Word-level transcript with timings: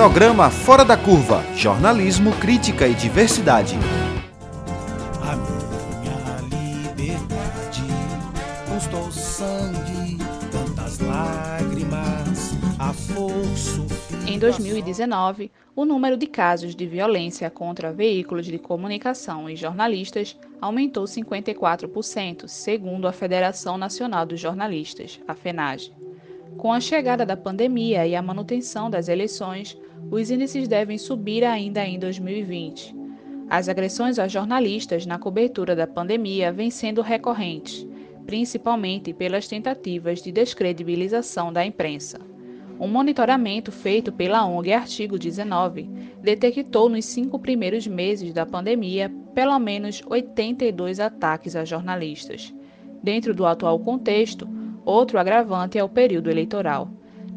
Programa 0.00 0.48
Fora 0.48 0.82
da 0.82 0.96
Curva 0.96 1.44
Jornalismo, 1.54 2.32
Crítica 2.36 2.88
e 2.88 2.94
Diversidade. 2.94 3.76
A 5.20 5.36
minha 5.36 6.96
liberdade 6.96 7.82
custou 8.66 9.12
sangue, 9.12 10.16
tantas 10.50 11.00
lágrimas, 11.00 12.54
a 12.78 12.94
força. 12.94 13.82
Em 14.26 14.38
2019, 14.38 15.52
o 15.76 15.84
número 15.84 16.16
de 16.16 16.26
casos 16.26 16.74
de 16.74 16.86
violência 16.86 17.50
contra 17.50 17.92
veículos 17.92 18.46
de 18.46 18.58
comunicação 18.58 19.50
e 19.50 19.54
jornalistas 19.54 20.34
aumentou 20.62 21.04
54%, 21.04 22.48
segundo 22.48 23.06
a 23.06 23.12
Federação 23.12 23.76
Nacional 23.76 24.24
dos 24.24 24.40
Jornalistas, 24.40 25.20
a 25.28 25.34
FENAGE. 25.34 25.92
Com 26.56 26.72
a 26.72 26.80
chegada 26.80 27.24
da 27.26 27.36
pandemia 27.36 28.06
e 28.06 28.16
a 28.16 28.22
manutenção 28.22 28.90
das 28.90 29.08
eleições, 29.08 29.78
os 30.10 30.30
índices 30.30 30.68
devem 30.68 30.98
subir 30.98 31.44
ainda 31.44 31.84
em 31.84 31.98
2020. 31.98 32.94
As 33.48 33.68
agressões 33.68 34.18
aos 34.18 34.30
jornalistas 34.30 35.04
na 35.04 35.18
cobertura 35.18 35.74
da 35.74 35.86
pandemia 35.86 36.52
vêm 36.52 36.70
sendo 36.70 37.02
recorrentes, 37.02 37.84
principalmente 38.24 39.12
pelas 39.12 39.48
tentativas 39.48 40.22
de 40.22 40.30
descredibilização 40.30 41.52
da 41.52 41.66
imprensa. 41.66 42.20
Um 42.78 42.86
monitoramento 42.86 43.72
feito 43.72 44.12
pela 44.12 44.46
ONG 44.46 44.72
Artigo 44.72 45.18
19 45.18 45.90
detectou 46.22 46.88
nos 46.88 47.04
cinco 47.04 47.38
primeiros 47.38 47.86
meses 47.86 48.32
da 48.32 48.46
pandemia 48.46 49.12
pelo 49.34 49.58
menos 49.58 50.00
82 50.06 51.00
ataques 51.00 51.54
a 51.56 51.64
jornalistas. 51.64 52.54
Dentro 53.02 53.34
do 53.34 53.44
atual 53.44 53.78
contexto, 53.80 54.48
outro 54.84 55.18
agravante 55.18 55.76
é 55.76 55.84
o 55.84 55.88
período 55.88 56.30
eleitoral. 56.30 56.90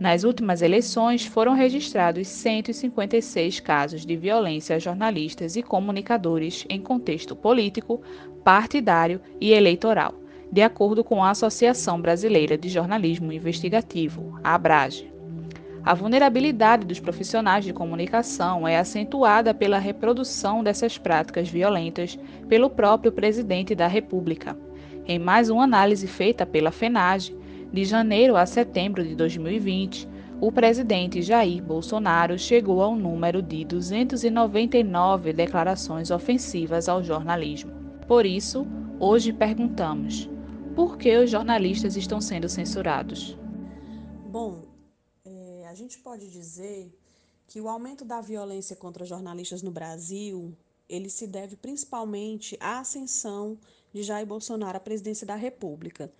Nas 0.04 0.26
últimas 0.26 0.62
eleições, 0.62 1.26
foram 1.26 1.54
registrados 1.54 2.28
156 2.28 3.62
casos 3.62 4.06
de 4.06 4.18
violência 4.18 4.76
a 4.76 4.80
jornalistas 4.80 5.56
e 5.56 5.64
comunicadores 5.64 6.66
em 6.70 6.82
contexto 6.82 7.38
político, 7.38 8.02
partidário 8.44 9.22
e 9.40 9.54
eleitoral, 9.54 10.14
de 10.52 10.62
acordo 10.62 11.06
com 11.06 11.23
a 11.23 11.30
Associação 11.30 12.02
Brasileira 12.02 12.58
de 12.58 12.68
Jornalismo 12.68 13.32
Investigativo, 13.32 14.38
a 14.44 14.56
ABRAGE. 14.56 15.10
A 15.86 15.94
vulnerabilidade 15.94 16.86
dos 16.86 17.00
profissionais 17.00 17.64
de 17.64 17.72
comunicação 17.72 18.67
é 18.67 18.78
acentuada 18.78 19.54
pela 19.54 19.80
reprodução 19.80 20.62
dessas 20.62 20.98
práticas 20.98 21.48
violentas 21.48 22.20
pelo 22.50 22.70
próprio 22.70 23.14
presidente 23.14 23.73
da 23.73 23.88
República. 23.88 24.58
Em 25.08 25.17
mais 25.17 25.50
uma 25.50 25.64
análise 25.64 26.08
feita 26.08 26.45
pela 26.45 26.72
FENAGE, 26.72 27.42
de 27.74 27.84
janeiro 27.84 28.36
a 28.38 28.46
setembro 28.46 29.04
de 29.04 29.16
2020, 29.16 30.08
o 30.40 30.52
presidente 30.52 31.24
Jair 31.24 31.64
Bolsonaro 31.64 32.38
chegou 32.38 32.84
ao 32.84 32.96
número 32.96 33.42
de 33.42 33.66
299 33.66 35.34
declarações 35.34 36.12
ofensivas 36.12 36.88
ao 36.88 37.04
jornalismo. 37.04 37.72
Por 38.08 38.28
isso, 38.28 38.68
hoje 39.00 39.34
perguntamos: 39.34 40.30
por 40.76 40.98
que 41.00 41.18
os 41.18 41.32
jornalistas 41.32 41.96
estão 41.96 42.22
sendo 42.22 42.48
censurados? 42.48 43.36
Bom, 44.30 44.66
a 45.68 45.74
gente 45.74 45.98
pode 45.98 46.30
dizer 46.30 46.96
que 47.48 47.60
o 47.60 47.68
aumento 47.68 48.06
da 48.06 48.22
violência 48.22 48.76
contra 48.76 49.04
jornalistas 49.04 49.64
no 49.64 49.72
Brasil, 49.72 50.56
ele 50.88 51.10
se 51.10 51.26
deve 51.26 51.56
principalmente 51.56 52.56
à 52.60 52.80
ascensão 52.80 53.58
de 53.92 54.04
Jair 54.04 54.28
Bolsonaro 54.28 54.78
à 54.78 54.80
presidência 54.80 55.26
da 55.26 55.36
República. 55.36 56.12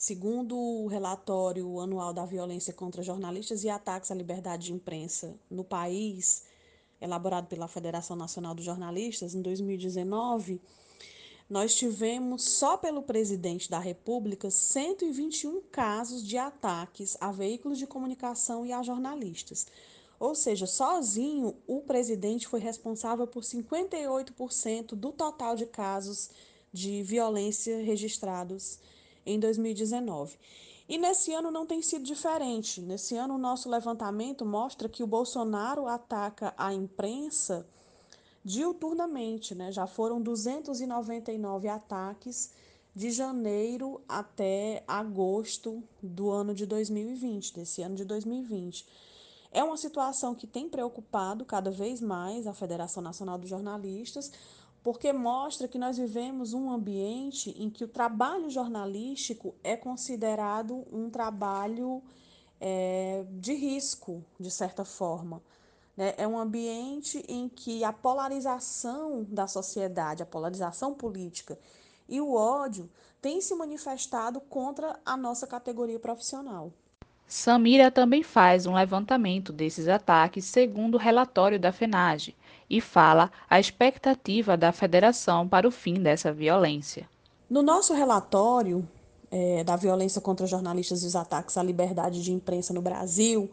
Segundo 0.00 0.56
o 0.56 0.86
relatório 0.86 1.78
anual 1.78 2.14
da 2.14 2.24
violência 2.24 2.72
contra 2.72 3.02
jornalistas 3.02 3.64
e 3.64 3.68
ataques 3.68 4.10
à 4.10 4.14
liberdade 4.14 4.64
de 4.64 4.72
imprensa 4.72 5.38
no 5.50 5.62
país, 5.62 6.44
elaborado 6.98 7.48
pela 7.48 7.68
Federação 7.68 8.16
Nacional 8.16 8.54
dos 8.54 8.64
Jornalistas 8.64 9.34
em 9.34 9.42
2019, 9.42 10.58
nós 11.50 11.74
tivemos 11.74 12.44
só 12.44 12.78
pelo 12.78 13.02
presidente 13.02 13.68
da 13.68 13.78
República 13.78 14.50
121 14.50 15.60
casos 15.70 16.26
de 16.26 16.38
ataques 16.38 17.18
a 17.20 17.30
veículos 17.30 17.76
de 17.76 17.86
comunicação 17.86 18.64
e 18.64 18.72
a 18.72 18.82
jornalistas. 18.82 19.66
Ou 20.18 20.34
seja, 20.34 20.66
sozinho 20.66 21.54
o 21.66 21.82
presidente 21.82 22.48
foi 22.48 22.60
responsável 22.60 23.26
por 23.26 23.42
58% 23.42 24.94
do 24.94 25.12
total 25.12 25.54
de 25.54 25.66
casos 25.66 26.30
de 26.72 27.02
violência 27.02 27.82
registrados 27.84 28.78
em 29.24 29.38
2019. 29.38 30.36
E 30.88 30.98
nesse 30.98 31.32
ano 31.32 31.50
não 31.50 31.64
tem 31.64 31.80
sido 31.82 32.04
diferente. 32.04 32.80
Nesse 32.80 33.16
ano, 33.16 33.34
o 33.34 33.38
nosso 33.38 33.70
levantamento 33.70 34.44
mostra 34.44 34.88
que 34.88 35.04
o 35.04 35.06
Bolsonaro 35.06 35.86
ataca 35.86 36.52
a 36.58 36.74
imprensa 36.74 37.64
diuturnamente, 38.44 39.54
né? 39.54 39.70
Já 39.70 39.86
foram 39.86 40.20
299 40.20 41.68
ataques 41.68 42.50
de 42.94 43.10
janeiro 43.12 44.00
até 44.08 44.82
agosto 44.86 45.82
do 46.02 46.30
ano 46.30 46.54
de 46.54 46.66
2020, 46.66 47.54
desse 47.54 47.82
ano 47.82 47.94
de 47.94 48.04
2020. 48.04 48.84
É 49.52 49.62
uma 49.62 49.76
situação 49.76 50.34
que 50.34 50.46
tem 50.46 50.68
preocupado 50.68 51.44
cada 51.44 51.70
vez 51.70 52.00
mais 52.00 52.46
a 52.46 52.52
Federação 52.52 53.02
Nacional 53.02 53.38
dos 53.38 53.50
Jornalistas, 53.50 54.30
porque 54.82 55.12
mostra 55.12 55.68
que 55.68 55.78
nós 55.78 55.98
vivemos 55.98 56.54
um 56.54 56.70
ambiente 56.70 57.54
em 57.58 57.68
que 57.68 57.84
o 57.84 57.88
trabalho 57.88 58.48
jornalístico 58.48 59.54
é 59.62 59.76
considerado 59.76 60.86
um 60.90 61.10
trabalho 61.10 62.02
é, 62.60 63.24
de 63.30 63.54
risco, 63.54 64.24
de 64.38 64.50
certa 64.50 64.84
forma. 64.84 65.42
Né? 65.96 66.14
É 66.16 66.26
um 66.26 66.38
ambiente 66.38 67.24
em 67.28 67.48
que 67.48 67.84
a 67.84 67.92
polarização 67.92 69.26
da 69.28 69.46
sociedade, 69.46 70.22
a 70.22 70.26
polarização 70.26 70.94
política 70.94 71.58
e 72.08 72.20
o 72.20 72.34
ódio 72.34 72.88
têm 73.20 73.40
se 73.40 73.54
manifestado 73.54 74.40
contra 74.40 74.98
a 75.04 75.16
nossa 75.16 75.46
categoria 75.46 75.98
profissional. 75.98 76.72
Samira 77.26 77.92
também 77.92 78.24
faz 78.24 78.66
um 78.66 78.74
levantamento 78.74 79.52
desses 79.52 79.86
ataques 79.86 80.46
segundo 80.46 80.94
o 80.96 80.98
relatório 80.98 81.60
da 81.60 81.70
FENAGE 81.70 82.34
e 82.70 82.80
fala 82.80 83.32
a 83.50 83.58
expectativa 83.58 84.56
da 84.56 84.70
federação 84.70 85.48
para 85.48 85.66
o 85.66 85.72
fim 85.72 85.94
dessa 85.94 86.32
violência. 86.32 87.08
No 87.50 87.62
nosso 87.62 87.92
relatório 87.92 88.88
é, 89.28 89.64
da 89.64 89.74
violência 89.74 90.20
contra 90.20 90.46
jornalistas 90.46 91.02
e 91.02 91.06
os 91.06 91.16
ataques 91.16 91.56
à 91.56 91.62
liberdade 91.62 92.22
de 92.22 92.32
imprensa 92.32 92.72
no 92.72 92.80
Brasil, 92.80 93.50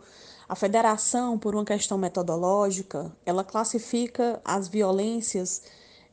a 0.48 0.56
federação, 0.56 1.38
por 1.38 1.56
uma 1.56 1.66
questão 1.66 1.98
metodológica, 1.98 3.12
ela 3.26 3.44
classifica 3.44 4.40
as 4.46 4.68
violências 4.68 5.64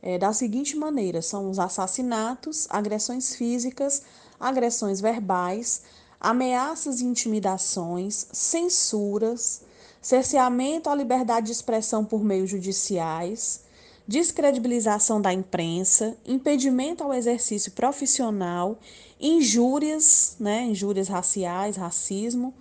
é, 0.01 0.17
da 0.17 0.33
seguinte 0.33 0.75
maneira: 0.75 1.21
são 1.21 1.49
os 1.49 1.57
assassinatos, 1.57 2.67
agressões 2.69 3.35
físicas, 3.35 4.03
agressões 4.39 4.99
verbais, 4.99 5.83
ameaças 6.19 7.01
e 7.01 7.05
intimidações, 7.05 8.27
censuras, 8.31 9.61
cerceamento 10.05 10.87
à 10.87 10.93
liberdade 10.93 11.47
de 11.47 11.51
expressão 11.51 12.05
por 12.05 12.23
meios 12.23 12.51
judiciais, 12.51 13.63
descredibilização 14.07 15.19
da 15.19 15.33
imprensa, 15.33 16.15
impedimento 16.27 17.03
ao 17.03 17.11
exercício 17.11 17.71
profissional, 17.71 18.77
injúrias, 19.19 20.35
né, 20.39 20.61
injúrias 20.65 21.07
raciais, 21.07 21.75
racismo, 21.75 22.53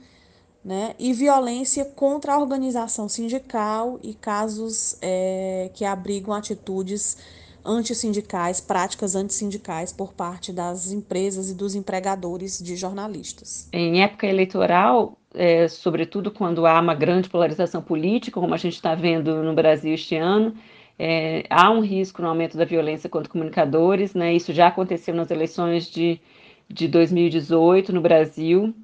né, 0.64 0.94
e 0.98 1.12
violência 1.12 1.84
contra 1.84 2.32
a 2.32 2.38
organização 2.38 3.10
sindical 3.10 4.00
e 4.02 4.14
casos 4.14 4.96
é, 5.02 5.70
que 5.74 5.84
abrigam 5.84 6.32
atitudes 6.32 7.18
antissindicais, 7.64 8.60
práticas 8.60 9.14
antissindicais 9.14 9.92
por 9.92 10.12
parte 10.12 10.52
das 10.52 10.92
empresas 10.92 11.50
e 11.50 11.54
dos 11.54 11.74
empregadores 11.74 12.62
de 12.62 12.76
jornalistas. 12.76 13.68
Em 13.72 14.02
época 14.02 14.26
eleitoral, 14.26 15.16
é, 15.34 15.66
sobretudo 15.68 16.30
quando 16.30 16.66
há 16.66 16.80
uma 16.80 16.94
grande 16.94 17.28
polarização 17.28 17.82
política, 17.82 18.40
como 18.40 18.54
a 18.54 18.58
gente 18.58 18.74
está 18.74 18.94
vendo 18.94 19.42
no 19.42 19.54
Brasil 19.54 19.94
este 19.94 20.16
ano, 20.16 20.54
é, 20.98 21.44
há 21.50 21.70
um 21.70 21.80
risco 21.80 22.22
no 22.22 22.28
aumento 22.28 22.56
da 22.56 22.64
violência 22.64 23.10
contra 23.10 23.30
comunicadores, 23.30 24.14
né? 24.14 24.32
Isso 24.32 24.52
já 24.52 24.68
aconteceu 24.68 25.14
nas 25.14 25.30
eleições 25.30 25.90
de, 25.90 26.20
de 26.68 26.86
2018 26.86 27.92
no 27.92 28.00
Brasil 28.00 28.74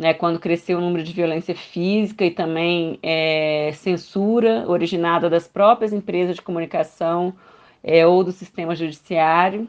né, 0.00 0.14
quando 0.14 0.40
cresceu 0.40 0.78
o 0.78 0.80
número 0.80 1.04
de 1.04 1.12
violência 1.12 1.54
física 1.54 2.24
e 2.24 2.30
também 2.30 2.98
é, 3.02 3.70
censura 3.74 4.64
originada 4.66 5.28
das 5.28 5.46
próprias 5.46 5.92
empresas 5.92 6.36
de 6.36 6.42
comunicação 6.42 7.34
é, 7.82 8.06
ou 8.06 8.24
do 8.24 8.32
sistema 8.32 8.74
judiciário. 8.74 9.68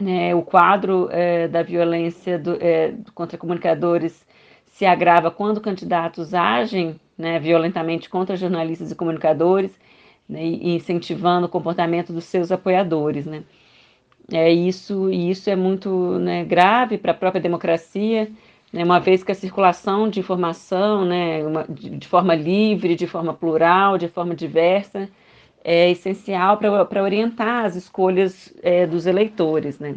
Né, 0.00 0.34
o 0.34 0.42
quadro 0.42 1.08
é, 1.12 1.46
da 1.46 1.62
violência 1.62 2.38
do, 2.38 2.56
é, 2.60 2.94
contra 3.14 3.36
comunicadores 3.36 4.26
se 4.72 4.86
agrava 4.86 5.30
quando 5.30 5.60
candidatos 5.60 6.32
agem 6.32 6.98
né, 7.16 7.38
violentamente 7.38 8.08
contra 8.08 8.36
jornalistas 8.36 8.90
e 8.90 8.96
comunicadores, 8.96 9.70
né, 10.28 10.42
incentivando 10.44 11.46
o 11.46 11.48
comportamento 11.48 12.12
dos 12.12 12.24
seus 12.24 12.50
apoiadores. 12.50 13.26
Né. 13.26 13.44
É 14.32 14.50
isso, 14.50 15.10
e 15.10 15.30
isso 15.30 15.50
é 15.50 15.56
muito 15.56 16.18
né, 16.18 16.44
grave 16.44 16.96
para 16.96 17.12
a 17.12 17.14
própria 17.14 17.40
democracia, 17.40 18.30
né, 18.72 18.82
uma 18.82 18.98
vez 18.98 19.22
que 19.22 19.30
a 19.30 19.34
circulação 19.34 20.08
de 20.08 20.20
informação, 20.20 21.04
né, 21.04 21.46
uma, 21.46 21.64
de, 21.68 21.90
de, 21.90 22.08
forma 22.08 22.34
livre, 22.34 22.94
de 22.94 23.06
forma 23.06 23.34
plural, 23.34 23.98
de 23.98 24.08
forma 24.08 24.34
diversa, 24.34 25.08
é 25.64 25.90
essencial 25.90 26.56
para 26.56 27.02
orientar 27.02 27.64
as 27.64 27.76
escolhas 27.76 28.52
é, 28.62 28.86
dos 28.86 29.06
eleitores, 29.06 29.78
né. 29.78 29.96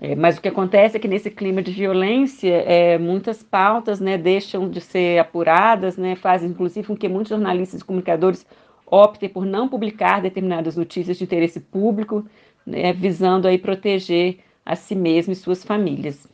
É, 0.00 0.16
mas 0.16 0.38
o 0.38 0.40
que 0.40 0.48
acontece 0.48 0.96
é 0.96 1.00
que 1.00 1.06
nesse 1.06 1.30
clima 1.30 1.62
de 1.62 1.70
violência, 1.70 2.64
é, 2.66 2.98
muitas 2.98 3.42
pautas 3.42 4.00
né, 4.00 4.16
deixam 4.16 4.68
de 4.68 4.80
ser 4.80 5.18
apuradas, 5.18 5.96
né, 5.96 6.16
fazem 6.16 6.50
inclusive 6.50 6.86
com 6.86 6.96
que 6.96 7.08
muitos 7.08 7.30
jornalistas 7.30 7.80
e 7.80 7.84
comunicadores 7.84 8.46
optem 8.86 9.28
por 9.28 9.44
não 9.44 9.68
publicar 9.68 10.20
determinadas 10.20 10.76
notícias 10.76 11.18
de 11.18 11.24
interesse 11.24 11.60
público, 11.60 12.26
né, 12.66 12.92
visando 12.92 13.46
aí 13.46 13.58
proteger 13.58 14.38
a 14.64 14.74
si 14.74 14.94
mesmo 14.94 15.32
e 15.32 15.36
suas 15.36 15.62
famílias. 15.62 16.26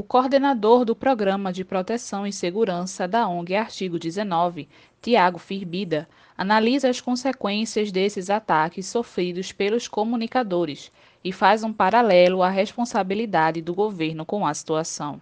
O 0.00 0.04
coordenador 0.04 0.84
do 0.84 0.94
Programa 0.94 1.52
de 1.52 1.64
Proteção 1.64 2.26
e 2.26 2.32
Segurança 2.32 3.08
da 3.08 3.26
ONG 3.26 3.54
Artigo 3.56 3.98
19, 3.98 4.68
Tiago 5.00 5.38
Firbida, 5.38 6.06
analisa 6.36 6.88
as 6.88 7.00
consequências 7.00 7.92
desses 7.92 8.30
ataques 8.30 8.86
sofridos 8.86 9.52
pelos 9.52 9.88
comunicadores 9.88 10.90
e 11.24 11.32
faz 11.32 11.64
um 11.64 11.72
paralelo 11.72 12.42
à 12.42 12.50
responsabilidade 12.50 13.62
do 13.62 13.74
governo 13.74 14.24
com 14.24 14.46
a 14.46 14.52
situação. 14.52 15.20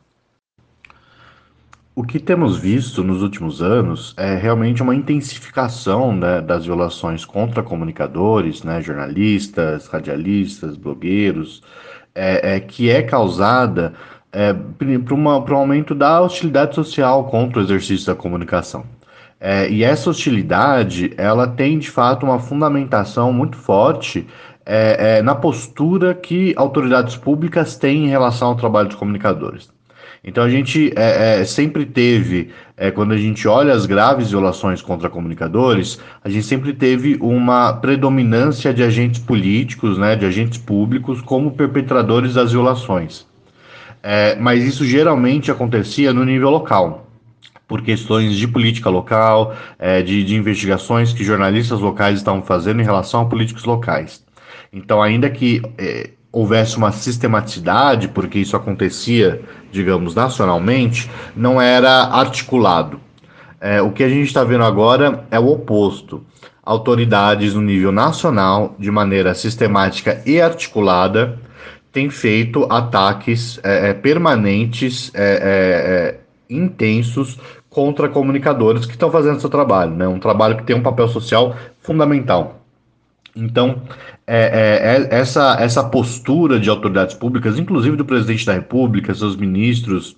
O 1.94 2.02
que 2.02 2.18
temos 2.18 2.56
visto 2.56 3.04
nos 3.04 3.22
últimos 3.22 3.60
anos 3.60 4.14
é 4.16 4.34
realmente 4.34 4.82
uma 4.82 4.94
intensificação 4.94 6.16
né, 6.16 6.40
das 6.40 6.64
violações 6.64 7.22
contra 7.22 7.62
comunicadores, 7.62 8.62
né, 8.62 8.80
jornalistas, 8.80 9.88
radialistas, 9.88 10.74
blogueiros, 10.74 11.62
é, 12.14 12.54
é, 12.54 12.60
que 12.60 12.88
é 12.88 13.02
causada 13.02 13.92
é, 14.32 14.54
para 14.54 15.14
um 15.14 15.28
aumento 15.28 15.94
da 15.94 16.22
hostilidade 16.22 16.74
social 16.74 17.24
contra 17.24 17.60
o 17.60 17.62
exercício 17.62 18.06
da 18.06 18.14
comunicação. 18.14 18.86
É, 19.44 19.68
e 19.68 19.82
essa 19.82 20.08
hostilidade, 20.08 21.12
ela 21.16 21.48
tem 21.48 21.76
de 21.76 21.90
fato 21.90 22.24
uma 22.24 22.38
fundamentação 22.38 23.32
muito 23.32 23.56
forte 23.56 24.24
é, 24.64 25.16
é, 25.18 25.22
na 25.22 25.34
postura 25.34 26.14
que 26.14 26.54
autoridades 26.56 27.16
públicas 27.16 27.76
têm 27.76 28.04
em 28.04 28.08
relação 28.08 28.46
ao 28.50 28.54
trabalho 28.54 28.86
dos 28.86 28.96
comunicadores. 28.96 29.68
Então 30.22 30.44
a 30.44 30.48
gente 30.48 30.92
é, 30.94 31.40
é, 31.40 31.44
sempre 31.44 31.84
teve, 31.84 32.50
é, 32.76 32.92
quando 32.92 33.10
a 33.10 33.16
gente 33.16 33.48
olha 33.48 33.72
as 33.72 33.84
graves 33.84 34.30
violações 34.30 34.80
contra 34.80 35.10
comunicadores, 35.10 35.98
a 36.22 36.28
gente 36.28 36.46
sempre 36.46 36.72
teve 36.72 37.18
uma 37.20 37.72
predominância 37.72 38.72
de 38.72 38.84
agentes 38.84 39.18
políticos, 39.20 39.98
né, 39.98 40.14
de 40.14 40.24
agentes 40.24 40.58
públicos, 40.58 41.20
como 41.20 41.50
perpetradores 41.50 42.34
das 42.34 42.52
violações. 42.52 43.26
Mas 44.40 44.64
isso 44.64 44.84
geralmente 44.84 45.50
acontecia 45.50 46.12
no 46.12 46.24
nível 46.24 46.50
local, 46.50 47.01
por 47.72 47.80
questões 47.80 48.34
de 48.34 48.46
política 48.46 48.90
local, 48.90 49.56
é, 49.78 50.02
de, 50.02 50.22
de 50.22 50.36
investigações 50.36 51.14
que 51.14 51.24
jornalistas 51.24 51.80
locais 51.80 52.18
estavam 52.18 52.42
fazendo 52.42 52.82
em 52.82 52.84
relação 52.84 53.22
a 53.22 53.24
políticos 53.24 53.64
locais. 53.64 54.22
Então, 54.70 55.02
ainda 55.02 55.30
que 55.30 55.62
é, 55.78 56.10
houvesse 56.30 56.76
uma 56.76 56.92
sistematicidade, 56.92 58.08
porque 58.08 58.38
isso 58.38 58.54
acontecia, 58.54 59.40
digamos, 59.70 60.14
nacionalmente, 60.14 61.10
não 61.34 61.58
era 61.58 62.08
articulado. 62.08 63.00
É, 63.58 63.80
o 63.80 63.90
que 63.90 64.04
a 64.04 64.08
gente 64.10 64.26
está 64.26 64.44
vendo 64.44 64.64
agora 64.64 65.24
é 65.30 65.40
o 65.40 65.48
oposto. 65.48 66.22
Autoridades 66.62 67.54
no 67.54 67.62
nível 67.62 67.90
nacional, 67.90 68.76
de 68.78 68.90
maneira 68.90 69.32
sistemática 69.32 70.20
e 70.26 70.38
articulada, 70.38 71.38
têm 71.90 72.10
feito 72.10 72.66
ataques 72.70 73.58
é, 73.64 73.88
é 73.88 73.94
permanentes, 73.94 75.10
é, 75.14 76.18
é, 76.18 76.22
intensos 76.52 77.38
contra 77.72 78.08
comunicadores 78.08 78.84
que 78.84 78.92
estão 78.92 79.10
fazendo 79.10 79.40
seu 79.40 79.48
trabalho, 79.48 79.92
né? 79.92 80.06
Um 80.06 80.18
trabalho 80.18 80.56
que 80.56 80.64
tem 80.64 80.76
um 80.76 80.82
papel 80.82 81.08
social 81.08 81.56
fundamental. 81.80 82.60
Então, 83.34 83.82
é, 84.26 85.08
é, 85.10 85.16
é, 85.16 85.20
essa, 85.20 85.56
essa 85.58 85.82
postura 85.82 86.60
de 86.60 86.68
autoridades 86.68 87.14
públicas, 87.14 87.58
inclusive 87.58 87.96
do 87.96 88.04
presidente 88.04 88.44
da 88.44 88.52
República, 88.52 89.14
seus 89.14 89.36
ministros, 89.36 90.16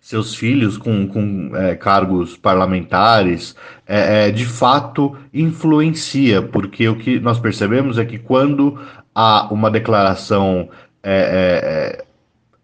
seus 0.00 0.34
filhos 0.34 0.78
com, 0.78 1.06
com 1.06 1.50
é, 1.54 1.74
cargos 1.74 2.34
parlamentares, 2.34 3.54
é, 3.86 4.28
é, 4.28 4.30
de 4.30 4.46
fato 4.46 5.14
influencia, 5.34 6.40
porque 6.40 6.88
o 6.88 6.96
que 6.96 7.20
nós 7.20 7.38
percebemos 7.38 7.98
é 7.98 8.06
que 8.06 8.18
quando 8.18 8.78
há 9.14 9.52
uma 9.52 9.70
declaração 9.70 10.70
é, 11.02 12.03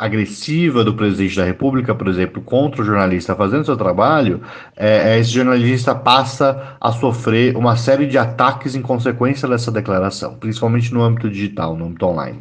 agressiva 0.01 0.83
do 0.83 0.95
presidente 0.95 1.37
da 1.37 1.45
República, 1.45 1.95
por 1.95 2.09
exemplo, 2.09 2.41
contra 2.41 2.81
o 2.81 2.85
jornalista 2.85 3.37
fazendo 3.37 3.67
seu 3.67 3.77
trabalho, 3.77 4.41
é, 4.75 5.13
é, 5.13 5.19
esse 5.19 5.31
jornalista 5.31 5.95
passa 5.95 6.79
a 6.81 6.91
sofrer 6.91 7.55
uma 7.55 7.77
série 7.77 8.07
de 8.07 8.17
ataques 8.17 8.75
em 8.75 8.81
consequência 8.81 9.47
dessa 9.47 9.71
declaração, 9.71 10.37
principalmente 10.37 10.95
no 10.95 11.03
âmbito 11.03 11.29
digital, 11.29 11.77
no 11.77 11.85
âmbito 11.85 12.07
online. 12.07 12.39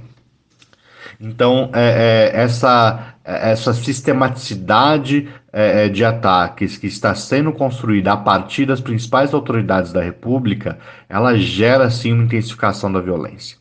Então, 1.20 1.70
é, 1.74 2.32
é, 2.34 2.42
essa, 2.42 3.14
essa 3.26 3.74
sistematicidade 3.74 5.28
é, 5.52 5.88
é, 5.88 5.90
de 5.90 6.06
ataques 6.06 6.78
que 6.78 6.88
está 6.88 7.14
sendo 7.14 7.52
construída 7.52 8.14
a 8.14 8.18
partir 8.18 8.66
das 8.66 8.80
principais 8.80 9.34
autoridades 9.34 9.92
da 9.92 10.02
República, 10.02 10.80
ela 11.10 11.38
gera, 11.38 11.90
sim, 11.90 12.14
uma 12.14 12.24
intensificação 12.24 12.90
da 12.90 13.02
violência. 13.02 13.58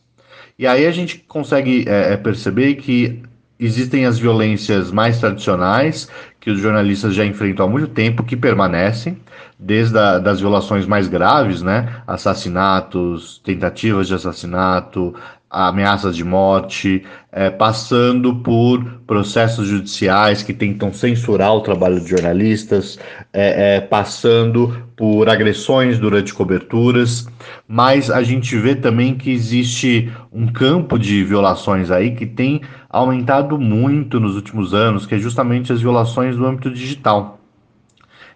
E 0.57 0.65
aí 0.65 0.85
a 0.85 0.91
gente 0.91 1.17
consegue 1.17 1.83
é, 1.85 2.15
perceber 2.15 2.75
que 2.75 3.23
existem 3.59 4.05
as 4.05 4.17
violências 4.17 4.91
mais 4.91 5.19
tradicionais, 5.19 6.09
que 6.39 6.49
os 6.49 6.59
jornalistas 6.59 7.13
já 7.13 7.25
enfrentam 7.25 7.65
há 7.65 7.69
muito 7.69 7.89
tempo, 7.89 8.23
que 8.23 8.37
permanecem, 8.37 9.17
desde 9.59 9.97
a, 9.97 10.17
das 10.17 10.39
violações 10.39 10.85
mais 10.85 11.07
graves, 11.07 11.61
né? 11.61 12.01
Assassinatos, 12.07 13.41
tentativas 13.43 14.07
de 14.07 14.15
assassinato, 14.15 15.13
ameaças 15.49 16.15
de 16.15 16.23
morte, 16.23 17.03
é, 17.31 17.49
passando 17.49 18.35
por 18.35 18.83
processos 19.07 19.67
judiciais 19.67 20.43
que 20.43 20.53
tentam 20.53 20.93
censurar 20.93 21.55
o 21.55 21.61
trabalho 21.61 21.99
de 21.99 22.07
jornalistas, 22.07 22.99
é, 23.33 23.77
é, 23.77 23.81
passando 23.81 24.87
por 24.95 25.27
agressões 25.29 25.97
durante 25.97 26.33
coberturas, 26.33 27.27
mas 27.67 28.11
a 28.11 28.21
gente 28.21 28.55
vê 28.57 28.75
também 28.75 29.15
que 29.15 29.31
existe 29.31 30.11
um 30.31 30.47
campo 30.47 30.99
de 30.99 31.23
violações 31.23 31.89
aí 31.89 32.15
que 32.15 32.25
tem 32.25 32.61
aumentado 32.89 33.57
muito 33.57 34.19
nos 34.19 34.35
últimos 34.35 34.73
anos, 34.73 35.05
que 35.05 35.15
é 35.15 35.19
justamente 35.19 35.71
as 35.71 35.81
violações 35.81 36.35
do 36.35 36.45
âmbito 36.45 36.69
digital. 36.69 37.38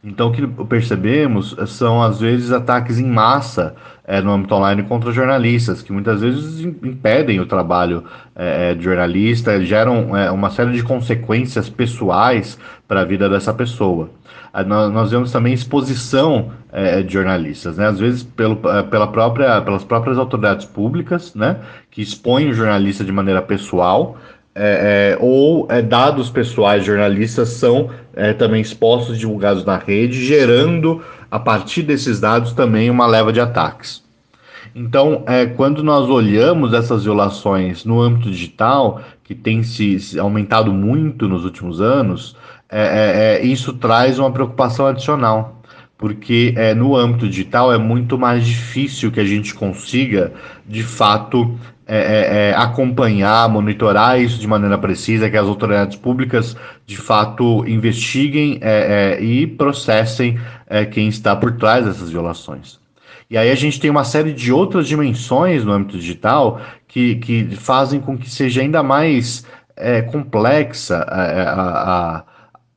Então, 0.06 0.28
o 0.28 0.32
que 0.34 0.46
percebemos 0.66 1.56
são, 1.68 2.04
às 2.04 2.20
vezes, 2.20 2.52
ataques 2.52 3.00
em 3.00 3.08
massa 3.08 3.74
é, 4.04 4.20
no 4.20 4.34
âmbito 4.34 4.54
online 4.54 4.84
contra 4.84 5.14
jornalistas, 5.14 5.82
que 5.82 5.94
muitas 5.94 6.20
vezes 6.20 6.60
impedem 6.60 7.40
o 7.40 7.46
trabalho 7.46 8.04
é, 8.36 8.74
de 8.74 8.84
jornalista, 8.84 9.64
geram 9.64 10.16
é, 10.16 10.30
uma 10.30 10.50
série 10.50 10.74
de 10.74 10.84
consequências 10.84 11.70
pessoais 11.70 12.60
para 12.86 13.00
a 13.00 13.06
vida 13.06 13.30
dessa 13.30 13.54
pessoa. 13.54 14.10
Nós, 14.68 14.92
nós 14.92 15.10
vemos 15.10 15.32
também 15.32 15.54
exposição 15.54 16.52
de 17.08 17.14
jornalistas, 17.14 17.78
né? 17.78 17.88
às 17.88 18.00
vezes 18.00 18.24
pelo, 18.24 18.56
pela 18.56 19.08
própria, 19.08 19.62
pelas 19.62 19.84
próprias 19.84 20.18
autoridades 20.18 20.66
públicas, 20.66 21.34
né? 21.34 21.58
que 21.90 22.04
expõem 22.04 22.50
o 22.50 22.54
jornalista 22.54 23.04
de 23.04 23.12
maneira 23.12 23.42
pessoal, 23.42 24.18
é, 24.56 25.16
é, 25.16 25.18
ou 25.20 25.68
é, 25.70 25.82
dados 25.82 26.30
pessoais 26.30 26.86
jornalistas 26.86 27.50
são 27.50 27.90
é, 28.16 28.34
também 28.34 28.62
expostos, 28.62 29.18
divulgados 29.18 29.66
na 29.66 29.78
rede, 29.78 30.24
gerando 30.24 31.02
a 31.32 31.40
partir 31.40 31.82
desses 31.82 32.20
dados 32.20 32.54
também 32.54 32.90
uma 32.90 33.08
leva 33.08 33.34
de 33.34 33.40
ataques. 33.40 34.04
Então, 34.76 35.24
é, 35.28 35.46
quando 35.46 35.84
nós 35.84 36.08
olhamos 36.10 36.74
essas 36.74 37.04
violações 37.04 37.84
no 37.84 38.02
âmbito 38.02 38.30
digital, 38.30 39.02
que 39.24 39.34
tem 39.34 39.64
se, 39.64 40.00
se 40.00 40.20
aumentado 40.20 40.72
muito 40.72 41.28
nos 41.28 41.46
últimos 41.46 41.82
anos, 41.82 42.36
é, 42.70 43.40
isso 43.44 43.74
traz 43.74 44.18
uma 44.18 44.32
preocupação 44.32 44.88
adicional 44.88 45.64
porque 46.04 46.54
é, 46.58 46.74
no 46.74 46.98
âmbito 46.98 47.30
digital 47.30 47.72
é 47.72 47.78
muito 47.78 48.18
mais 48.18 48.46
difícil 48.46 49.10
que 49.10 49.22
a 49.22 49.24
gente 49.24 49.54
consiga, 49.56 50.34
de 50.68 50.84
fato, 50.84 51.58
é, 51.86 51.98
é, 51.98 52.50
é, 52.50 52.56
acompanhar, 52.56 53.50
monitorar 53.50 54.20
isso 54.20 54.40
de 54.40 54.48
maneira 54.48 54.78
precisa, 54.78 55.30
que 55.30 55.36
as 55.36 55.48
autoridades 55.48 55.98
públicas 55.98 56.56
de 56.86 56.96
fato 56.96 57.68
investiguem 57.68 58.58
é, 58.62 59.18
é, 59.20 59.22
e 59.22 59.46
processem 59.46 60.40
é, 60.68 60.86
quem 60.86 61.10
está 61.10 61.36
por 61.36 61.58
trás 61.58 61.86
dessas 61.86 62.10
violações. 62.10 62.80
E 63.30 63.38
aí 63.38 63.52
a 63.52 63.56
gente 63.56 63.82
tem 63.82 63.90
uma 63.90 64.06
série 64.06 64.32
de 64.32 64.52
outras 64.52 64.88
dimensões 64.88 65.66
no 65.66 65.74
âmbito 65.74 65.98
digital 65.98 66.62
que, 66.88 67.16
que 67.16 67.56
fazem 67.56 68.00
com 68.00 68.18
que 68.18 68.30
seja 68.30 68.62
ainda 68.62 68.82
mais 68.82 69.46
complexa 70.12 70.98
a, 71.00 72.18
a 72.18 72.24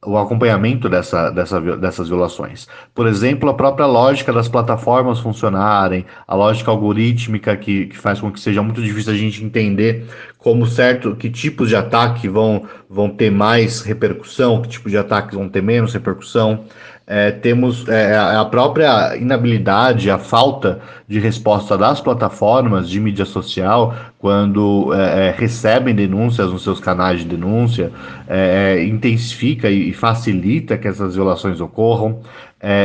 o 0.05 0.17
acompanhamento 0.17 0.89
dessa, 0.89 1.31
dessa, 1.31 1.61
dessas 1.77 2.09
violações. 2.09 2.69
Por 2.95 3.07
exemplo, 3.07 3.49
a 3.49 3.55
própria 3.55 3.87
lógica 3.87 4.33
das 4.33 4.49
plataformas 4.49 5.19
funcionarem, 5.19 6.05
a 6.27 6.35
lógica 6.35 6.71
algorítmica 6.71 7.57
que, 7.57 7.87
que 7.87 7.97
faz 7.97 8.21
com 8.21 8.31
que 8.31 8.39
seja 8.39 8.63
muito 8.63 8.83
difícil 8.83 9.13
a 9.13 9.17
gente 9.17 9.45
entender 9.45 10.07
como 10.39 10.67
certo 10.67 11.17
que 11.17 11.29
tipos 11.29 11.69
de 11.69 11.77
ataque 11.77 12.29
vão, 12.29 12.65
vão 12.89 13.11
ter 13.11 13.31
mais 13.31 13.81
repercussão, 13.81 14.63
que 14.63 14.69
tipos 14.69 14.93
de 14.93 14.99
ataques 14.99 15.35
vão 15.35 15.49
ter 15.49 15.63
menos 15.63 15.93
repercussão. 15.93 16.65
É, 17.09 17.31
temos 17.31 17.87
é, 17.89 18.17
a 18.17 18.45
própria 18.45 19.17
inabilidade, 19.17 20.11
a 20.11 20.19
falta 20.19 20.81
de 21.07 21.21
resposta 21.21 21.79
das 21.79 22.01
plataformas 22.01 22.91
de 22.91 22.99
mídia 22.99 23.25
social 23.25 23.95
quando 24.19 24.93
é, 24.93 25.29
é 25.29 25.31
recebem 25.31 25.95
denúncias 25.95 26.51
nos 26.51 26.65
seus 26.65 26.81
canais 26.81 27.21
de 27.21 27.27
denúncia, 27.27 27.93
é, 28.27 28.77
é, 28.79 28.85
intensifica 28.85 29.71
e 29.71 29.93
facilita 29.93 30.77
que 30.77 30.89
essas 30.89 31.15
violações 31.15 31.61
ocorram. 31.61 32.23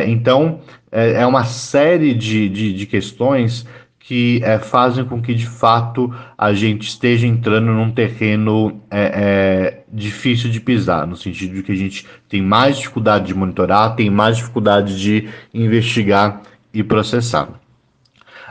então, 0.08 0.60
é, 0.92 1.25
uma 1.25 1.46
série 1.46 2.13
de, 2.13 2.48
de, 2.48 2.74
de 2.74 2.86
questões 2.86 3.66
que 4.12 4.42
é, 4.44 4.60
fazem 4.60 5.06
com 5.06 5.22
que 5.22 5.34
de 5.34 5.48
fato 5.48 6.13
a 6.38 6.54
gente 6.54 6.88
esteja 6.88 7.25
entrando 7.25 7.72
num 7.72 7.92
terreno 7.92 8.82
é, 8.92 9.80
difícil 9.91 10.50
de 10.50 10.60
pisar, 10.60 11.05
no 11.05 11.15
sentido 11.15 11.55
de 11.55 11.63
que 11.63 11.71
a 11.71 11.75
gente 11.75 12.07
tem 12.29 12.41
mais 12.41 12.77
dificuldade 12.77 13.25
de 13.27 13.33
monitorar, 13.33 13.95
tem 13.95 14.10
mais 14.10 14.38
dificuldade 14.38 15.00
de 15.00 15.29
investigar 15.53 16.41
e 16.74 16.83
processar. 16.83 17.50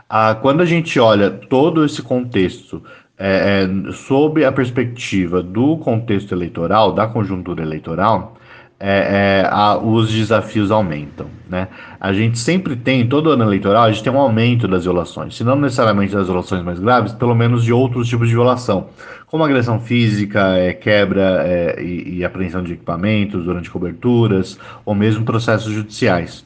Ah, 0.09 0.35
quando 0.35 0.61
a 0.61 0.66
gente 0.66 0.99
olha 0.99 1.30
todo 1.30 1.85
esse 1.85 2.02
contexto 2.02 2.82
é, 3.16 3.68
é, 3.68 3.92
sob 3.92 4.44
a 4.44 4.50
perspectiva 4.50 5.42
do 5.42 5.76
contexto 5.76 6.32
eleitoral, 6.32 6.92
da 6.92 7.06
conjuntura 7.06 7.62
eleitoral, 7.62 8.37
é, 8.82 9.42
é, 9.42 9.49
a, 9.50 9.76
os 9.76 10.10
desafios 10.10 10.70
aumentam. 10.70 11.26
Né? 11.49 11.68
A 12.00 12.14
gente 12.14 12.38
sempre 12.38 12.75
tem, 12.75 13.06
todo 13.06 13.30
ano 13.30 13.44
eleitoral, 13.44 13.84
a 13.84 13.92
gente 13.92 14.02
tem 14.02 14.10
um 14.10 14.18
aumento 14.18 14.66
das 14.66 14.84
violações, 14.84 15.37
se 15.37 15.44
não 15.44 15.54
necessariamente 15.56 16.14
das 16.14 16.26
violações 16.26 16.64
mais 16.64 16.78
graves, 16.78 17.12
pelo 17.12 17.34
menos 17.34 17.62
de 17.62 17.75
outros 17.75 18.08
tipos 18.08 18.26
de 18.26 18.34
violação, 18.34 18.88
como 19.26 19.44
agressão 19.44 19.78
física, 19.78 20.56
é, 20.56 20.72
quebra 20.72 21.42
é, 21.46 21.82
e, 21.82 22.16
e, 22.16 22.25
apreensão 22.25 22.62
de 22.62 22.72
equipamentos 22.72 23.44
durante 23.44 23.70
coberturas, 23.70 24.58
ou 24.84 24.94
mesmo 24.94 25.25
processos 25.25 25.72
judiciais. 25.72 26.44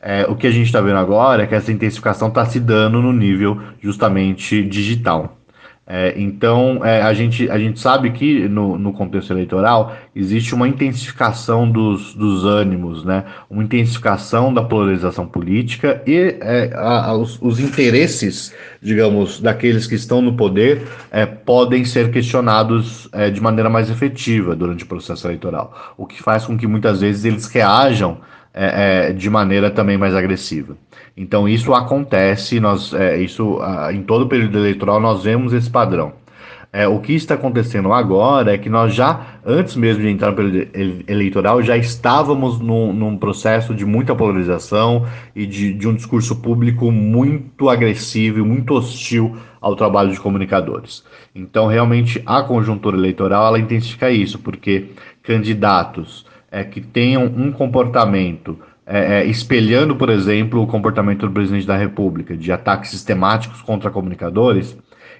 É, 0.00 0.24
o 0.28 0.34
que 0.34 0.46
a 0.46 0.50
gente 0.50 0.66
está 0.66 0.80
vendo 0.80 0.98
agora 0.98 1.42
é 1.42 1.46
que 1.46 1.54
essa 1.54 1.70
intensificação 1.70 2.28
está 2.28 2.46
se 2.46 2.58
dando 2.58 3.02
no 3.02 3.12
nível 3.12 3.60
justamente 3.82 4.62
digital. 4.62 5.35
É, 5.88 6.14
então, 6.16 6.84
é, 6.84 7.00
a, 7.00 7.14
gente, 7.14 7.48
a 7.48 7.56
gente 7.56 7.78
sabe 7.78 8.10
que 8.10 8.48
no, 8.48 8.76
no 8.76 8.92
contexto 8.92 9.32
eleitoral 9.32 9.96
existe 10.16 10.52
uma 10.52 10.66
intensificação 10.66 11.70
dos, 11.70 12.12
dos 12.12 12.44
ânimos, 12.44 13.04
né? 13.04 13.24
uma 13.48 13.62
intensificação 13.62 14.52
da 14.52 14.64
polarização 14.64 15.28
política 15.28 16.02
e 16.04 16.38
é, 16.40 16.72
a, 16.74 17.10
a, 17.10 17.16
os, 17.16 17.40
os, 17.40 17.60
interesses, 17.60 18.52
digamos, 18.82 19.38
daqueles 19.40 19.86
que 19.86 19.94
estão 19.94 20.20
no 20.20 20.32
poder 20.36 20.82
é, 21.12 21.24
podem 21.24 21.84
ser 21.84 22.10
questionados 22.10 23.08
é, 23.12 23.30
de 23.30 23.40
maneira 23.40 23.70
mais 23.70 23.88
efetiva 23.88 24.56
durante 24.56 24.82
o 24.82 24.88
processo 24.88 25.28
eleitoral, 25.28 25.94
o 25.96 26.04
que 26.04 26.20
faz 26.20 26.44
com 26.44 26.58
que 26.58 26.66
muitas 26.66 27.00
vezes 27.00 27.24
eles 27.24 27.46
reajam 27.46 28.18
é, 28.56 29.12
de 29.12 29.28
maneira 29.28 29.70
também 29.70 29.98
mais 29.98 30.14
agressiva. 30.14 30.76
Então 31.14 31.48
isso 31.48 31.74
acontece, 31.74 32.58
nós, 32.58 32.94
é, 32.94 33.18
isso 33.18 33.58
em 33.92 34.02
todo 34.02 34.22
o 34.22 34.28
período 34.28 34.58
eleitoral 34.58 34.98
nós 34.98 35.22
vemos 35.24 35.52
esse 35.52 35.70
padrão. 35.70 36.12
É, 36.72 36.86
o 36.86 37.00
que 37.00 37.14
está 37.14 37.34
acontecendo 37.34 37.90
agora 37.90 38.52
é 38.52 38.58
que 38.58 38.68
nós 38.68 38.92
já, 38.92 39.38
antes 39.46 39.76
mesmo 39.76 40.02
de 40.02 40.10
entrar 40.10 40.30
no 40.32 40.36
período 40.36 41.04
eleitoral, 41.08 41.62
já 41.62 41.74
estávamos 41.74 42.60
num, 42.60 42.92
num 42.92 43.16
processo 43.16 43.74
de 43.74 43.86
muita 43.86 44.14
polarização 44.14 45.06
e 45.34 45.46
de, 45.46 45.72
de, 45.72 45.88
um 45.88 45.94
discurso 45.94 46.36
público 46.36 46.90
muito 46.92 47.70
agressivo 47.70 48.40
e 48.40 48.42
muito 48.42 48.74
hostil 48.74 49.36
ao 49.58 49.74
trabalho 49.74 50.10
de 50.10 50.20
comunicadores. 50.20 51.02
Então, 51.34 51.66
realmente, 51.66 52.22
a 52.26 52.42
conjuntura 52.42 52.96
eleitoral 52.96 53.46
ela 53.46 53.58
intensifica 53.58 54.10
isso, 54.10 54.38
porque 54.38 54.90
candidatos 55.22 56.26
é, 56.56 56.64
que 56.64 56.80
tenham 56.80 57.26
um 57.26 57.52
comportamento 57.52 58.58
é, 58.86 59.18
é, 59.18 59.26
espelhando, 59.26 59.94
por 59.94 60.08
exemplo, 60.08 60.62
o 60.62 60.66
comportamento 60.66 61.26
do 61.26 61.32
presidente 61.32 61.66
da 61.66 61.76
República, 61.76 62.34
de 62.34 62.50
ataques 62.50 62.90
sistemáticos 62.90 63.60
contra 63.60 63.90
comunicadores, 63.90 64.74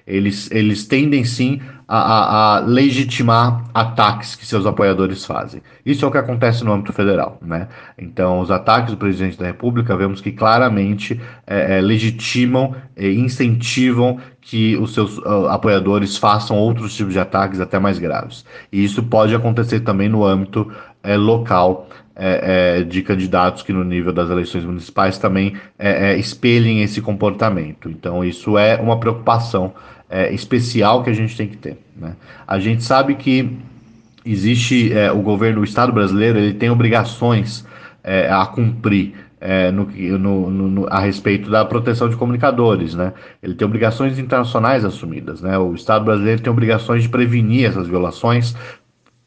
eles, 0.07 0.49
eles 0.49 0.87
tendem 0.87 1.23
sim 1.23 1.61
a, 1.87 1.97
a, 1.97 2.57
a, 2.57 2.59
legitimar 2.59 3.63
ataques 3.73 4.35
que 4.35 4.45
seus 4.45 4.65
apoiadores 4.65 5.25
fazem. 5.25 5.61
Isso 5.85 6.03
é 6.03 6.07
o 6.07 6.11
que 6.11 6.17
acontece 6.17 6.63
no 6.63 6.73
âmbito 6.73 6.91
federal. 6.91 7.37
Né? 7.41 7.67
Então, 7.97 8.39
os 8.39 8.51
ataques 8.51 8.91
do 8.91 8.97
presidente 8.97 9.37
da 9.37 9.45
República, 9.45 9.95
vemos 9.95 10.19
que 10.19 10.31
claramente 10.31 11.19
é, 11.45 11.77
é, 11.77 11.81
legitimam 11.81 12.75
e 12.97 13.13
incentivam 13.13 14.19
que 14.41 14.75
os 14.77 14.93
seus 14.93 15.17
uh, 15.19 15.47
apoiadores 15.49 16.17
façam 16.17 16.57
outros 16.57 16.95
tipos 16.95 17.13
de 17.13 17.19
ataques 17.19 17.59
até 17.59 17.79
mais 17.79 17.99
graves. 17.99 18.45
E 18.71 18.83
isso 18.83 19.03
pode 19.03 19.33
acontecer 19.33 19.81
também 19.81 20.09
no 20.09 20.25
âmbito 20.25 20.71
é, 21.03 21.15
local 21.15 21.87
é, 22.19 22.79
é, 22.79 22.83
de 22.83 23.01
candidatos 23.03 23.61
que 23.61 23.71
no 23.71 23.83
nível 23.83 24.11
das 24.11 24.29
eleições 24.29 24.65
municipais 24.65 25.17
também 25.17 25.55
é, 25.77 26.13
é 26.13 26.17
espelhem 26.17 26.81
esse 26.81 26.99
comportamento. 26.99 27.89
Então 27.89 28.25
isso 28.25 28.57
é 28.57 28.75
uma 28.77 28.99
preocupação 28.99 29.73
é, 30.09 30.33
especial 30.33 31.03
que 31.03 31.09
a 31.09 31.13
gente 31.13 31.35
tem 31.35 31.47
que 31.47 31.57
ter. 31.57 31.77
Né? 31.95 32.15
A 32.47 32.59
gente 32.59 32.83
sabe 32.83 33.15
que 33.15 33.57
existe 34.25 34.93
é, 34.93 35.11
o 35.11 35.21
governo, 35.21 35.61
o 35.61 35.63
Estado 35.63 35.91
brasileiro, 35.91 36.37
ele 36.37 36.53
tem 36.53 36.69
obrigações 36.69 37.65
a 38.29 38.45
cumprir. 38.45 39.13
No, 39.73 40.49
no, 40.49 40.69
no, 40.69 40.87
a 40.87 40.99
respeito 40.99 41.51
da 41.51 41.63
proteção 41.63 42.09
de 42.09 42.15
comunicadores, 42.15 42.95
né? 42.95 43.13
Ele 43.43 43.53
tem 43.53 43.67
obrigações 43.67 44.17
internacionais 44.17 44.83
assumidas, 44.83 45.41
né? 45.41 45.59
O 45.59 45.75
Estado 45.75 46.05
brasileiro 46.05 46.41
tem 46.41 46.51
obrigações 46.51 47.03
de 47.03 47.09
prevenir 47.09 47.65
essas 47.65 47.87
violações, 47.87 48.55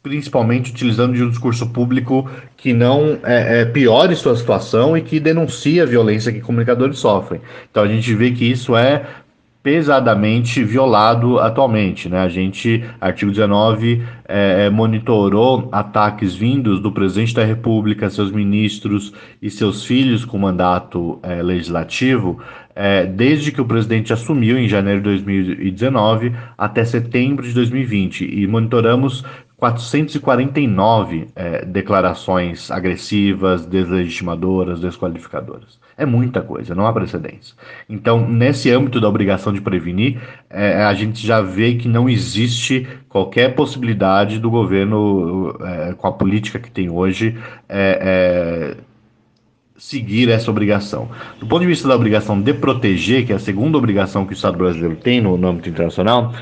principalmente 0.03 0.73
utilizando 0.73 1.15
de 1.15 1.23
um 1.23 1.29
discurso 1.29 1.69
público 1.69 2.29
que 2.57 2.73
não 2.73 3.19
é, 3.23 3.61
é, 3.61 3.65
piore 3.67 4.17
sua 4.17 4.35
situação 4.35 4.97
e 4.97 5.03
que 5.03 5.21
denuncie 5.21 5.81
a 5.81 5.85
violência 5.85 6.33
que 6.33 6.41
comunicadores 6.41 6.99
sofrem. 6.99 7.41
Então 7.71 7.83
a 7.83 7.89
gente 7.89 8.15
vê 8.15 8.31
que 8.31 8.51
isso 8.51 8.77
é 8.77 9.05
pesadamente 9.63 10.65
violado 10.65 11.39
atualmente. 11.39 12.09
Né? 12.09 12.19
A 12.19 12.29
gente, 12.29 12.83
artigo 13.01 13.31
19, 13.31 14.03
é, 14.27 14.67
é, 14.67 14.71
monitorou 14.71 15.69
ataques 15.71 16.35
vindos 16.35 16.81
do 16.81 16.91
presidente 16.91 17.35
da 17.35 17.45
República, 17.45 18.09
seus 18.09 18.33
ministros 18.33 19.13
e 19.41 19.51
seus 19.51 19.85
filhos 19.85 20.25
com 20.25 20.39
mandato 20.39 21.19
é, 21.23 21.43
legislativo, 21.43 22.41
é, 22.75 23.05
desde 23.05 23.53
que 23.53 23.61
o 23.61 23.67
presidente 23.67 24.13
assumiu 24.13 24.59
em 24.59 24.69
janeiro 24.69 25.01
de 25.01 25.09
2019 25.11 26.33
até 26.57 26.85
setembro 26.85 27.47
de 27.47 27.53
2020, 27.53 28.25
e 28.25 28.47
monitoramos 28.47 29.25
449 29.61 31.29
é, 31.37 31.67
declarações 31.67 32.71
agressivas, 32.71 33.67
deslegitimadoras, 33.67 34.81
desqualificadoras. 34.81 35.79
É 35.99 36.07
muita 36.07 36.41
coisa, 36.41 36.75
não 36.75 36.87
há 36.87 36.93
precedentes. 36.95 37.55
Então, 37.87 38.27
nesse 38.27 38.71
âmbito 38.71 38.99
da 38.99 39.07
obrigação 39.07 39.53
de 39.53 39.61
prevenir, 39.61 40.19
é, 40.49 40.83
a 40.83 40.95
gente 40.95 41.27
já 41.27 41.43
vê 41.43 41.75
que 41.75 41.87
não 41.89 42.09
existe 42.09 42.89
qualquer 43.07 43.55
possibilidade 43.55 44.39
do 44.39 44.51
governo, 44.51 45.55
é, 45.61 45.93
com 45.93 46.07
a 46.07 46.13
política 46.13 46.59
que 46.59 46.71
tem 46.71 46.89
hoje, 46.89 47.37
é, 47.69 48.79
é, 48.79 48.91
seguir 49.77 50.31
essa 50.31 50.51
obrigação. 50.51 51.11
Do 51.39 51.47
ponto 51.47 51.61
de 51.61 51.67
vista 51.67 51.87
da 51.87 51.95
obrigação 51.95 52.41
de 52.41 52.55
proteger, 52.55 53.27
que 53.27 53.33
é 53.33 53.37
a 53.37 53.39
segunda 53.39 53.77
obrigação 53.77 54.25
que 54.25 54.33
o 54.33 54.35
Estado 54.35 54.57
brasileiro 54.57 54.97
tem 54.97 55.21
no, 55.21 55.37
no 55.37 55.49
âmbito 55.49 55.69
internacional, 55.69 56.33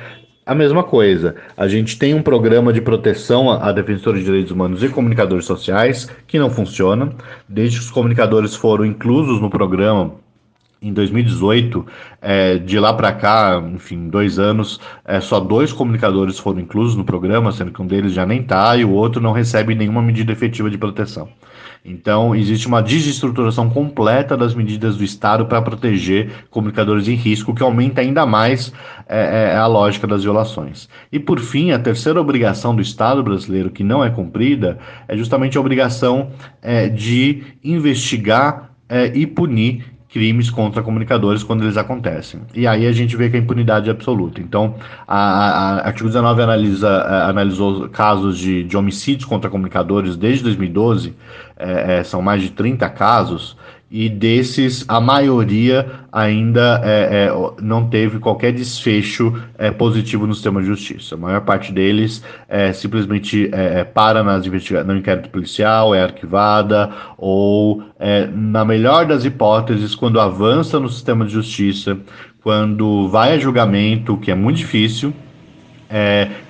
a 0.49 0.55
mesma 0.55 0.83
coisa. 0.83 1.37
A 1.55 1.69
gente 1.69 1.99
tem 1.99 2.15
um 2.15 2.23
programa 2.23 2.73
de 2.73 2.81
proteção 2.81 3.51
a, 3.51 3.71
defensores 3.71 4.21
de 4.21 4.25
direitos 4.25 4.51
humanos 4.51 4.83
e 4.83 4.89
comunicadores 4.89 5.45
sociais 5.45 6.09
que 6.27 6.39
não 6.39 6.49
funciona. 6.49 7.13
Desde 7.47 7.77
que 7.79 7.85
os 7.85 7.91
comunicadores 7.91 8.55
foram 8.55 8.87
inclusos 8.87 9.43
no 9.43 9.51
programa 9.51 10.15
em 10.81 10.91
2018, 10.91 11.85
é, 12.23 12.57
de 12.57 12.79
lá 12.79 12.95
para 12.95 13.13
cá, 13.13 13.63
enfim, 13.75 14.09
dois 14.09 14.39
anos, 14.39 14.81
é, 15.05 15.21
só 15.21 15.39
dois 15.39 15.71
comunicadores 15.71 16.39
foram 16.39 16.61
inclusos 16.61 16.97
no 16.97 17.05
programa, 17.05 17.53
sendo 17.53 17.71
que 17.71 17.83
um 17.83 17.87
deles 17.87 18.15
já 18.15 18.25
nem 18.25 18.41
está 18.41 18.75
e 18.75 18.87
o 18.87 18.93
outro 18.93 19.21
não 19.21 19.33
recebe 19.33 19.75
nenhuma 19.75 20.01
medida 20.01 20.33
efetiva 20.33 20.71
de 20.71 20.79
proteção. 20.79 21.29
Então, 21.85 22.35
existe 22.35 22.67
uma 22.67 22.83
desestruturação 22.83 23.71
completa 23.71 24.37
das 24.37 24.55
medidas 24.55 24.97
do 24.97 25.05
Estado 25.05 25.47
para 25.47 25.63
proteger 25.63 26.47
comunicadores 26.51 27.09
em 27.09 27.15
risco, 27.15 27.55
que 27.55 27.63
aumenta 27.63 28.01
ainda 28.01 28.27
mais 28.27 28.73
é, 29.09 29.53
é, 29.53 29.57
a 29.57 29.67
lógica 29.67 30.07
das 30.07 30.23
violações. 30.23 30.89
E, 31.11 31.19
por 31.19 31.39
fim, 31.41 31.71
a 31.71 31.79
terceira 31.79 32.21
obrigação 32.21 32.75
do 32.75 32.83
Estado 32.83 33.23
brasileiro 33.23 33.71
que 33.71 33.85
não 33.85 34.05
é 34.05 34.11
cumprida 34.11 34.79
é 35.07 35.17
justamente 35.17 35.57
a 35.57 35.61
obrigação 35.61 36.31
é, 36.61 36.89
de 36.89 37.43
investigar 37.63 38.71
é, 38.89 39.07
e 39.15 39.27
punir 39.27 39.98
crimes 40.09 40.49
contra 40.49 40.83
comunicadores 40.83 41.43
quando 41.43 41.65
eles 41.65 41.77
acontecem. 41.77 42.41
E 42.55 42.67
aí 42.67 42.87
a 42.87 42.93
gente 42.93 43.15
vê 43.17 43.29
que 43.29 43.37
a 43.37 43.41
impunidade 43.41 43.89
é 43.89 43.93
absoluta. 43.93 44.41
Então, 44.41 44.77
a, 45.07 45.17
a, 45.17 45.79
a 45.81 45.87
artigo 45.87 46.09
19 46.09 46.43
analisa, 46.43 46.89
é, 46.89 47.31
analisou 47.31 47.89
casos 47.91 48.39
de, 48.39 48.65
de 48.65 48.77
homicídios 48.77 49.27
contra 49.27 49.51
comunicadores 49.51 50.17
desde 50.17 50.45
2012, 50.45 51.15
é, 51.57 51.99
é, 51.99 52.05
são 52.05 52.23
mais 52.23 52.43
de 52.43 52.51
30 52.51 52.89
casos, 52.89 53.57
e 53.91 54.09
desses 54.09 54.85
a 54.87 55.01
maioria 55.01 55.91
ainda 56.13 56.81
é, 56.85 57.27
é, 57.27 57.63
não 57.63 57.89
teve 57.89 58.19
qualquer 58.19 58.53
desfecho 58.53 59.35
é, 59.57 59.71
positivo 59.71 60.27
no 60.27 60.35
sistema 60.35 60.61
de 60.61 60.67
justiça. 60.67 61.15
A 61.15 61.19
maior 61.19 61.41
parte 61.41 61.73
deles 61.73 62.23
é, 62.49 62.73
simplesmente 62.73 63.49
é, 63.53 63.81
é, 63.81 63.85
para 63.85 64.23
nas 64.23 64.47
no 64.47 64.97
inquérito 64.97 65.31
policial, 65.31 65.95
é 65.95 66.03
arquivada, 66.03 66.91
ou, 67.17 67.83
na 68.33 68.65
melhor 68.65 69.07
das 69.07 69.25
hipóteses, 69.25 69.95
quando 69.95 70.21
avança 70.21 70.79
no 70.79 70.89
sistema 70.89 71.25
de 71.25 71.33
justiça, 71.33 71.99
quando 72.43 73.09
vai 73.09 73.33
a 73.33 73.39
julgamento, 73.39 74.17
que 74.17 74.31
é 74.31 74.35
muito 74.35 74.59
difícil, 74.59 75.13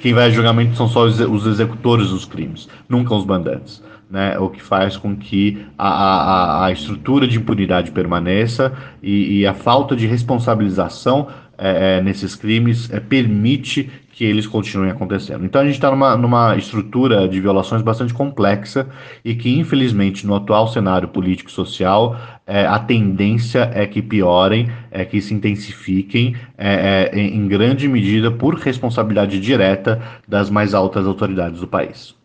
quem 0.01 0.13
vai 0.13 0.27
a 0.27 0.31
julgamento 0.31 0.77
são 0.77 0.89
só 0.89 1.05
os 1.05 1.47
executores 1.47 2.11
dos 2.11 2.25
crimes, 2.25 2.69
nunca 2.89 3.15
os 3.15 3.25
mandantes 3.25 3.83
né, 4.11 4.39
o 4.39 4.49
que 4.49 4.63
faz 4.63 4.97
com 4.97 5.17
que 5.17 5.67
a, 5.77 5.89
a, 5.89 6.67
a 6.67 6.73
estrutura 6.73 7.27
de 7.27 7.37
impunidade 7.39 7.91
permaneça 7.91 8.73
e, 9.03 9.41
e 9.41 9.47
a 9.47 9.55
falta 9.55 9.95
de 9.95 10.07
responsabilização 10.07 11.29
é, 11.61 11.99
é, 11.99 12.01
nesses 12.01 12.37
crimes 12.37 12.89
é, 12.93 13.01
permite 13.01 13.91
que 14.13 14.25
eles 14.25 14.47
continuem 14.47 14.91
acontecendo. 14.91 15.45
Então 15.45 15.61
a 15.61 15.65
gente 15.65 15.75
está 15.75 15.91
numa, 15.91 16.17
numa 16.17 16.57
estrutura 16.57 17.29
de 17.29 17.41
violações 17.41 17.83
bastante 17.83 18.15
complexa 18.15 18.89
e 19.25 19.35
que, 19.35 19.59
infelizmente, 19.59 20.27
no 20.27 20.35
atual 20.35 20.69
cenário 20.69 21.09
político-social, 21.09 22.17
é, 22.47 22.67
a 22.67 22.79
tendência 22.79 23.71
é 23.75 23.87
que 23.87 24.03
piorem, 24.03 24.69
é 24.91 25.05
que 25.05 25.21
se 25.21 25.35
intensifiquem, 25.35 26.35
é, 26.57 27.11
é, 27.13 27.21
em 27.21 27.47
grande 27.47 27.89
medida 27.89 28.31
por 28.31 28.55
responsabilidade 28.55 29.41
direta 29.41 30.01
das 30.27 30.51
mais 30.51 30.75
altas 30.75 31.07
autoridades 31.07 31.61
do 31.61 31.69
país. 31.69 32.18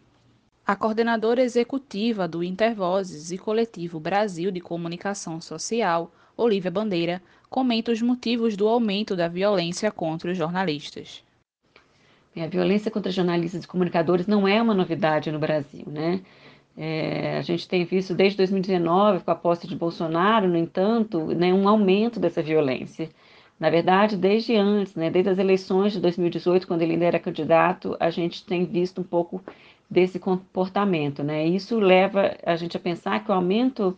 A 0.66 0.78
coordenadora 0.78 1.42
executiva 1.42 2.26
do 2.26 2.42
Intervozes 2.42 3.32
e 3.32 3.38
Coletivo 3.38 4.00
Brasil 4.00 4.50
de 4.50 4.62
Comunicação 4.62 5.42
Social, 5.42 6.10
Olivia 6.38 6.72
Bandeira, 6.72 7.22
comenta 7.50 7.92
os 7.92 8.02
motivos 8.02 8.56
do 8.56 8.66
aumento 8.70 9.14
da 9.14 9.28
violência 9.28 9.92
contra 9.92 10.32
os 10.32 10.38
jornalistas. 10.38 11.22
A 12.34 12.48
violência 12.48 12.90
contra 12.90 13.12
jornalistas 13.12 13.66
e 13.66 13.68
comunicadores 13.68 14.26
não 14.26 14.48
é 14.48 14.62
uma 14.62 14.74
novidade 14.74 15.30
no 15.34 15.38
Brasil, 15.38 15.84
né? 15.86 16.22
É, 16.78 17.38
a 17.38 17.42
gente 17.42 17.68
tem 17.68 17.84
visto 17.84 18.16
desde 18.16 18.38
2019, 18.38 19.22
com 19.26 19.32
a 19.32 19.36
posse 19.36 19.68
de 19.68 19.76
Bolsonaro, 19.76 20.48
no 20.48 20.58
entanto, 20.58 21.26
né, 21.36 21.54
um 21.54 21.68
aumento 21.68 22.22
dessa 22.22 22.42
violência. 22.42 23.10
Na 23.60 23.70
verdade, 23.70 24.18
desde 24.18 24.56
antes, 24.56 24.96
né, 24.96 25.10
desde 25.12 25.30
as 25.30 25.38
eleições 25.38 25.94
de 25.94 26.00
2018, 26.00 26.66
quando 26.68 26.82
ele 26.82 26.94
ainda 26.94 27.06
era 27.06 27.20
candidato, 27.20 27.96
a 28.00 28.10
gente 28.10 28.46
tem 28.46 28.66
visto 28.66 29.02
um 29.02 29.04
pouco 29.04 29.44
desse 29.90 30.20
comportamento, 30.20 31.24
né? 31.24 31.46
Isso 31.46 31.80
leva 31.80 32.36
a 32.46 32.56
gente 32.56 32.76
a 32.78 32.80
pensar 32.80 33.24
que 33.24 33.32
o 33.32 33.34
aumento 33.34 33.96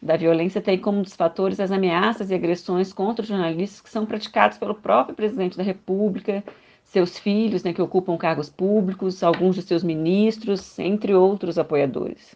da 0.00 0.16
violência 0.16 0.60
tem 0.60 0.78
como 0.78 0.98
um 0.98 1.02
dos 1.02 1.16
fatores 1.16 1.58
as 1.58 1.72
ameaças 1.72 2.30
e 2.30 2.34
agressões 2.34 2.92
contra 2.92 3.22
os 3.22 3.28
jornalistas 3.28 3.80
que 3.80 3.90
são 3.90 4.06
praticados 4.06 4.58
pelo 4.58 4.74
próprio 4.74 5.16
presidente 5.16 5.56
da 5.56 5.62
República, 5.62 6.44
seus 6.84 7.18
filhos, 7.18 7.62
né, 7.62 7.72
que 7.72 7.82
ocupam 7.82 8.16
cargos 8.16 8.48
públicos, 8.48 9.22
alguns 9.22 9.56
de 9.56 9.62
seus 9.62 9.82
ministros, 9.82 10.78
entre 10.78 11.14
outros 11.14 11.58
apoiadores. 11.58 12.34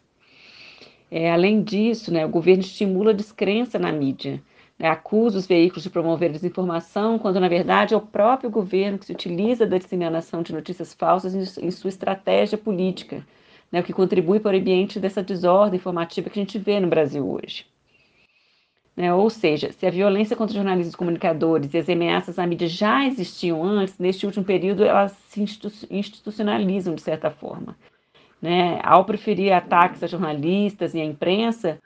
É, 1.10 1.30
além 1.30 1.62
disso, 1.62 2.12
né, 2.12 2.24
o 2.24 2.28
governo 2.28 2.62
estimula 2.62 3.10
a 3.10 3.14
descrença 3.14 3.78
na 3.78 3.92
mídia, 3.92 4.42
né, 4.82 4.88
acusa 4.88 5.38
os 5.38 5.46
veículos 5.46 5.84
de 5.84 5.90
promover 5.90 6.32
desinformação, 6.32 7.16
quando 7.16 7.38
na 7.38 7.46
verdade 7.46 7.94
é 7.94 7.96
o 7.96 8.00
próprio 8.00 8.50
governo 8.50 8.98
que 8.98 9.06
se 9.06 9.12
utiliza 9.12 9.64
da 9.64 9.78
disseminação 9.78 10.42
de 10.42 10.52
notícias 10.52 10.92
falsas 10.92 11.36
em, 11.36 11.66
em 11.66 11.70
sua 11.70 11.88
estratégia 11.88 12.58
política, 12.58 13.24
né, 13.70 13.78
o 13.78 13.84
que 13.84 13.92
contribui 13.92 14.40
para 14.40 14.56
o 14.56 14.60
ambiente 14.60 14.98
dessa 14.98 15.22
desordem 15.22 15.78
informativa 15.78 16.28
que 16.28 16.40
a 16.40 16.42
gente 16.42 16.58
vê 16.58 16.80
no 16.80 16.88
Brasil 16.88 17.24
hoje. 17.24 17.64
Né, 18.96 19.14
ou 19.14 19.30
seja, 19.30 19.70
se 19.70 19.86
a 19.86 19.90
violência 19.90 20.36
contra 20.36 20.56
jornalistas 20.56 20.94
e 20.94 20.98
comunicadores 20.98 21.72
e 21.72 21.78
as 21.78 21.88
ameaças 21.88 22.36
à 22.36 22.44
mídia 22.44 22.66
já 22.66 23.06
existiam 23.06 23.62
antes, 23.62 23.96
neste 24.00 24.26
último 24.26 24.44
período 24.44 24.82
elas 24.82 25.12
se 25.28 25.40
institucionalizam 25.90 26.96
de 26.96 27.02
certa 27.02 27.30
forma. 27.30 27.76
Né? 28.42 28.80
Ao 28.82 29.04
preferir 29.04 29.52
ataques 29.52 30.02
a 30.02 30.08
jornalistas 30.08 30.92
e 30.92 31.00
à 31.00 31.04
imprensa, 31.04 31.78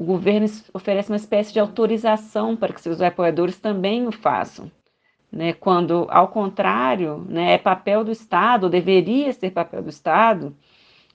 o 0.00 0.04
governo 0.04 0.46
oferece 0.72 1.10
uma 1.10 1.16
espécie 1.16 1.52
de 1.52 1.60
autorização 1.60 2.56
para 2.56 2.72
que 2.72 2.80
seus 2.80 3.02
apoiadores 3.02 3.58
também 3.58 4.06
o 4.06 4.10
façam. 4.10 4.72
Né, 5.30 5.52
quando, 5.52 6.06
ao 6.08 6.28
contrário, 6.28 7.18
né, 7.28 7.52
é 7.52 7.58
papel 7.58 8.02
do 8.02 8.10
Estado, 8.10 8.64
ou 8.64 8.70
deveria 8.70 9.30
ser 9.34 9.50
papel 9.50 9.82
do 9.82 9.90
Estado, 9.90 10.56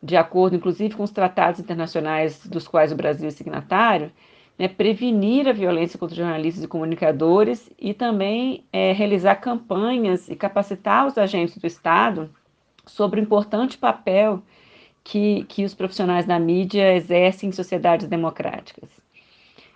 de 0.02 0.16
acordo 0.16 0.56
inclusive 0.56 0.94
com 0.94 1.02
os 1.02 1.10
tratados 1.10 1.60
internacionais 1.60 2.46
dos 2.46 2.68
quais 2.68 2.92
o 2.92 2.96
Brasil 2.96 3.28
é 3.28 3.32
signatário, 3.32 4.12
né, 4.58 4.68
prevenir 4.68 5.48
a 5.48 5.52
violência 5.52 5.98
contra 5.98 6.16
jornalistas 6.16 6.64
e 6.64 6.68
comunicadores 6.68 7.68
e 7.80 7.92
também 7.92 8.66
é, 8.72 8.92
realizar 8.94 9.38
campanhas 9.38 10.30
e 10.30 10.36
capacitar 10.36 11.08
os 11.08 11.18
agentes 11.18 11.58
do 11.58 11.66
Estado 11.66 12.30
sobre 12.86 13.20
o 13.20 13.24
importante 13.24 13.80
papel 13.80 14.44
que, 15.06 15.44
que 15.44 15.64
os 15.64 15.76
profissionais 15.76 16.26
da 16.26 16.40
mídia 16.40 16.96
exercem 16.96 17.50
em 17.50 17.52
sociedades 17.52 18.08
democráticas. 18.08 18.90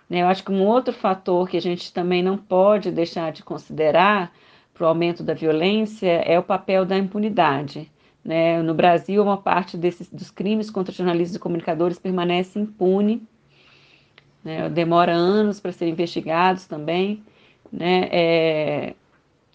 Né, 0.08 0.22
eu 0.22 0.26
acho 0.26 0.42
que 0.42 0.50
um 0.50 0.66
outro 0.66 0.92
fator 0.92 1.48
que 1.48 1.56
a 1.56 1.60
gente 1.60 1.92
também 1.92 2.20
não 2.20 2.36
pode 2.36 2.90
deixar 2.90 3.30
de 3.30 3.44
considerar 3.44 4.32
para 4.74 4.84
o 4.84 4.88
aumento 4.88 5.22
da 5.22 5.32
violência 5.32 6.08
é 6.08 6.36
o 6.36 6.42
papel 6.42 6.84
da 6.84 6.98
impunidade. 6.98 7.88
Né? 8.24 8.60
No 8.60 8.74
Brasil, 8.74 9.22
uma 9.22 9.36
parte 9.36 9.76
desses, 9.76 10.10
dos 10.12 10.32
crimes 10.32 10.68
contra 10.68 10.92
jornalistas 10.92 11.36
e 11.36 11.38
comunicadores 11.38 11.96
permanece 11.96 12.58
impune, 12.58 13.22
né? 14.42 14.68
demora 14.68 15.12
anos 15.12 15.60
para 15.60 15.70
serem 15.70 15.92
investigados 15.92 16.66
também, 16.66 17.22
né? 17.72 18.08
É, 18.10 18.94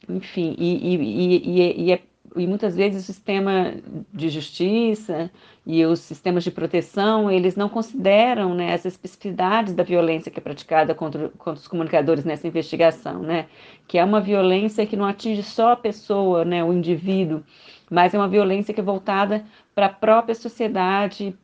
enfim, 0.07 0.55
e, 0.57 0.95
e, 0.95 0.95
e, 0.95 1.85
e, 1.85 1.91
é, 1.91 2.01
e 2.36 2.45
muitas 2.48 2.76
vezes 2.76 3.04
o 3.04 3.06
sistema 3.06 3.74
de 4.13 4.30
justiça 4.30 5.32
e 5.65 5.86
os 5.86 6.00
sistemas 6.00 6.43
de 6.43 6.52
proteção, 6.52 7.32
eles 7.32 7.56
não 7.56 7.69
consideram 7.69 8.54
né, 8.54 8.74
as 8.74 8.86
especificidades 8.86 9.74
da 9.74 9.84
violência 9.84 10.32
que 10.32 10.39
é 10.39 10.41
praticada 10.41 10.93
contra, 10.93 11.30
contra 11.30 11.60
os 11.60 11.67
comunicadores 11.67 12.24
nessa 12.24 12.48
investigação, 12.48 13.21
né? 13.21 13.48
Que 13.88 13.98
é 13.98 14.04
uma 14.04 14.21
violência 14.21 14.86
que 14.86 14.95
não 14.95 15.06
atinge 15.06 15.43
só 15.43 15.71
a 15.71 15.76
pessoa, 15.76 16.45
né, 16.45 16.63
o 16.63 16.74
indivíduo, 16.74 17.43
mas 17.89 18.13
é 18.13 18.17
uma 18.17 18.28
violência 18.28 18.74
que 18.74 18.80
é 18.80 18.84
voltada 18.84 19.45
para 19.74 19.88
a 19.88 19.89
própria 19.89 20.36
sociedade 20.36 21.36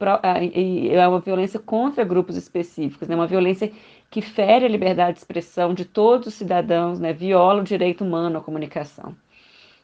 e 0.53 0.89
é 0.89 1.07
uma 1.07 1.19
violência 1.19 1.59
contra 1.59 2.03
grupos 2.03 2.35
específicos, 2.35 3.07
né? 3.07 3.15
Uma 3.15 3.27
violência 3.27 3.71
que 4.09 4.21
fere 4.21 4.65
a 4.65 4.69
liberdade 4.69 5.13
de 5.13 5.19
expressão 5.19 5.73
de 5.73 5.85
todos 5.85 6.27
os 6.27 6.33
cidadãos, 6.33 6.99
né? 6.99 7.13
Viola 7.13 7.61
o 7.61 7.65
direito 7.65 8.03
humano 8.03 8.37
à 8.39 8.41
comunicação. 8.41 9.15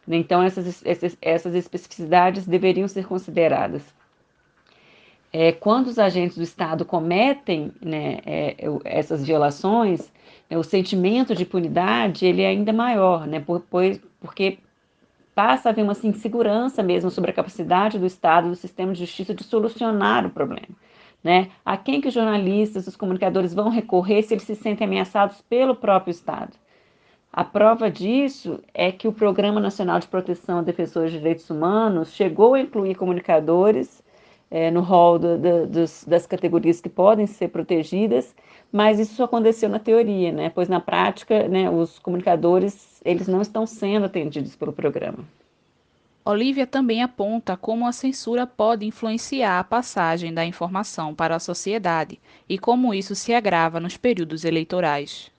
Então, 0.07 0.41
essas, 0.41 0.85
essas, 0.85 1.17
essas 1.21 1.55
especificidades 1.55 2.47
deveriam 2.47 2.87
ser 2.87 3.05
consideradas 3.05 3.83
é, 5.31 5.51
quando 5.51 5.87
os 5.87 5.99
agentes 5.99 6.37
do 6.37 6.43
Estado 6.43 6.85
cometem 6.85 7.71
né, 7.81 8.19
é, 8.25 8.55
essas 8.83 9.25
violações, 9.25 10.11
né, 10.49 10.57
o 10.57 10.63
sentimento 10.63 11.35
de 11.35 11.43
impunidade 11.43 12.25
ele 12.25 12.41
é 12.41 12.47
ainda 12.47 12.71
maior, 12.71 13.27
né, 13.27 13.39
por, 13.39 13.63
porque 14.19 14.59
passa 15.35 15.69
a 15.69 15.71
haver 15.71 15.83
uma 15.83 15.91
assim, 15.91 16.07
insegurança 16.09 16.81
mesmo 16.81 17.11
sobre 17.11 17.31
a 17.31 17.33
capacidade 17.33 17.99
do 17.99 18.05
Estado, 18.05 18.49
do 18.49 18.55
sistema 18.55 18.93
de 18.93 19.01
justiça 19.01 19.33
de 19.33 19.43
solucionar 19.43 20.25
o 20.25 20.31
problema. 20.31 20.75
Né? 21.23 21.49
A 21.65 21.75
quem 21.77 21.99
que 21.99 22.07
os 22.07 22.13
jornalistas, 22.13 22.87
os 22.87 22.95
comunicadores 22.95 23.53
vão 23.53 23.69
recorrer 23.69 24.23
se 24.23 24.33
eles 24.33 24.43
se 24.43 24.55
sentem 24.55 24.87
ameaçados 24.87 25.41
pelo 25.41 25.75
próprio 25.75 26.11
Estado? 26.11 26.53
A 27.31 27.43
prova 27.43 27.91
disso 27.91 28.59
é 28.73 28.91
que 28.91 29.07
o 29.07 29.13
Programa 29.13 29.59
Nacional 29.59 29.99
de 29.99 30.07
Proteção 30.07 30.59
a 30.59 30.61
Defensores 30.61 31.11
de 31.11 31.19
Direitos 31.19 31.49
Humanos 31.49 32.13
chegou 32.13 32.53
a 32.53 32.61
incluir 32.61 32.95
comunicadores 32.95 34.01
é, 34.49 34.71
no 34.71 34.81
rol 34.81 35.19
do, 35.19 35.37
do, 35.37 35.67
dos, 35.67 36.03
das 36.05 36.25
categorias 36.25 36.81
que 36.81 36.89
podem 36.89 37.27
ser 37.27 37.49
protegidas, 37.49 38.33
mas 38.71 38.99
isso 38.99 39.21
aconteceu 39.23 39.69
na 39.69 39.79
teoria, 39.79 40.31
né? 40.31 40.49
pois 40.49 40.69
na 40.69 40.79
prática 40.79 41.47
né, 41.47 41.69
os 41.69 41.99
comunicadores 41.99 43.01
eles 43.03 43.27
não 43.27 43.41
estão 43.41 43.65
sendo 43.65 44.05
atendidos 44.05 44.55
pelo 44.55 44.73
programa. 44.73 45.19
Olivia 46.25 46.67
também 46.67 47.01
aponta 47.01 47.55
como 47.55 47.87
a 47.87 47.93
censura 47.93 48.45
pode 48.45 48.85
influenciar 48.85 49.59
a 49.59 49.63
passagem 49.63 50.33
da 50.33 50.45
informação 50.45 51.15
para 51.15 51.35
a 51.35 51.39
sociedade 51.39 52.19
e 52.49 52.57
como 52.57 52.93
isso 52.93 53.15
se 53.15 53.33
agrava 53.33 53.79
nos 53.79 53.95
períodos 53.95 54.43
eleitorais. 54.43 55.31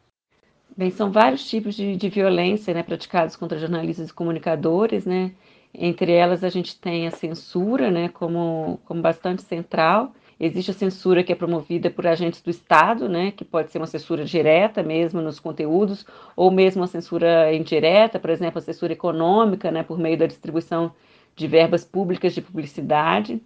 Bem, 0.79 0.91
são 0.91 1.13
vários 1.13 1.47
tipos 1.47 1.75
de, 1.75 1.97
de 1.97 2.09
violência 2.09 2.73
né, 2.73 2.83
praticados 2.83 3.37
contra 3.37 3.59
jornalistas 3.59 4.09
e 4.09 4.15
comunicadores, 4.15 5.05
né? 5.05 5.33
Entre 5.75 6.13
elas, 6.13 6.43
a 6.43 6.49
gente 6.49 6.81
tem 6.81 7.07
a 7.07 7.11
censura, 7.11 7.91
né, 7.91 8.09
como, 8.09 8.81
como 8.87 9.03
bastante 9.03 9.43
central, 9.43 10.15
Existe 10.41 10.71
a 10.71 10.75
censura 10.75 11.25
que 11.25 11.33
é 11.33 11.35
promovida 11.35 11.91
por 11.91 12.07
agentes 12.07 12.41
do 12.41 12.51
Estado, 12.51 13.09
né, 13.09 13.33
que 13.33 13.45
pode 13.45 13.73
ser 13.73 13.79
uma 13.79 13.89
censura 13.89 14.25
direta 14.25 14.85
mesmo 14.85 15.21
nos 15.21 15.41
conteúdos, 15.41 16.07
ou 16.37 16.49
mesmo 16.51 16.81
uma 16.83 16.87
censura 16.87 17.53
indireta, 17.53 18.21
por 18.21 18.31
exemplo, 18.31 18.59
a 18.59 18.63
censura 18.63 18.93
econômica, 18.93 19.73
né, 19.73 19.83
por 19.83 19.99
meio 19.99 20.17
da 20.17 20.27
distribuição 20.27 20.93
de 21.35 21.47
verbas 21.49 21.85
públicas 21.85 22.33
de 22.35 22.41
publicidade. 22.41 23.43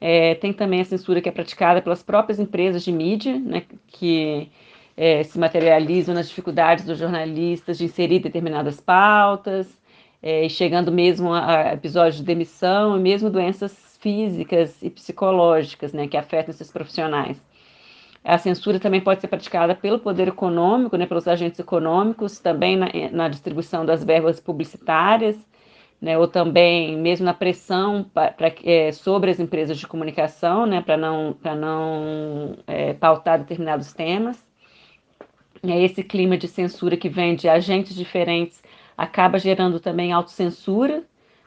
É, 0.00 0.36
tem 0.36 0.52
também 0.52 0.80
a 0.80 0.84
censura 0.84 1.20
que 1.20 1.28
é 1.28 1.32
praticada 1.32 1.82
pelas 1.82 2.04
próprias 2.04 2.38
empresas 2.38 2.84
de 2.84 2.92
mídia, 2.92 3.36
né, 3.40 3.64
que 3.88 4.48
é, 4.96 5.22
se 5.22 5.38
materializam 5.38 6.14
nas 6.14 6.28
dificuldades 6.28 6.84
dos 6.84 6.98
jornalistas 6.98 7.78
de 7.78 7.84
inserir 7.84 8.20
determinadas 8.20 8.80
pautas, 8.80 9.66
é, 10.22 10.48
chegando 10.48 10.92
mesmo 10.92 11.32
a, 11.32 11.72
episódios 11.72 12.16
de 12.16 12.24
demissão 12.24 12.96
e 12.96 13.00
mesmo 13.00 13.30
doenças 13.30 13.96
físicas 14.00 14.82
e 14.82 14.90
psicológicas 14.90 15.92
né, 15.92 16.06
que 16.08 16.16
afetam 16.16 16.52
esses 16.52 16.70
profissionais. 16.70 17.42
A 18.24 18.38
censura 18.38 18.78
também 18.78 19.00
pode 19.00 19.20
ser 19.20 19.26
praticada 19.26 19.74
pelo 19.74 19.98
poder 19.98 20.28
econômico, 20.28 20.96
né, 20.96 21.06
pelos 21.06 21.26
agentes 21.26 21.58
econômicos, 21.58 22.38
também 22.38 22.76
na, 22.76 22.88
na 23.10 23.28
distribuição 23.28 23.84
das 23.84 24.04
verbas 24.04 24.38
publicitárias, 24.38 25.36
né, 26.00 26.16
ou 26.16 26.28
também 26.28 26.96
mesmo 26.96 27.24
na 27.24 27.34
pressão 27.34 28.04
pra, 28.14 28.30
pra, 28.30 28.52
é, 28.64 28.92
sobre 28.92 29.30
as 29.30 29.40
empresas 29.40 29.78
de 29.78 29.86
comunicação, 29.86 30.66
né, 30.66 30.80
para 30.80 30.96
não, 30.96 31.36
não 31.56 32.56
é, 32.66 32.92
pautar 32.94 33.38
determinados 33.40 33.92
temas. 33.92 34.51
E 35.64 35.70
esse 35.70 36.02
clima 36.02 36.36
de 36.36 36.48
censura 36.48 36.96
que 36.96 37.08
vem 37.08 37.36
de 37.36 37.48
agentes 37.48 37.94
diferentes 37.94 38.60
acaba 38.96 39.38
gerando 39.38 39.78
também 39.78 40.12
autocensura, 40.12 41.04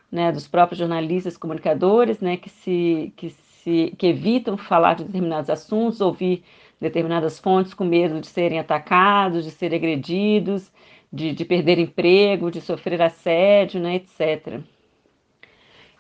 né, 0.10 0.32
dos 0.32 0.48
próprios 0.48 0.80
jornalistas, 0.80 1.36
comunicadores, 1.36 2.22
né, 2.22 2.38
que 2.38 2.50
se, 2.50 3.14
que 3.18 3.30
se 3.30 3.94
que 3.98 4.08
evitam 4.08 4.58
falar 4.58 4.94
de 4.94 5.04
determinados 5.04 5.50
assuntos, 5.50 6.00
ouvir 6.00 6.44
determinadas 6.80 7.40
fontes 7.40 7.74
com 7.74 7.84
medo 7.84 8.22
de 8.22 8.28
serem 8.28 8.60
atacados, 8.60 9.44
de 9.44 9.52
serem 9.52 9.78
agredidos, 9.78 10.72
de, 11.12 11.34
de 11.34 11.44
perder 11.44 11.78
emprego, 11.78 12.50
de 12.50 12.62
sofrer 12.62 13.02
assédio, 13.02 13.82
né, 13.82 13.96
etc. 13.96 14.62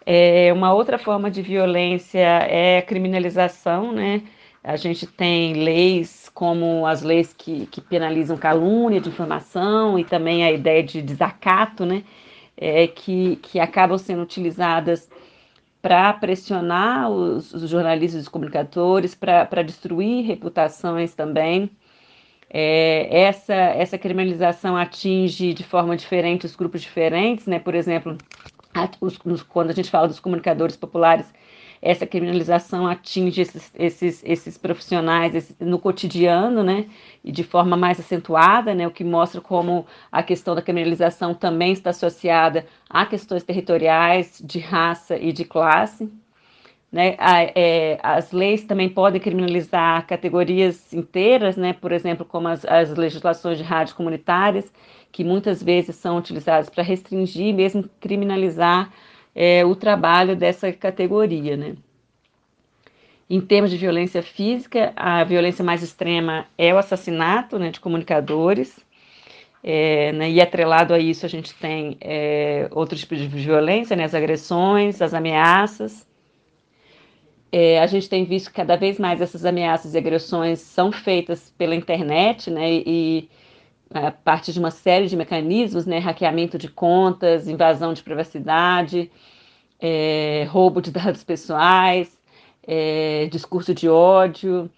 É, 0.05 0.53
uma 0.53 0.73
outra 0.73 0.97
forma 0.97 1.31
de 1.31 1.41
violência 1.41 2.19
é 2.19 2.77
a 2.77 2.81
criminalização, 2.81 3.91
né? 3.91 4.21
A 4.65 4.75
gente 4.75 5.05
tem 5.05 5.53
leis 5.63 6.29
como 6.33 6.85
as 6.85 7.01
leis 7.03 7.33
que, 7.33 7.67
que 7.67 7.79
penalizam 7.79 8.35
calúnia, 8.35 8.99
difamação 8.99 9.97
e 9.97 10.03
também 10.03 10.43
a 10.43 10.51
ideia 10.51 10.83
de 10.83 11.01
desacato, 11.01 11.85
né? 11.85 12.03
é, 12.57 12.87
que, 12.87 13.37
que 13.37 13.59
acabam 13.59 13.97
sendo 13.97 14.21
utilizadas 14.21 15.09
para 15.81 16.13
pressionar 16.13 17.09
os, 17.11 17.53
os, 17.53 17.69
jornalistas 17.69 18.19
e 18.19 18.23
os 18.23 18.29
comunicadores, 18.29 19.13
para 19.13 19.61
destruir 19.61 20.25
reputações 20.25 21.13
também. 21.13 21.69
É, 22.49 23.23
essa, 23.23 23.53
essa 23.53 23.97
criminalização 23.97 24.77
atinge 24.77 25.53
de 25.53 25.63
forma 25.63 25.95
diferente 25.97 26.45
os 26.45 26.55
grupos 26.55 26.81
diferentes, 26.81 27.45
né? 27.45 27.59
Por 27.59 27.75
exemplo, 27.75 28.17
a, 28.73 28.89
os, 29.01 29.43
quando 29.43 29.71
a 29.71 29.73
gente 29.73 29.91
fala 29.91 30.07
dos 30.07 30.19
comunicadores 30.19 30.75
populares, 30.75 31.31
essa 31.85 32.07
criminalização 32.07 32.87
atinge 32.87 33.41
esses, 33.41 33.71
esses, 33.75 34.23
esses 34.25 34.57
profissionais 34.57 35.35
esse, 35.35 35.55
no 35.59 35.77
cotidiano, 35.77 36.63
né, 36.63 36.87
e 37.23 37.31
de 37.31 37.43
forma 37.43 37.77
mais 37.77 37.99
acentuada, 37.99 38.73
né, 38.73 38.87
o 38.87 38.91
que 38.91 39.03
mostra 39.03 39.39
como 39.39 39.85
a 40.11 40.23
questão 40.23 40.55
da 40.55 40.63
criminalização 40.63 41.35
também 41.35 41.73
está 41.73 41.91
associada 41.91 42.65
a 42.89 43.05
questões 43.05 43.43
territoriais, 43.43 44.41
de 44.43 44.57
raça 44.57 45.15
e 45.15 45.31
de 45.31 45.45
classe. 45.45 46.11
Né, 46.91 47.15
a, 47.19 47.43
é, 47.55 47.99
as 48.01 48.31
leis 48.31 48.63
também 48.63 48.89
podem 48.89 49.21
criminalizar 49.21 50.07
categorias 50.07 50.91
inteiras, 50.91 51.55
né, 51.55 51.73
por 51.73 51.91
exemplo, 51.91 52.25
como 52.25 52.47
as, 52.47 52.65
as 52.65 52.95
legislações 52.95 53.59
de 53.59 53.63
rádio 53.63 53.95
comunitárias, 53.95 54.71
que 55.11 55.23
muitas 55.23 55.61
vezes 55.61 55.97
são 55.97 56.17
utilizadas 56.17 56.67
para 56.67 56.83
restringir, 56.83 57.53
mesmo 57.53 57.87
criminalizar 57.99 58.91
é, 59.35 59.65
o 59.65 59.75
trabalho 59.75 60.35
dessa 60.35 60.71
categoria, 60.71 61.57
né? 61.57 61.75
Em 63.29 63.41
termos 63.41 63.71
de 63.71 63.77
violência 63.77 64.21
física, 64.21 64.93
a 64.95 65.23
violência 65.23 65.65
mais 65.65 65.83
extrema 65.83 66.45
é 66.57 66.73
o 66.73 66.77
assassinato 66.77 67.57
né, 67.57 67.71
de 67.71 67.79
comunicadores, 67.79 68.79
é, 69.63 70.11
né, 70.11 70.29
e 70.29 70.39
atrelado 70.39 70.93
a 70.93 70.99
isso 70.99 71.25
a 71.25 71.29
gente 71.29 71.51
tem 71.55 71.97
é, 71.99 72.67
outros 72.71 73.01
tipos 73.01 73.17
de 73.17 73.27
violência, 73.27 73.95
né, 73.95 74.03
as 74.03 74.13
agressões, 74.13 75.01
as 75.01 75.11
ameaças. 75.15 76.07
É, 77.51 77.79
a 77.79 77.87
gente 77.87 78.07
tem 78.07 78.25
visto 78.25 78.49
que 78.49 78.55
cada 78.55 78.75
vez 78.75 78.99
mais 78.99 79.19
essas 79.19 79.43
ameaças 79.43 79.95
e 79.95 79.97
agressões 79.97 80.59
são 80.59 80.91
feitas 80.91 81.51
pela 81.57 81.73
internet, 81.73 82.51
né, 82.51 82.71
e 82.71 83.27
a 83.93 84.11
de 84.51 84.59
uma 84.59 84.71
série 84.71 85.07
de 85.07 85.15
mecanismos, 85.15 85.85
né, 85.85 85.99
hackeamento 85.99 86.57
de 86.57 86.67
contas, 86.67 87.47
invasão 87.47 87.93
de 87.93 88.03
privacidade, 88.03 89.11
é, 89.79 90.47
roubo 90.49 90.81
de 90.81 90.91
dados 90.91 91.23
pessoais, 91.23 92.17
é, 92.67 93.27
discurso 93.31 93.73
de 93.73 93.87
ódio, 93.87 94.69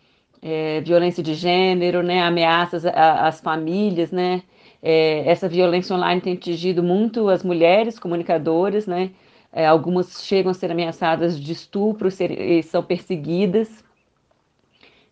é, 0.42 0.82
violência 0.82 1.24
de 1.24 1.34
gênero, 1.34 2.04
né, 2.04 2.22
ameaças 2.22 2.86
às 2.86 3.40
famílias, 3.42 4.12
né, 4.12 4.44
é, 4.84 5.24
essa 5.28 5.48
violência 5.50 5.96
online 5.96 6.22
tem 6.22 6.34
atingido 6.34 6.84
muito 6.84 7.30
as 7.30 7.44
mulheres 7.44 7.98
comunicadoras, 7.98 8.86
né, 8.86 9.12
é, 9.52 9.66
algumas 9.66 10.24
chegam 10.24 10.52
a 10.52 10.54
ser 10.54 10.72
ameaçadas 10.72 11.40
de 11.40 11.52
estupro 11.52 12.12
ser, 12.12 12.32
e 12.32 12.62
são 12.62 12.84
perseguidas, 12.84 13.84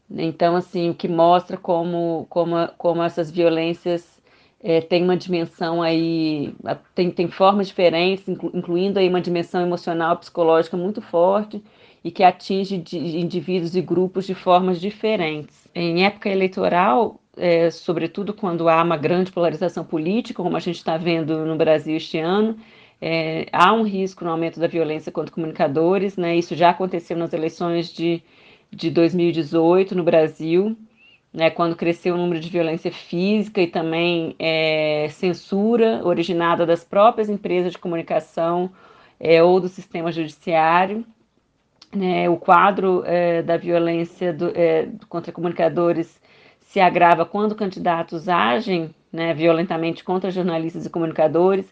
então, 0.10 0.56
assim, 0.56 0.90
o 0.90 0.96
que 0.96 1.08
mostra 1.08 1.58
como, 1.58 2.28
como, 2.30 2.56
como 2.78 3.02
essas 3.02 3.32
violências 3.32 4.22
é, 4.62 4.82
têm 4.82 5.04
uma 5.04 5.18
dimensão 5.18 5.82
aí, 5.82 6.54
tem, 6.94 7.12
tem 7.12 7.28
formas 7.28 7.68
diferentes, 7.68 8.28
incluindo 8.28 9.00
aí 9.00 9.10
uma 9.10 9.22
dimensão 9.22 9.62
emocional, 9.62 10.18
psicológica 10.18 10.78
muito 10.78 11.02
forte 11.02 11.64
e 12.04 12.12
que 12.12 12.24
atinge 12.24 12.84
indivíduos 12.94 13.76
e 13.76 13.82
grupos 13.82 14.28
de 14.28 14.36
formas 14.36 14.80
diferentes. 14.80 15.68
Em 15.74 16.06
época 16.06 16.30
eleitoral, 16.30 17.20
é, 17.36 17.70
sobretudo 17.72 18.34
quando 18.34 18.70
há 18.70 18.82
uma 18.82 18.98
grande 18.98 19.32
polarização 19.32 19.84
política, 19.84 20.42
como 20.42 20.56
a 20.56 20.60
gente 20.60 20.78
está 20.78 20.98
vendo 20.98 21.46
no 21.46 21.56
Brasil 21.56 21.98
este 21.98 22.20
ano, 22.20 22.58
é, 23.02 23.48
há 23.52 23.74
um 23.74 23.84
risco 23.84 24.24
no 24.24 24.32
aumento 24.32 24.60
da 24.60 24.68
violência 24.68 25.12
contra 25.12 25.34
comunicadores, 25.34 26.16
né? 26.16 26.36
Isso 26.36 26.56
já 26.56 26.70
aconteceu 26.70 27.18
nas 27.18 27.34
eleições 27.34 27.94
de 27.94 28.24
de 28.76 28.92
2018 28.92 29.96
no 29.96 30.04
Brasil, 30.04 30.78
né, 31.34 31.50
quando 31.50 31.76
cresceu 31.76 32.14
o 32.14 32.18
número 32.18 32.42
de 32.42 32.50
violência 32.50 32.92
física 32.92 33.62
e 33.62 33.68
também 33.68 34.36
é, 34.38 35.08
censura 35.12 36.02
originada 36.04 36.66
das 36.66 36.84
próprias 36.84 37.30
empresas 37.30 37.72
de 37.72 37.78
comunicação 37.78 38.70
é, 39.18 39.42
ou 39.42 39.62
do 39.62 39.70
sistema 39.70 40.12
judiciário. 40.12 41.06
Né, 41.94 42.30
o 42.30 42.36
quadro 42.36 43.04
é, 43.06 43.42
da 43.42 43.56
violência 43.56 44.34
do, 44.34 44.52
é, 44.54 44.90
contra 45.08 45.32
comunicadores 45.32 46.20
se 46.60 46.82
agrava 46.82 47.26
quando 47.26 47.56
candidatos 47.56 48.28
agem 48.28 48.94
né, 49.14 49.34
violentamente 49.34 50.04
contra 50.04 50.30
jornalistas 50.30 50.86
e 50.86 50.90
comunicadores, 50.90 51.66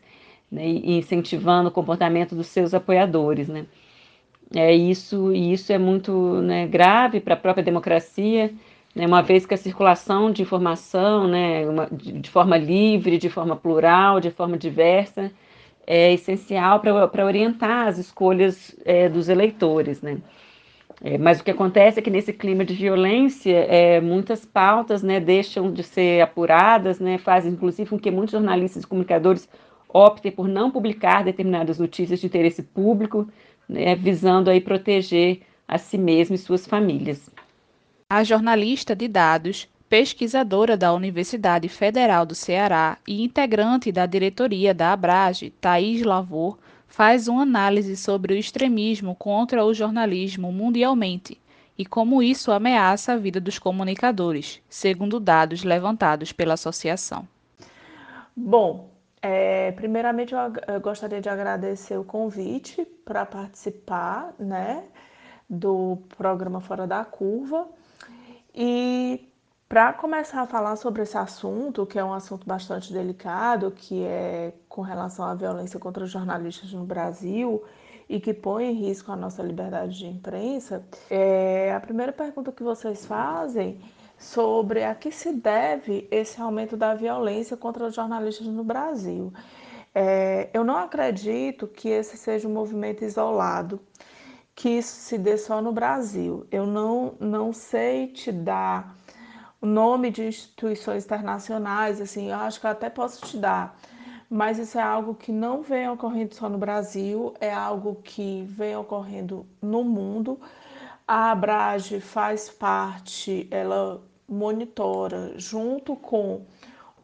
né, 0.49 0.65
incentivando 0.65 1.67
o 1.67 1.71
comportamento 1.71 2.33
dos 2.33 2.47
seus 2.47 2.73
apoiadores. 2.73 3.49
Né. 3.49 3.65
É 4.55 4.71
isso, 4.71 5.33
e 5.33 5.51
isso 5.51 5.73
é 5.73 5.79
muito 5.79 6.11
né, 6.41 6.67
grave 6.67 7.19
para 7.19 7.33
a 7.33 7.37
própria 7.37 7.63
democracia, 7.63 8.53
né, 8.95 9.07
uma 9.07 9.21
vez 9.21 9.47
que 9.47 9.53
a 9.55 9.57
circulação 9.57 10.31
de 10.31 10.43
informação, 10.43 11.27
né, 11.27 11.67
uma, 11.67 11.87
de, 11.91 12.11
de, 12.11 12.29
forma 12.29 12.55
livre, 12.55 13.17
de 13.17 13.29
forma 13.29 13.55
plural, 13.55 14.19
de 14.19 14.29
forma 14.29 14.55
diversa, 14.55 15.31
é 15.87 16.13
essencial 16.13 16.79
para 16.79 17.25
orientar 17.25 17.87
as 17.87 17.97
escolhas 17.97 18.75
é, 18.85 19.09
dos 19.09 19.27
eleitores. 19.27 20.01
Né. 20.03 20.19
É, 21.03 21.17
mas 21.17 21.39
o 21.39 21.43
que 21.43 21.51
acontece 21.51 21.99
é 21.99 22.01
que 22.01 22.11
nesse 22.11 22.31
clima 22.31 22.63
de 22.63 22.75
violência, 22.75 23.57
é, 23.67 23.99
muitas 23.99 24.45
pautas 24.45 25.01
né, 25.01 25.19
deixam 25.19 25.71
de 25.71 25.81
ser 25.81 26.21
apuradas, 26.21 26.99
né, 26.99 27.17
fazem 27.17 27.53
inclusive 27.53 27.89
com 27.89 27.99
que 27.99 28.11
muitos 28.11 28.33
jornalistas 28.33 28.83
e 28.83 28.87
comunicadores 28.87 29.49
optem 29.89 30.31
por 30.31 30.47
não 30.47 30.71
publicar 30.71 31.23
determinadas 31.23 31.77
notícias 31.79 32.19
de 32.19 32.25
interesse 32.25 32.63
público, 32.63 33.27
né, 33.67 33.95
visando 33.95 34.49
aí 34.49 34.61
proteger 34.61 35.41
a 35.67 35.77
si 35.77 35.97
mesmo 35.97 36.35
e 36.35 36.37
suas 36.37 36.67
famílias. 36.67 37.29
A 38.09 38.23
jornalista 38.23 38.95
de 38.95 39.07
dados, 39.07 39.67
pesquisadora 39.89 40.77
da 40.77 40.93
Universidade 40.93 41.67
Federal 41.69 42.25
do 42.25 42.35
Ceará 42.35 42.97
e 43.07 43.23
integrante 43.23 43.91
da 43.91 44.05
diretoria 44.05 44.73
da 44.73 44.93
Abrage, 44.93 45.51
Thaís 45.61 46.03
Lavor, 46.03 46.57
faz 46.87 47.27
uma 47.27 47.41
análise 47.41 47.97
sobre 47.97 48.33
o 48.33 48.37
extremismo 48.37 49.15
contra 49.15 49.65
o 49.65 49.73
jornalismo 49.73 50.51
mundialmente 50.51 51.39
e 51.75 51.85
como 51.85 52.21
isso 52.21 52.51
ameaça 52.51 53.13
a 53.13 53.17
vida 53.17 53.39
dos 53.39 53.57
comunicadores, 53.57 54.61
segundo 54.69 55.19
dados 55.19 55.63
levantados 55.63 56.31
pela 56.31 56.53
associação. 56.53 57.27
Bom, 58.35 58.92
é, 59.23 59.71
primeiramente, 59.71 60.33
eu, 60.33 60.39
eu, 60.67 60.81
gostaria 60.81 61.21
de 61.21 61.29
agradecer 61.29 61.97
o 61.97 62.03
convite 62.03 62.83
para 63.05 63.25
participar, 63.25 64.35
né? 64.37 64.83
do 65.49 65.97
programa 66.17 66.59
Fora 66.59 66.85
da 66.85 67.05
Curva. 67.05 67.67
E 68.53 69.31
para 69.69 69.93
começar 69.93 70.41
a 70.41 70.45
falar 70.45 70.75
sobre 70.75 71.03
esse 71.03 71.17
assunto, 71.17 71.85
que 71.85 71.97
é 71.97 72.03
um 72.03 72.13
assunto 72.13 72.45
bastante 72.45 72.91
delicado, 72.91 73.71
que 73.71 74.03
é 74.03 74.53
com 74.67 74.81
relação 74.81 75.25
à 75.25 75.33
violência 75.33 75.79
contra 75.79 76.05
jornalistas 76.05 76.73
no 76.73 76.83
Brasil 76.83 77.63
e 78.09 78.19
que 78.19 78.33
põe 78.33 78.65
em 78.65 78.73
risco 78.73 79.11
a 79.11 79.15
nossa 79.15 79.41
liberdade 79.41 79.97
de 79.97 80.05
imprensa, 80.05 80.83
é, 81.09 81.73
a 81.73 81.79
primeira 81.79 82.11
pergunta 82.11 82.51
que 82.51 82.61
vocês 82.61 83.05
fazem 83.05 83.79
sobre 84.23 84.83
a 84.83 84.95
que 84.95 85.11
se 85.11 85.33
deve 85.33 86.07
esse 86.09 86.41
aumento 86.41 86.77
da 86.77 86.95
violência 86.95 87.57
contra 87.57 87.85
os 87.85 87.93
jornalistas 87.93 88.47
no 88.47 88.63
Brasil. 88.63 89.33
É, 89.93 90.49
eu 90.53 90.63
não 90.63 90.77
acredito 90.77 91.67
que 91.67 91.89
esse 91.89 92.17
seja 92.17 92.47
um 92.47 92.53
movimento 92.53 93.03
isolado, 93.03 93.79
que 94.55 94.69
isso 94.69 94.95
se 94.95 95.17
dê 95.17 95.37
só 95.37 95.61
no 95.61 95.71
Brasil. 95.71 96.47
Eu 96.51 96.65
não, 96.65 97.15
não 97.19 97.53
sei 97.53 98.07
te 98.07 98.31
dar 98.31 98.95
o 99.61 99.65
nome 99.65 100.09
de 100.09 100.23
instituições 100.25 101.05
internacionais, 101.05 102.01
assim, 102.01 102.29
eu 102.31 102.37
acho 102.37 102.59
que 102.59 102.65
eu 102.65 102.71
até 102.71 102.89
posso 102.89 103.25
te 103.25 103.37
dar, 103.37 103.77
mas 104.29 104.57
isso 104.57 104.77
é 104.77 104.81
algo 104.81 105.15
que 105.15 105.31
não 105.31 105.61
vem 105.61 105.87
ocorrendo 105.89 106.33
só 106.35 106.49
no 106.49 106.57
Brasil, 106.57 107.33
é 107.39 107.53
algo 107.53 107.95
que 108.03 108.43
vem 108.49 108.75
ocorrendo 108.75 109.45
no 109.61 109.83
mundo. 109.83 110.39
A 111.07 111.31
Abrage 111.31 111.99
faz 112.01 112.49
parte, 112.49 113.47
ela 113.51 114.01
monitora 114.27 115.33
junto 115.37 115.95
com 115.95 116.45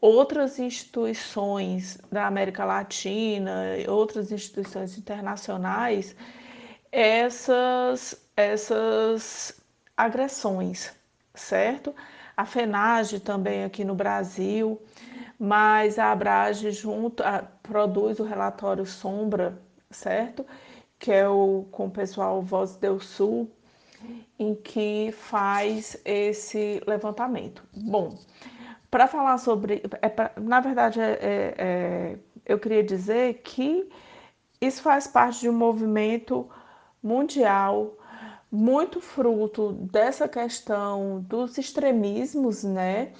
outras 0.01 0.59
instituições 0.59 1.97
da 2.11 2.27
América 2.27 2.63
Latina, 2.65 3.63
outras 3.87 4.31
instituições 4.31 4.97
internacionais, 4.97 6.15
essas, 6.91 8.15
essas 8.35 9.61
agressões, 9.97 10.93
certo? 11.33 11.93
a 12.39 12.45
FENAGE 12.45 13.19
também 13.19 13.65
aqui 13.65 13.83
no 13.83 13.93
Brasil, 13.93 14.81
mas 15.37 15.99
a 15.99 16.13
Abrage 16.13 16.71
junto, 16.71 17.21
a, 17.21 17.39
produz 17.61 18.17
o 18.17 18.23
relatório 18.23 18.85
Sombra, 18.85 19.61
certo? 19.91 20.45
Que 20.97 21.11
é 21.11 21.27
o 21.27 21.67
com 21.69 21.87
o 21.87 21.91
pessoal 21.91 22.41
Voz 22.41 22.77
do 22.77 22.97
Sul, 23.01 23.51
em 24.37 24.55
que 24.55 25.11
faz 25.11 25.97
esse 26.05 26.81
levantamento. 26.87 27.63
Bom, 27.75 28.17
para 28.89 29.07
falar 29.07 29.37
sobre. 29.37 29.83
É 30.01 30.09
pra, 30.09 30.31
na 30.37 30.59
verdade, 30.59 30.99
é, 30.99 31.11
é, 31.21 31.55
é, 31.57 32.19
eu 32.45 32.59
queria 32.59 32.83
dizer 32.83 33.41
que 33.43 33.89
isso 34.61 34.81
faz 34.81 35.07
parte 35.07 35.41
de 35.41 35.49
um 35.49 35.53
movimento 35.53 36.49
mundial 37.01 37.95
muito 38.51 38.99
fruto 38.99 39.73
dessa 39.73 40.27
questão 40.27 41.23
dos 41.27 41.57
extremismos, 41.57 42.63
né? 42.63 43.11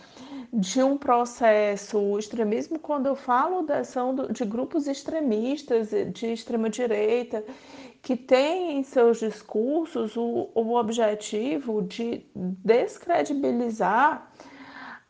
De 0.52 0.82
um 0.82 0.98
processo, 0.98 2.00
o 2.00 2.18
extremismo, 2.18 2.80
quando 2.80 3.06
eu 3.06 3.16
falo 3.16 3.62
da 3.62 3.80
ação 3.80 4.16
de 4.16 4.44
grupos 4.44 4.88
extremistas 4.88 5.92
de 6.12 6.34
extrema-direita, 6.34 7.46
que 8.02 8.16
têm 8.16 8.78
em 8.80 8.84
seus 8.84 9.20
discursos 9.20 10.16
o, 10.16 10.50
o 10.56 10.76
objetivo 10.76 11.82
de 11.82 12.26
descredibilizar 12.36 14.32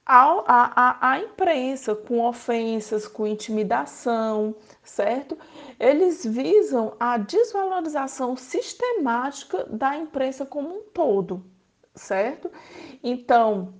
a, 0.05 0.43
a, 0.47 1.11
a 1.11 1.19
imprensa 1.19 1.93
com 1.93 2.25
ofensas, 2.27 3.07
com 3.07 3.27
intimidação, 3.27 4.55
certo? 4.83 5.37
Eles 5.79 6.25
visam 6.25 6.95
a 6.99 7.17
desvalorização 7.19 8.35
sistemática 8.35 9.65
da 9.65 9.95
imprensa 9.95 10.47
como 10.47 10.79
um 10.79 10.81
todo, 10.81 11.45
certo? 11.93 12.51
Então, 13.03 13.75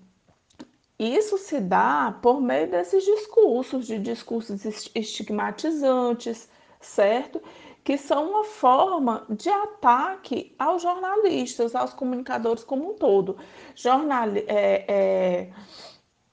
isso 1.00 1.36
se 1.40 1.60
dá 1.60 2.16
por 2.22 2.40
meio 2.40 2.70
desses 2.70 3.04
discursos, 3.04 3.88
de 3.88 3.98
discursos 3.98 4.64
estigmatizantes, 4.94 6.48
certo? 6.80 7.42
Que 7.90 7.98
são 7.98 8.30
uma 8.30 8.44
forma 8.44 9.26
de 9.28 9.50
ataque 9.50 10.54
aos 10.60 10.84
jornalistas, 10.84 11.74
aos 11.74 11.92
comunicadores 11.92 12.64
como 12.64 12.92
um 12.92 12.94
todo. 12.94 13.36
Jornal, 13.74 14.28
é, 14.46 14.86
é, 14.88 15.50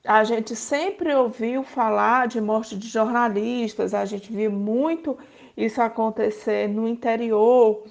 a 0.04 0.22
gente 0.22 0.54
sempre 0.54 1.14
ouviu 1.14 1.62
falar 1.62 2.28
de 2.28 2.42
morte 2.42 2.76
de 2.76 2.86
jornalistas, 2.86 3.94
a 3.94 4.04
gente 4.04 4.30
viu 4.30 4.52
muito 4.52 5.16
isso 5.56 5.80
acontecer 5.80 6.68
no 6.68 6.86
interior 6.86 7.84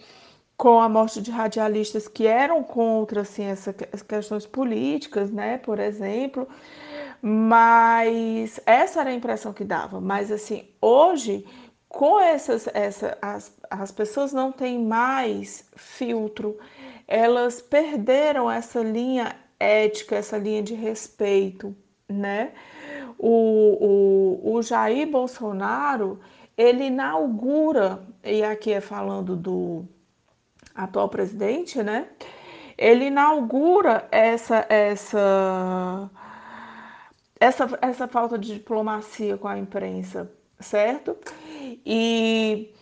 com 0.56 0.80
a 0.80 0.88
morte 0.88 1.19
de 1.19 1.32
radialistas 1.32 2.08
que 2.08 2.28
eram 2.28 2.62
contra 2.62 3.21
assim, 3.21 3.45
essas 3.45 4.04
questões 4.04 4.45
políticas, 4.45 5.32
né, 5.32 5.58
por 5.58 5.80
exemplo. 5.80 6.47
Mas 7.19 8.60
essa 8.63 9.01
era 9.01 9.10
a 9.10 9.13
impressão 9.13 9.51
que 9.51 9.63
dava. 9.63 9.99
Mas 9.99 10.32
assim, 10.32 10.67
hoje, 10.80 11.43
com 11.95 12.19
essas, 12.19 12.67
essa, 12.73 13.17
as, 13.21 13.55
as 13.69 13.91
pessoas 13.91 14.34
não 14.34 14.51
têm 14.51 14.77
mais 14.84 15.65
filtro, 15.75 16.58
elas 17.08 17.62
perderam 17.62 18.51
essa 18.51 18.81
linha 18.81 19.36
ética, 19.60 20.17
essa 20.17 20.38
linha 20.38 20.62
de 20.62 20.73
respeito 20.73 21.75
né? 22.08 22.51
O, 23.17 24.43
o, 24.43 24.55
o 24.55 24.62
Jair 24.62 25.10
Bolsonaro, 25.10 26.19
ele 26.58 26.86
inaugura, 26.86 28.05
e 28.23 28.43
aqui 28.43 28.73
é 28.73 28.81
falando 28.81 29.36
do 29.36 29.86
atual 30.73 31.10
presidente, 31.10 31.81
né? 31.81 32.08
Ele 32.77 33.05
inaugura 33.05 34.08
essa, 34.12 34.65
essa, 34.69 36.10
essa, 37.39 37.79
essa 37.81 38.08
falta 38.08 38.38
de 38.38 38.53
diplomacia 38.55 39.38
com 39.38 39.47
a 39.47 39.58
imprensa, 39.58 40.29
certo? 40.60 41.17
E 41.86 42.74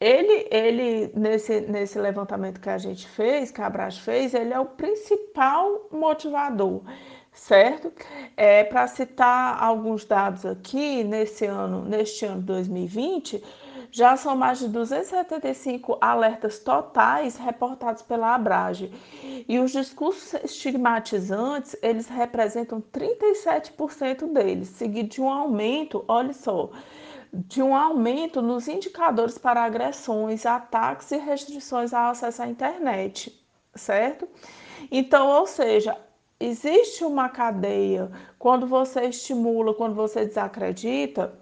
ele, 0.00 0.48
ele 0.50 1.12
nesse, 1.14 1.60
nesse 1.62 1.98
levantamento 1.98 2.60
que 2.60 2.70
a 2.70 2.78
gente 2.78 3.08
fez, 3.08 3.50
que 3.50 3.60
a 3.60 3.66
Abras 3.66 3.98
fez, 3.98 4.34
ele 4.34 4.52
é 4.52 4.60
o 4.60 4.66
principal 4.66 5.88
motivador 5.90 6.82
certo? 7.38 7.92
É, 8.36 8.64
Para 8.64 8.86
citar 8.86 9.62
alguns 9.62 10.04
dados 10.04 10.44
aqui, 10.44 11.04
nesse 11.04 11.46
ano, 11.46 11.84
neste 11.84 12.24
ano 12.24 12.42
2020, 12.42 13.42
já 13.90 14.16
são 14.16 14.36
mais 14.36 14.58
de 14.58 14.68
275 14.68 15.96
alertas 16.00 16.58
totais 16.58 17.36
reportados 17.36 18.02
pela 18.02 18.34
Abrage. 18.34 18.92
E 19.48 19.58
os 19.58 19.72
discursos 19.72 20.34
estigmatizantes, 20.44 21.74
eles 21.82 22.06
representam 22.08 22.82
37% 22.92 24.30
deles, 24.32 24.68
seguido 24.68 25.08
de 25.08 25.20
um 25.22 25.30
aumento, 25.30 26.04
olha 26.06 26.34
só, 26.34 26.70
de 27.32 27.62
um 27.62 27.74
aumento 27.74 28.40
nos 28.40 28.68
indicadores 28.68 29.38
para 29.38 29.62
agressões, 29.62 30.46
ataques 30.46 31.10
e 31.10 31.18
restrições 31.18 31.92
ao 31.92 32.10
acesso 32.10 32.42
à 32.42 32.48
internet, 32.48 33.38
certo? 33.74 34.28
Então, 34.90 35.28
ou 35.28 35.46
seja, 35.46 35.96
existe 36.40 37.04
uma 37.04 37.28
cadeia. 37.28 38.10
Quando 38.38 38.66
você 38.66 39.02
estimula, 39.06 39.74
quando 39.74 39.94
você 39.94 40.24
desacredita, 40.24 41.38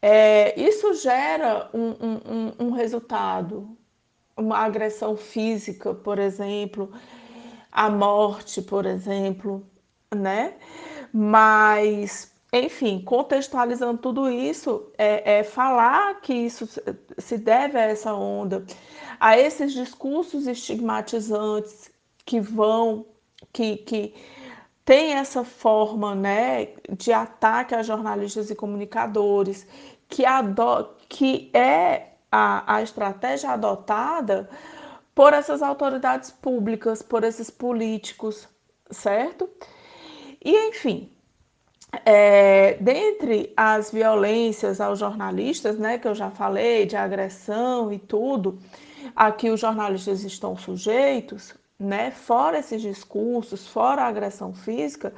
é, 0.00 0.58
isso 0.60 0.94
gera 0.94 1.68
um, 1.74 1.90
um, 1.90 2.66
um, 2.66 2.70
resultado, 2.70 3.76
uma 4.36 4.58
agressão 4.58 5.16
física, 5.16 5.92
por 5.92 6.18
exemplo, 6.18 6.92
a 7.72 7.90
morte, 7.90 8.62
por 8.62 8.86
exemplo, 8.86 9.66
né? 10.14 10.54
Mas, 11.12 12.32
enfim, 12.52 13.02
contextualizando 13.02 13.98
tudo 13.98 14.30
isso, 14.30 14.90
é, 14.96 15.40
é 15.40 15.44
falar 15.44 16.20
que 16.20 16.32
isso 16.32 16.66
se 17.18 17.38
deve 17.38 17.78
a 17.78 17.82
essa 17.82 18.14
onda, 18.14 18.64
a 19.20 19.38
esses 19.38 19.72
discursos 19.72 20.46
estigmatizantes 20.46 21.90
que 22.24 22.40
vão 22.40 23.06
que, 23.52 23.76
que 23.78 24.14
tem 24.84 25.14
essa 25.14 25.44
forma 25.44 26.14
né, 26.14 26.68
de 26.90 27.12
ataque 27.12 27.74
a 27.74 27.82
jornalistas 27.82 28.50
e 28.50 28.54
comunicadores, 28.54 29.66
que, 30.08 30.24
ado 30.24 30.96
que 31.08 31.50
é 31.54 32.14
a, 32.32 32.76
a 32.76 32.82
estratégia 32.82 33.50
adotada 33.50 34.48
por 35.14 35.32
essas 35.32 35.62
autoridades 35.62 36.30
públicas, 36.30 37.02
por 37.02 37.24
esses 37.24 37.50
políticos, 37.50 38.48
certo? 38.90 39.50
E, 40.42 40.68
enfim, 40.68 41.10
é, 42.04 42.74
dentre 42.80 43.52
as 43.56 43.90
violências 43.90 44.80
aos 44.80 44.98
jornalistas, 44.98 45.78
né, 45.78 45.98
que 45.98 46.08
eu 46.08 46.14
já 46.14 46.30
falei, 46.30 46.86
de 46.86 46.96
agressão 46.96 47.92
e 47.92 47.98
tudo, 47.98 48.58
a 49.16 49.32
que 49.32 49.50
os 49.50 49.60
jornalistas 49.60 50.22
estão 50.24 50.56
sujeitos, 50.56 51.54
né? 51.78 52.10
Fora 52.10 52.58
esses 52.58 52.82
discursos, 52.82 53.66
fora 53.66 54.02
a 54.02 54.08
agressão 54.08 54.52
física, 54.52 55.12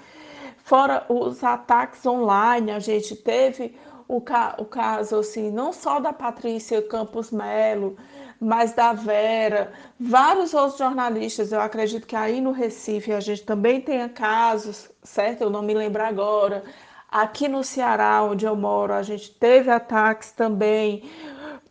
fora 0.59 1.05
os 1.09 1.43
ataques 1.43 2.05
online, 2.07 2.71
a 2.71 2.79
gente 2.79 3.17
teve 3.17 3.75
o, 4.07 4.21
ca 4.21 4.57
o 4.59 4.65
caso 4.65 5.19
assim, 5.19 5.51
não 5.51 5.73
só 5.73 6.01
da 6.01 6.13
Patrícia 6.13 6.83
Campos 6.83 7.31
Melo, 7.31 7.97
mas 8.41 8.73
da 8.73 8.95
Vera, 8.95 9.71
vários 9.99 10.55
outros 10.55 10.79
jornalistas. 10.79 11.53
Eu 11.53 11.61
acredito 11.61 12.07
que 12.07 12.17
aí 12.17 12.41
no 12.41 12.53
Recife 12.53 13.13
a 13.13 13.21
gente 13.21 13.43
também 13.43 13.83
tenha 13.83 14.09
casos, 14.09 14.91
certo? 15.03 15.43
Eu 15.43 15.51
não 15.51 15.61
me 15.63 15.75
lembro 15.75 16.03
agora. 16.03 16.65
Aqui 17.11 17.49
no 17.49 17.63
Ceará, 17.63 18.23
onde 18.23 18.47
eu 18.47 18.57
moro, 18.57 18.95
a 18.95 19.03
gente 19.03 19.31
teve 19.33 19.71
ataques 19.71 20.33
também 20.33 21.11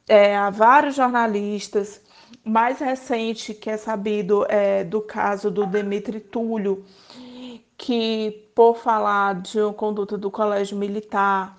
é, 0.07 0.35
a 0.37 0.51
vários 0.51 0.95
jornalistas. 0.95 2.01
Mais 2.43 2.79
recente, 2.79 3.53
que 3.53 3.69
é 3.69 3.77
sabido 3.77 4.45
é, 4.47 4.83
do 4.83 5.01
caso 5.01 5.49
do 5.49 5.65
Demetri 5.65 6.19
Túlio, 6.19 6.85
que 7.77 8.49
por 8.53 8.77
falar 8.77 9.35
de 9.41 9.59
uma 9.59 9.73
conduta 9.73 10.17
do 10.17 10.29
colégio 10.29 10.77
militar, 10.77 11.57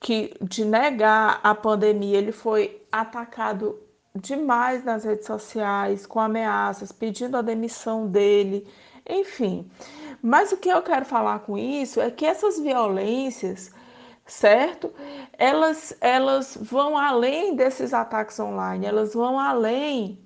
que 0.00 0.34
de 0.40 0.64
negar 0.64 1.40
a 1.42 1.54
pandemia, 1.54 2.18
ele 2.18 2.32
foi 2.32 2.82
atacado 2.90 3.78
demais 4.14 4.84
nas 4.84 5.04
redes 5.04 5.26
sociais, 5.26 6.06
com 6.06 6.20
ameaças, 6.20 6.92
pedindo 6.92 7.36
a 7.36 7.42
demissão 7.42 8.06
dele, 8.06 8.66
enfim. 9.08 9.70
Mas 10.22 10.52
o 10.52 10.56
que 10.56 10.68
eu 10.68 10.82
quero 10.82 11.04
falar 11.04 11.40
com 11.40 11.56
isso 11.58 12.00
é 12.00 12.10
que 12.10 12.26
essas 12.26 12.60
violências, 12.60 13.70
certo? 14.26 14.92
Elas, 15.38 15.96
elas 16.00 16.56
vão 16.60 16.96
além 16.96 17.56
desses 17.56 17.92
ataques 17.94 18.38
online, 18.38 18.86
elas 18.86 19.14
vão 19.14 19.38
além 19.38 20.18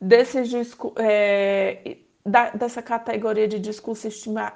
desses 0.00 0.52
é, 0.96 1.96
da, 2.24 2.50
dessa 2.50 2.82
categoria 2.82 3.48
de 3.48 3.58
discurso 3.58 4.08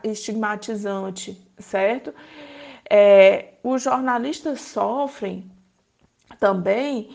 estigmatizante, 0.05 1.41
certo? 1.59 2.15
É, 2.89 3.55
os 3.65 3.83
jornalistas 3.83 4.61
sofrem 4.61 5.51
também 6.39 7.11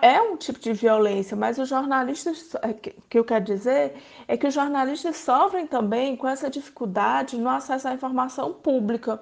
é 0.00 0.20
um 0.20 0.36
tipo 0.36 0.58
de 0.58 0.72
violência, 0.72 1.36
mas 1.36 1.58
os 1.58 1.68
jornalistas, 1.68 2.54
é, 2.62 2.72
que 2.72 3.18
eu 3.18 3.24
quero 3.24 3.44
dizer, 3.44 3.94
é 4.28 4.36
que 4.36 4.46
os 4.46 4.54
jornalistas 4.54 5.16
sofrem 5.16 5.66
também 5.66 6.16
com 6.16 6.28
essa 6.28 6.48
dificuldade 6.48 7.36
no 7.36 7.48
acesso 7.48 7.88
à 7.88 7.94
informação 7.94 8.52
pública. 8.52 9.20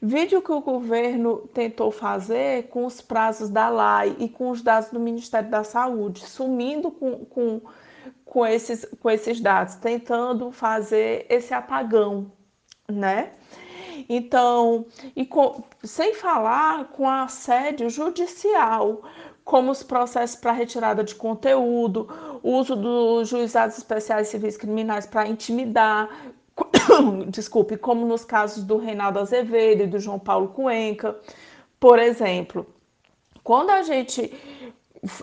Vídeo 0.00 0.42
que 0.42 0.50
o 0.50 0.60
governo 0.60 1.48
tentou 1.54 1.92
fazer 1.92 2.68
com 2.68 2.84
os 2.84 3.00
prazos 3.00 3.48
da 3.48 3.68
LAI 3.68 4.16
e 4.18 4.28
com 4.28 4.50
os 4.50 4.60
dados 4.60 4.90
do 4.90 4.98
Ministério 4.98 5.48
da 5.48 5.62
Saúde, 5.62 6.26
sumindo 6.26 6.90
com, 6.90 7.24
com, 7.26 7.60
com, 8.24 8.44
esses, 8.44 8.84
com 9.00 9.08
esses 9.08 9.40
dados, 9.40 9.76
tentando 9.76 10.50
fazer 10.50 11.26
esse 11.28 11.54
apagão, 11.54 12.32
né? 12.90 13.32
Então, 14.08 14.86
e 15.14 15.24
com, 15.24 15.62
sem 15.84 16.14
falar 16.14 16.88
com 16.88 17.08
assédio 17.08 17.88
judicial, 17.88 19.02
como 19.44 19.70
os 19.70 19.82
processos 19.82 20.36
para 20.36 20.52
retirada 20.52 21.02
de 21.02 21.14
conteúdo, 21.14 22.08
uso 22.42 22.76
dos 22.76 23.28
juizados 23.28 23.76
especiais 23.76 24.28
civis 24.28 24.56
criminais 24.56 25.06
para 25.06 25.26
intimidar, 25.28 26.08
desculpe, 27.28 27.76
como 27.76 28.06
nos 28.06 28.24
casos 28.24 28.62
do 28.64 28.76
Reinaldo 28.76 29.18
Azevedo 29.18 29.82
e 29.82 29.86
do 29.86 29.98
João 29.98 30.18
Paulo 30.18 30.48
Cuenca, 30.48 31.18
por 31.80 31.98
exemplo. 31.98 32.66
Quando 33.42 33.70
a 33.70 33.82
gente 33.82 34.32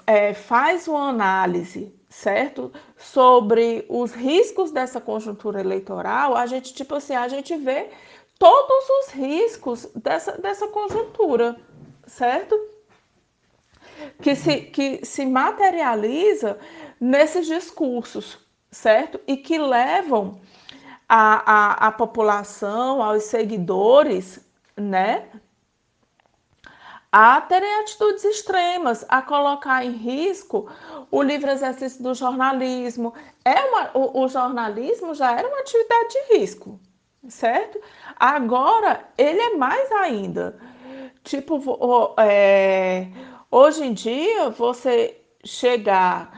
é, 0.06 0.34
faz 0.34 0.88
uma 0.88 1.10
análise, 1.10 1.94
certo, 2.10 2.72
sobre 2.98 3.86
os 3.88 4.12
riscos 4.12 4.72
dessa 4.72 5.00
conjuntura 5.00 5.62
eleitoral, 5.62 6.36
a 6.36 6.46
gente, 6.46 6.74
tipo 6.74 6.96
assim, 6.96 7.16
a 7.16 7.28
gente 7.28 7.56
vê 7.56 7.90
todos 8.38 8.90
os 8.90 9.14
riscos 9.14 9.88
dessa, 9.96 10.34
dessa 10.34 10.68
conjuntura, 10.68 11.56
certo? 12.08 12.60
Que 14.22 14.36
se, 14.36 14.62
que 14.62 15.06
se 15.06 15.26
materializa 15.26 16.58
nesses 17.00 17.48
discursos, 17.48 18.38
certo? 18.72 19.20
E 19.28 19.38
que 19.38 19.58
levam 19.58 20.40
a, 21.08 21.86
a, 21.86 21.88
a 21.88 21.92
população, 21.92 23.02
aos 23.02 23.24
seguidores, 23.24 24.40
né? 24.76 25.28
a 27.12 27.42
terem 27.42 27.80
atitudes 27.80 28.24
extremas, 28.24 29.04
a 29.10 29.22
colocar 29.22 29.84
em 29.84 29.92
risco 29.92 30.72
o 31.10 31.24
livre 31.24 31.52
exercício 31.52 32.04
do 32.04 32.14
jornalismo. 32.14 33.14
É 33.44 33.60
uma, 33.62 33.92
o, 33.96 34.24
o, 34.24 34.28
jornalismo 34.28 35.16
já 35.16 35.32
era 35.32 35.48
uma 35.48 35.60
atividade 35.60 36.10
de 36.10 36.38
risco, 36.38 36.80
certo? 37.28 37.80
Agora 38.16 39.06
ele 39.18 39.40
é 39.40 39.56
mais 39.56 39.92
ainda. 39.92 40.60
Tipo, 41.24 42.14
é, 42.18 43.08
Hoje 43.52 43.84
em 43.84 43.94
dia, 43.94 44.50
você 44.52 45.16
chegar, 45.44 46.32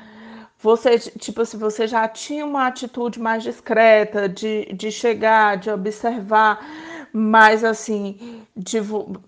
você, 0.58 0.98
tipo, 1.00 1.46
se 1.46 1.58
você 1.58 1.88
já 1.88 2.08
tinha 2.08 2.46
uma 2.46 2.68
atitude 2.68 3.20
mais 3.20 3.44
discreta 3.44 4.30
de, 4.30 4.66
de 4.74 4.92
chegar, 4.92 5.58
de 5.58 5.70
observar, 5.70 6.66
mas 7.14 7.64
assim, 7.66 8.46
de, 8.56 8.80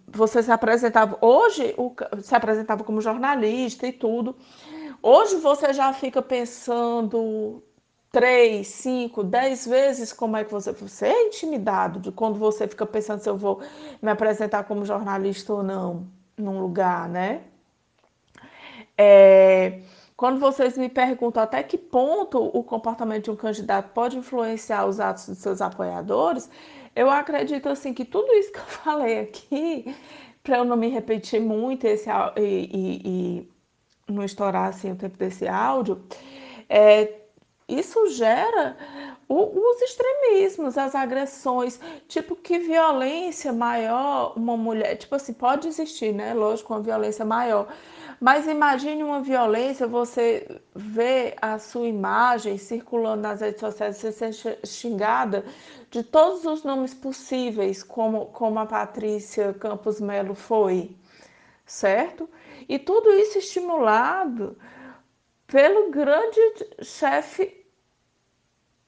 você 0.07 0.41
se 0.43 0.51
apresentava, 0.51 1.17
hoje 1.21 1.73
o, 1.77 1.93
se 2.21 2.33
apresentava 2.35 2.83
como 2.83 3.01
jornalista 3.01 3.85
e 3.87 3.91
tudo, 3.91 4.35
hoje 5.01 5.35
você 5.37 5.73
já 5.73 5.91
fica 5.93 6.21
pensando 6.21 7.61
três, 8.11 8.67
cinco, 8.67 9.23
dez 9.23 9.65
vezes 9.67 10.13
como 10.13 10.37
é 10.37 10.43
que 10.45 10.51
você, 10.51 10.71
você 10.73 11.07
é 11.07 11.27
intimidado 11.27 11.99
de 11.99 12.11
quando 12.11 12.39
você 12.39 12.67
fica 12.67 12.85
pensando 12.85 13.21
se 13.21 13.29
eu 13.29 13.37
vou 13.37 13.61
me 14.01 14.11
apresentar 14.11 14.63
como 14.65 14.85
jornalista 14.85 15.53
ou 15.53 15.63
não 15.63 16.07
num 16.37 16.61
lugar, 16.61 17.09
né? 17.09 17.43
É, 18.97 19.81
quando 20.15 20.39
vocês 20.39 20.77
me 20.77 20.89
perguntam 20.89 21.41
até 21.43 21.63
que 21.63 21.77
ponto 21.77 22.37
o 22.39 22.63
comportamento 22.63 23.25
de 23.25 23.31
um 23.31 23.35
candidato 23.35 23.89
pode 23.93 24.17
influenciar 24.17 24.85
os 24.85 24.99
atos 24.99 25.25
de 25.25 25.35
seus 25.35 25.61
apoiadores, 25.61 26.49
eu 26.95 27.09
acredito 27.09 27.67
assim 27.69 27.93
que 27.93 28.05
tudo 28.05 28.31
isso 28.33 28.51
que 28.51 28.59
eu 28.59 28.65
falei 28.83 29.19
aqui, 29.19 29.95
para 30.43 30.57
eu 30.57 30.65
não 30.65 30.77
me 30.77 30.89
repetir 30.89 31.41
muito 31.41 31.85
esse, 31.85 32.09
e, 32.37 32.41
e, 32.41 33.01
e 33.05 34.13
não 34.13 34.23
estourar 34.23 34.69
assim, 34.69 34.91
o 34.91 34.95
tempo 34.95 35.17
desse 35.17 35.47
áudio, 35.47 36.01
é, 36.69 37.21
isso 37.67 38.07
gera 38.09 38.77
o, 39.27 39.71
os 39.71 39.81
extremismos, 39.81 40.77
as 40.77 40.93
agressões, 40.93 41.79
tipo 42.07 42.35
que 42.35 42.59
violência 42.59 43.51
maior 43.53 44.33
uma 44.35 44.57
mulher, 44.57 44.95
tipo 44.97 45.15
assim, 45.15 45.33
pode 45.33 45.67
existir, 45.67 46.13
né? 46.13 46.33
Lógico, 46.33 46.73
uma 46.73 46.81
violência 46.81 47.25
maior, 47.25 47.67
mas 48.23 48.47
imagine 48.47 49.03
uma 49.03 49.21
violência, 49.21 49.85
você 49.85 50.61
vê 50.73 51.35
a 51.41 51.59
sua 51.59 51.85
imagem 51.85 52.57
circulando 52.57 53.21
nas 53.21 53.41
redes 53.41 53.59
sociais, 53.59 53.97
você 53.97 54.13
ser 54.13 54.59
xingada 54.65 55.43
de 55.91 56.03
todos 56.03 56.45
os 56.45 56.63
nomes 56.63 56.93
possíveis, 56.93 57.83
como, 57.83 58.27
como 58.27 58.59
a 58.59 58.65
Patrícia 58.65 59.53
Campos 59.53 59.99
Melo 59.99 60.35
foi, 60.35 60.95
certo? 61.65 62.29
E 62.69 62.79
tudo 62.79 63.09
isso 63.09 63.39
estimulado 63.39 64.57
pelo 65.45 65.91
grande 65.91 66.39
chefe 66.81 67.67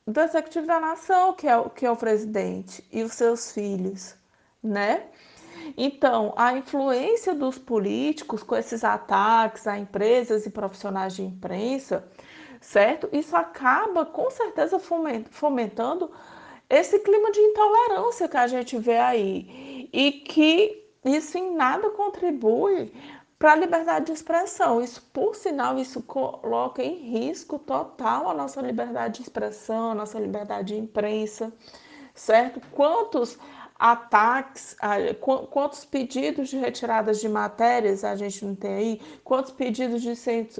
do 0.08 0.22
executivo 0.22 0.66
da 0.66 0.80
nação, 0.80 1.34
que 1.34 1.46
é, 1.46 1.70
que 1.76 1.86
é 1.86 1.92
o 1.92 1.98
presidente, 1.98 2.88
e 2.90 3.04
os 3.04 3.12
seus 3.12 3.52
filhos, 3.52 4.16
né? 4.64 5.10
Então, 5.78 6.34
a 6.36 6.54
influência 6.58 7.34
dos 7.34 7.58
políticos 7.58 8.44
com 8.44 8.56
esses 8.56 8.84
ataques 8.84 9.68
a 9.68 9.78
empresas 9.78 10.46
e 10.46 10.50
profissionais 10.50 11.16
de 11.16 11.24
imprensa, 11.24 12.08
certo? 12.62 13.10
Isso 13.12 13.36
acaba 13.36 14.06
com 14.06 14.30
certeza 14.30 14.80
fomentando 15.30 16.12
esse 16.70 17.00
clima 17.00 17.32
de 17.32 17.40
intolerância 17.40 18.28
que 18.28 18.38
a 18.38 18.48
gente 18.48 18.78
vê 18.78 18.98
aí 18.98 19.90
e 19.94 20.12
que 20.12 20.84
isso 21.04 21.38
em 21.38 21.56
nada 21.56 21.90
contribui 21.92 22.92
para 23.38 23.52
a 23.52 23.56
liberdade 23.56 24.08
de 24.08 24.14
expressão. 24.14 24.82
Isso, 24.82 25.02
por 25.14 25.36
sinal, 25.36 25.78
isso 25.78 26.02
coloca 26.02 26.82
em 26.82 26.96
risco 26.96 27.60
total 27.60 28.30
a 28.30 28.34
nossa 28.34 28.62
liberdade 28.62 29.16
de 29.18 29.24
expressão, 29.24 29.92
a 29.92 29.96
nossa 29.96 30.20
liberdade 30.20 30.74
de 30.74 30.80
imprensa, 30.80 31.54
certo? 32.14 32.60
Quantos 32.72 33.38
ataques, 33.86 34.76
quantos 35.52 35.86
pedidos 35.86 36.50
de 36.50 36.58
retiradas 36.58 37.22
de 37.22 37.30
matérias 37.30 38.04
a 38.04 38.16
gente 38.16 38.44
não 38.44 38.56
tem 38.56 38.74
aí? 38.74 39.02
Quantos 39.24 39.52
pedidos 39.52 40.02
de 40.02 40.14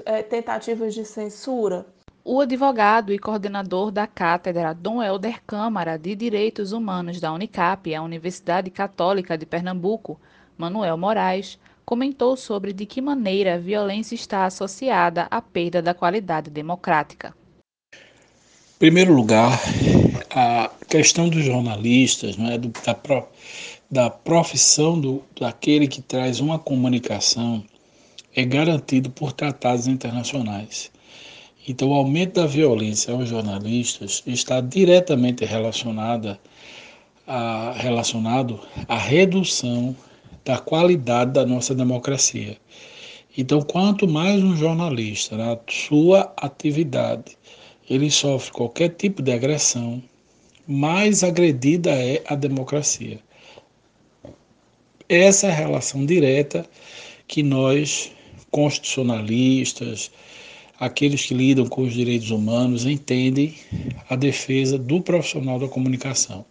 é, 0.04 0.22
tentativas 0.22 0.94
de 0.94 1.04
censura? 1.04 1.84
O 2.24 2.40
advogado 2.40 3.12
e 3.12 3.18
coordenador 3.18 3.90
da 3.90 4.06
cátedra 4.06 4.72
Dom 4.72 5.02
Helder 5.02 5.42
Câmara 5.44 5.96
de 5.96 6.14
Direitos 6.14 6.70
Humanos 6.70 7.20
da 7.20 7.32
Unicap, 7.32 7.92
a 7.92 8.00
Universidade 8.00 8.70
Católica 8.70 9.36
de 9.36 9.44
Pernambuco, 9.44 10.20
Manuel 10.56 10.96
Moraes, 10.96 11.58
comentou 11.84 12.36
sobre 12.36 12.72
de 12.72 12.86
que 12.86 13.00
maneira 13.00 13.54
a 13.54 13.58
violência 13.58 14.14
está 14.14 14.44
associada 14.44 15.26
à 15.28 15.42
perda 15.42 15.82
da 15.82 15.92
qualidade 15.92 16.48
democrática. 16.48 17.34
Em 17.92 18.78
primeiro 18.78 19.12
lugar, 19.14 19.50
a 20.30 20.70
questão 20.88 21.28
dos 21.28 21.44
jornalistas, 21.44 22.36
né, 22.36 22.58
do, 22.58 22.68
da, 22.84 22.96
da 23.90 24.10
profissão 24.10 25.00
do, 25.00 25.22
daquele 25.40 25.86
que 25.86 26.02
traz 26.02 26.40
uma 26.40 26.58
comunicação 26.58 27.64
é 28.34 28.44
garantido 28.44 29.10
por 29.10 29.32
tratados 29.32 29.86
internacionais. 29.86 30.90
Então, 31.68 31.88
o 31.88 31.94
aumento 31.94 32.34
da 32.34 32.46
violência 32.46 33.12
aos 33.12 33.28
jornalistas 33.28 34.22
está 34.26 34.60
diretamente 34.60 35.44
relacionada 35.44 36.38
a, 37.26 37.72
relacionado 37.76 38.60
à 38.86 38.96
redução 38.96 39.96
da 40.44 40.58
qualidade 40.58 41.32
da 41.32 41.44
nossa 41.44 41.74
democracia. 41.74 42.56
Então, 43.36 43.60
quanto 43.60 44.06
mais 44.06 44.42
um 44.42 44.56
jornalista, 44.56 45.36
na 45.36 45.58
sua 45.68 46.32
atividade, 46.36 47.36
ele 47.88 48.10
sofre 48.10 48.52
qualquer 48.52 48.90
tipo 48.90 49.22
de 49.22 49.32
agressão, 49.32 50.02
mais 50.66 51.22
agredida 51.22 51.90
é 51.90 52.22
a 52.26 52.34
democracia. 52.34 53.18
Essa 55.08 55.46
é 55.46 55.50
a 55.50 55.54
relação 55.54 56.04
direta 56.04 56.68
que 57.28 57.42
nós, 57.42 58.10
constitucionalistas, 58.50 60.10
aqueles 60.80 61.26
que 61.26 61.34
lidam 61.34 61.66
com 61.66 61.82
os 61.82 61.94
direitos 61.94 62.30
humanos, 62.30 62.84
entendem 62.84 63.54
a 64.08 64.16
defesa 64.16 64.76
do 64.76 65.00
profissional 65.00 65.58
da 65.58 65.68
comunicação. 65.68 66.44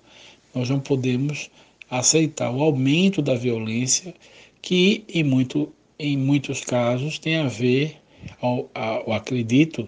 Nós 0.53 0.69
não 0.69 0.79
podemos 0.79 1.49
aceitar 1.89 2.49
o 2.51 2.63
aumento 2.63 3.21
da 3.21 3.35
violência 3.35 4.13
que, 4.61 5.03
em 5.09 5.23
muito 5.23 5.71
em 5.97 6.17
muitos 6.17 6.61
casos, 6.61 7.17
tem 7.17 7.37
a 7.37 7.47
ver, 7.47 7.95
eu 8.41 9.13
acredito, 9.13 9.87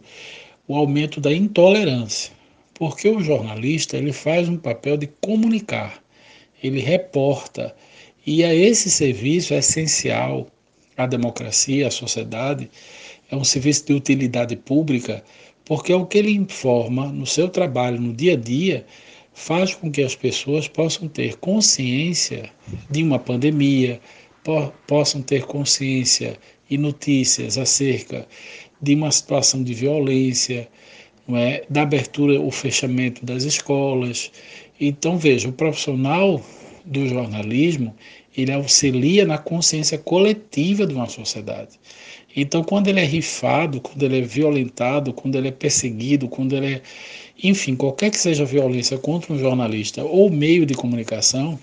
o 0.68 0.76
aumento 0.76 1.22
da 1.22 1.32
intolerância. 1.32 2.32
Porque 2.74 3.08
o 3.10 3.22
jornalista 3.22 3.98
ele 3.98 4.14
faz 4.14 4.48
um 4.48 4.58
papel 4.58 4.98
de 4.98 5.08
comunicar, 5.22 6.04
ele 6.62 6.80
reporta, 6.80 7.76
e 8.26 8.44
a 8.44 8.54
esse 8.54 8.90
serviço 8.90 9.54
é 9.54 9.60
essencial 9.60 10.48
à 10.96 11.08
democracia, 11.08 11.88
à 11.88 11.92
sociedade, 11.92 12.70
é 13.32 13.36
um 13.36 13.44
serviço 13.44 13.86
de 13.86 13.94
utilidade 13.94 14.56
pública, 14.56 15.24
porque 15.66 15.92
é 15.92 15.96
o 15.96 16.06
que 16.06 16.18
ele 16.18 16.32
informa 16.32 17.08
no 17.08 17.26
seu 17.26 17.50
trabalho, 17.50 18.00
no 18.00 18.14
dia 18.14 18.34
a 18.34 18.38
dia, 18.38 18.86
faz 19.34 19.74
com 19.74 19.92
que 19.92 20.02
as 20.02 20.16
pessoas 20.16 20.68
possam 20.68 21.08
ter 21.08 21.38
consciência 21.38 22.50
de 22.90 23.04
uma 23.04 23.20
pandemia, 23.20 24.00
po 24.44 24.74
possam 24.88 25.22
ter 25.22 25.46
consciência 25.46 26.38
e 26.70 26.78
notícias 26.78 27.58
acerca 27.58 28.28
de 28.82 28.96
uma 28.96 29.12
situação 29.12 29.64
de 29.64 29.74
violência, 29.74 30.68
é? 31.30 31.64
da 31.70 31.82
abertura 31.82 32.40
ou 32.40 32.52
fechamento 32.52 33.26
das 33.26 33.44
escolas. 33.44 34.32
Então, 34.80 35.18
veja, 35.18 35.50
o 35.50 35.54
profissional 35.54 36.42
do 36.86 37.08
jornalismo, 37.08 37.96
ele 38.36 38.52
auxilia 38.52 39.26
na 39.26 39.38
consciência 39.38 39.98
coletiva 39.98 40.86
de 40.86 40.94
uma 40.94 41.10
sociedade. 41.10 41.80
Então, 42.36 42.64
quando 42.64 42.88
ele 42.88 43.00
é 43.00 43.04
rifado, 43.04 43.82
quando 43.82 44.04
ele 44.04 44.20
é 44.20 44.22
violentado, 44.22 45.12
quando 45.12 45.36
ele 45.36 45.48
é 45.48 45.52
perseguido, 45.52 46.28
quando 46.28 46.56
ele 46.56 46.76
é. 46.76 46.82
Enfim, 47.44 47.76
qualquer 47.76 48.12
que 48.12 48.18
seja 48.20 48.44
a 48.44 48.46
violência 48.46 48.98
contra 48.98 49.34
um 49.34 49.40
jornalista 49.40 50.04
ou 50.04 50.30
meio 50.30 50.66
de 50.66 50.76
comunicação, 50.76 51.60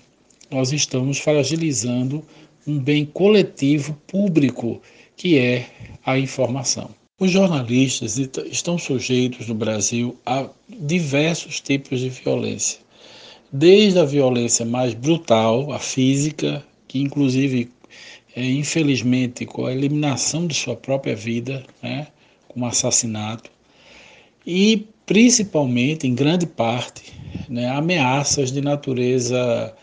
nós 0.51 0.73
estamos 0.73 1.17
fragilizando 1.17 2.23
um 2.67 2.77
bem 2.77 3.05
coletivo 3.05 3.97
público 4.05 4.81
que 5.15 5.37
é 5.37 5.65
a 6.05 6.19
informação. 6.19 6.89
Os 7.17 7.31
jornalistas 7.31 8.17
estão 8.17 8.77
sujeitos 8.77 9.47
no 9.47 9.55
Brasil 9.55 10.17
a 10.25 10.49
diversos 10.67 11.61
tipos 11.61 12.01
de 12.01 12.09
violência, 12.09 12.81
desde 13.49 13.97
a 13.97 14.03
violência 14.03 14.65
mais 14.65 14.93
brutal, 14.93 15.71
a 15.71 15.79
física, 15.79 16.61
que 16.89 16.99
inclusive, 16.99 17.71
é, 18.35 18.43
infelizmente, 18.43 19.45
com 19.45 19.65
a 19.65 19.71
eliminação 19.71 20.45
de 20.45 20.53
sua 20.55 20.75
própria 20.75 21.15
vida, 21.15 21.63
né, 21.81 22.07
como 22.49 22.65
assassinato, 22.65 23.49
e 24.45 24.85
principalmente, 25.05 26.05
em 26.05 26.13
grande 26.13 26.45
parte, 26.45 27.13
né, 27.47 27.69
ameaças 27.69 28.51
de 28.51 28.59
natureza 28.59 29.73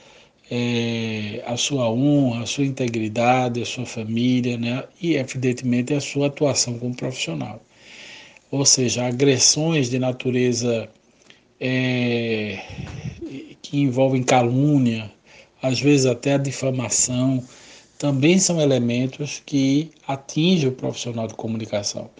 é, 0.55 1.43
a 1.47 1.57
sua 1.57 1.91
honra, 1.91 2.43
a 2.43 2.47
sua 2.47 2.67
integridade, 2.67 3.63
a 3.63 3.65
sua 3.65 3.87
família, 3.87 4.59
né? 4.59 4.85
e 5.01 5.15
evidentemente 5.17 5.95
a 5.95 6.01
sua 6.01 6.27
atuação 6.27 6.79
como 6.79 6.95
profissional. 6.95 7.63
Ou 8.51 8.67
seja, 8.67 9.07
agressões 9.07 9.89
de 9.89 9.99
natureza 9.99 10.91
é, 11.59 12.63
que 13.63 13.81
envolvem 13.81 14.23
calúnia, 14.23 15.11
às 15.63 15.81
vezes 15.81 16.05
até 16.05 16.35
a 16.35 16.39
difamação, 16.39 17.43
também 17.99 18.39
são 18.39 18.61
elementos 18.61 19.43
que 19.47 19.91
atingem 20.07 20.69
o 20.69 20.73
profissional 20.73 21.29
de 21.29 21.35
comunicação. 21.35 22.11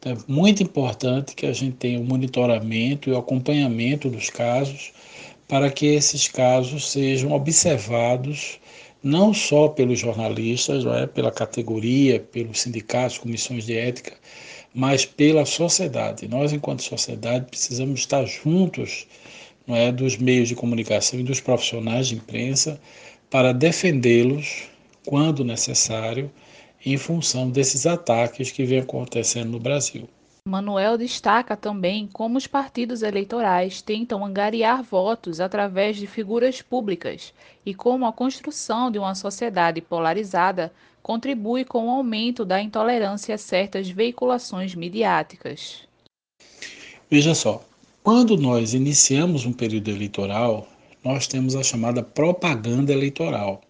Então, 0.00 0.10
é 0.10 0.16
muito 0.26 0.60
importante 0.60 1.36
que 1.36 1.46
a 1.46 1.52
gente 1.52 1.76
tenha 1.76 2.00
o 2.00 2.04
monitoramento 2.04 3.08
e 3.08 3.12
o 3.12 3.16
acompanhamento 3.18 4.10
dos 4.10 4.28
casos 4.28 4.90
para 5.48 5.70
que 5.70 5.86
esses 5.86 6.28
casos 6.28 6.90
sejam 6.90 7.32
observados 7.32 8.58
não 9.02 9.32
só 9.32 9.68
pelos 9.68 10.00
jornalistas, 10.00 10.84
é, 10.84 11.06
pela 11.06 11.30
categoria, 11.30 12.18
pelos 12.18 12.60
sindicatos, 12.60 13.18
comissões 13.18 13.64
de 13.64 13.76
ética, 13.76 14.14
mas 14.74 15.04
pela 15.04 15.44
sociedade. 15.44 16.26
Nós, 16.26 16.52
enquanto 16.52 16.82
sociedade, 16.82 17.46
precisamos 17.48 18.00
estar 18.00 18.24
juntos 18.24 19.06
não 19.66 19.76
é, 19.76 19.92
dos 19.92 20.16
meios 20.16 20.48
de 20.48 20.54
comunicação 20.54 21.18
e 21.18 21.22
dos 21.22 21.40
profissionais 21.40 22.08
de 22.08 22.16
imprensa 22.16 22.80
para 23.30 23.52
defendê-los 23.52 24.64
quando 25.04 25.44
necessário, 25.44 26.30
em 26.84 26.96
função 26.96 27.48
desses 27.50 27.86
ataques 27.86 28.50
que 28.50 28.64
vêm 28.64 28.80
acontecendo 28.80 29.50
no 29.50 29.60
Brasil. 29.60 30.08
Manuel 30.46 30.96
destaca 30.96 31.56
também 31.56 32.08
como 32.12 32.38
os 32.38 32.46
partidos 32.46 33.02
eleitorais 33.02 33.82
tentam 33.82 34.24
angariar 34.24 34.80
votos 34.80 35.40
através 35.40 35.96
de 35.96 36.06
figuras 36.06 36.62
públicas 36.62 37.34
e 37.64 37.74
como 37.74 38.06
a 38.06 38.12
construção 38.12 38.88
de 38.88 38.96
uma 38.96 39.16
sociedade 39.16 39.80
polarizada 39.80 40.72
contribui 41.02 41.64
com 41.64 41.88
o 41.88 41.90
aumento 41.90 42.44
da 42.44 42.62
intolerância 42.62 43.34
a 43.34 43.38
certas 43.38 43.90
veiculações 43.90 44.72
midiáticas. 44.76 45.80
Veja 47.10 47.34
só, 47.34 47.64
quando 48.04 48.36
nós 48.36 48.72
iniciamos 48.72 49.44
um 49.44 49.52
período 49.52 49.90
eleitoral, 49.90 50.68
nós 51.02 51.26
temos 51.26 51.56
a 51.56 51.62
chamada 51.64 52.04
propaganda 52.04 52.92
eleitoral. 52.92 53.62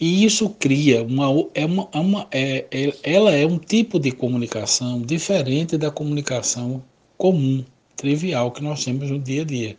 E 0.00 0.24
isso 0.24 0.50
cria 0.50 1.04
uma, 1.04 1.26
é 1.54 1.64
uma, 1.64 1.88
é 1.92 1.98
uma 1.98 2.26
é, 2.32 2.66
é, 2.70 2.92
ela 3.02 3.32
é 3.32 3.46
um 3.46 3.58
tipo 3.58 4.00
de 4.00 4.10
comunicação 4.10 5.00
diferente 5.00 5.78
da 5.78 5.90
comunicação 5.90 6.82
comum, 7.16 7.64
trivial 7.96 8.50
que 8.50 8.62
nós 8.62 8.84
temos 8.84 9.08
no 9.10 9.20
dia 9.20 9.42
a 9.42 9.44
dia. 9.44 9.78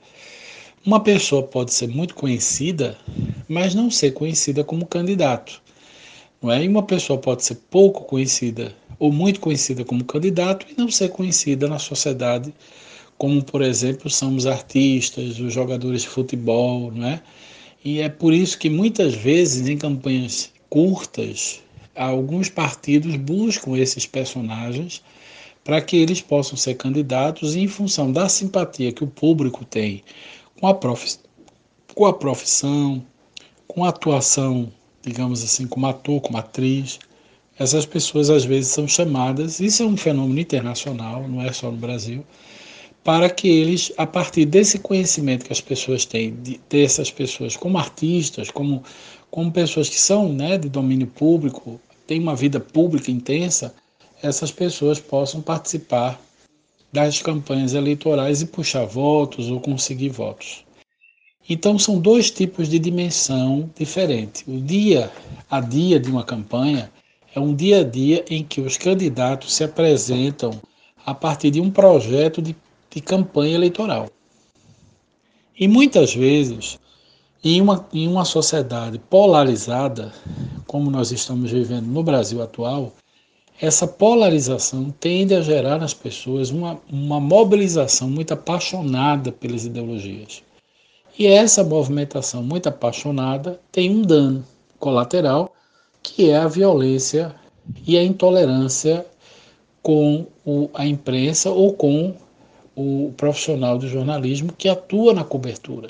Uma 0.86 1.01
pessoa 1.01 1.43
pode 1.43 1.74
ser 1.74 1.88
muito 1.89 2.16
conhecida, 2.16 2.97
mas 3.47 3.76
não 3.76 3.91
ser 3.91 4.11
conhecida 4.11 4.63
como 4.63 4.86
candidato. 4.86 5.61
Não 6.41 6.51
é? 6.51 6.63
E 6.63 6.68
uma 6.68 6.84
pessoa 6.84 7.20
pode 7.20 7.43
ser 7.43 7.55
pouco 7.70 8.05
conhecida 8.05 8.74
ou 8.97 9.11
muito 9.11 9.39
conhecida 9.39 9.84
como 9.84 10.05
candidato 10.05 10.66
e 10.70 10.80
não 10.80 10.89
ser 10.89 11.09
conhecida 11.09 11.68
na 11.68 11.80
sociedade, 11.80 12.53
como 13.18 13.43
por 13.43 13.61
exemplo 13.61 14.09
são 14.09 14.36
os 14.36 14.45
artistas, 14.45 15.39
os 15.39 15.53
jogadores 15.53 16.03
de 16.03 16.07
futebol, 16.07 16.91
não 16.91 17.07
é? 17.07 17.22
E 17.86 18.02
é 18.02 18.10
por 18.10 18.34
isso 18.34 18.58
que 18.58 18.68
muitas 18.68 19.14
vezes 19.14 19.68
em 19.68 19.78
campanhas 19.78 20.52
curtas, 20.68 21.62
alguns 21.94 22.50
partidos 22.50 23.16
buscam 23.16 23.78
esses 23.78 24.08
personagens 24.08 25.04
para 25.64 25.80
que 25.80 25.96
eles 25.96 26.20
possam 26.20 26.58
ser 26.58 26.74
candidatos 26.74 27.56
e 27.56 27.60
em 27.60 27.68
função 27.68 28.12
da 28.12 28.28
simpatia 28.28 28.92
que 28.92 29.04
o 29.04 29.08
público 29.08 29.64
tem 29.64 30.04
com 30.60 30.66
a, 30.66 30.74
prof... 30.74 31.20
com 31.94 32.08
a 32.08 32.14
profissão, 32.14 33.06
com 33.68 33.86
a 33.86 33.90
atuação, 33.90 34.74
digamos 35.04 35.44
assim, 35.44 35.68
como 35.68 35.86
ator, 35.86 36.20
como 36.22 36.40
atriz, 36.40 36.98
essas 37.60 37.86
pessoas 37.86 38.32
às 38.32 38.44
vezes 38.44 38.72
são 38.72 38.88
chamadas, 38.88 39.60
isso 39.60 39.84
é 39.84 39.86
um 39.86 39.96
fenômeno 39.96 40.40
internacional, 40.40 41.28
não 41.28 41.40
é 41.40 41.54
só 41.54 41.70
no 41.70 41.78
Brasil, 41.78 42.26
para 43.06 43.30
que 43.30 43.47
eles, 43.47 43.93
a 43.97 44.08
partir 44.08 44.45
desse 44.45 44.80
conhecimento 44.80 45.45
que 45.45 45.53
as 45.53 45.62
pessoas 45.62 46.06
têm, 46.06 46.36
de, 46.41 46.60
dessas 46.68 47.12
pessoas 47.12 47.56
como 47.56 47.78
artistas, 47.78 48.49
como, 48.49 48.84
como 49.30 49.51
pessoas 49.51 49.88
que 49.88 49.99
são 49.99 50.34
né, 50.34 50.58
de 50.58 50.68
domínio 50.68 51.06
público, 51.06 51.80
têm 52.08 52.20
uma 52.20 52.36
vida 52.36 52.60
pública 52.60 53.12
intensa, 53.12 53.76
essas 54.24 54.51
pessoas 54.51 54.99
possam 54.99 55.39
participar 55.39 56.20
das 56.91 57.22
campanhas 57.22 57.76
eleitorais 57.76 58.41
e 58.41 58.47
puxar 58.47 58.86
votos 58.86 59.51
ou 59.51 59.62
conseguir 59.62 60.10
votos. 60.10 60.66
Então 61.47 61.78
são 61.78 61.99
dois 61.99 62.32
tipos 62.32 62.68
de 62.68 62.80
dimensão 62.80 63.70
diferente. 63.78 64.43
O 64.47 64.60
dia 64.60 65.12
a 65.47 65.62
dia 65.62 65.99
de 65.99 66.10
uma 66.10 66.24
campanha 66.24 66.91
é 67.36 67.39
um 67.39 67.53
dia 67.53 67.82
a 67.82 67.84
dia 67.84 68.26
em 68.28 68.43
que 68.43 68.62
os 68.62 68.78
candidatos 68.78 69.53
se 69.53 69.64
apresentam 69.64 70.60
a 71.06 71.14
partir 71.14 71.51
de 71.51 71.62
um 71.62 71.70
projeto 71.70 72.41
de 72.41 72.56
de 72.96 73.02
campanha 73.02 73.56
eleitoral. 73.56 74.10
E 75.60 75.68
muitas 75.68 76.16
vezes, 76.16 76.80
em 77.43 77.62
uma, 77.62 77.86
em 77.91 78.08
uma 78.08 78.24
sociedade 78.24 78.98
polarizada, 78.98 80.14
como 80.66 80.89
nós 80.89 81.12
estamos 81.12 81.52
vivendo 81.52 81.88
no 81.88 82.02
Brasil 82.02 82.41
atual, 82.41 82.93
essa 83.60 83.86
polarização 83.86 84.93
tende 84.98 85.36
a 85.36 85.41
gerar 85.41 85.78
nas 85.78 85.93
pessoas 85.93 86.52
uma, 86.52 86.80
uma 86.89 87.20
mobilização 87.20 88.10
muito 88.10 88.34
apaixonada 88.34 89.30
pelas 89.30 89.66
ideologias. 89.66 90.41
E 91.20 91.28
essa 91.28 91.64
movimentação 91.64 92.43
muito 92.43 92.68
apaixonada 92.68 93.60
tem 93.72 93.89
um 93.89 94.02
dano 94.02 94.46
colateral, 94.80 95.54
que 96.02 96.30
é 96.30 96.38
a 96.38 96.48
violência 96.48 97.36
e 97.86 97.98
a 97.98 98.04
intolerância 98.04 99.06
com 99.82 100.28
o, 100.46 100.70
a 100.74 100.86
imprensa 100.86 101.50
ou 101.50 101.74
com 101.74 102.16
o 102.76 103.14
profissional 103.16 103.78
do 103.78 103.88
jornalismo 103.88 104.54
que 104.54 104.68
atua 104.68 105.14
na 105.14 105.24
cobertura, 105.24 105.90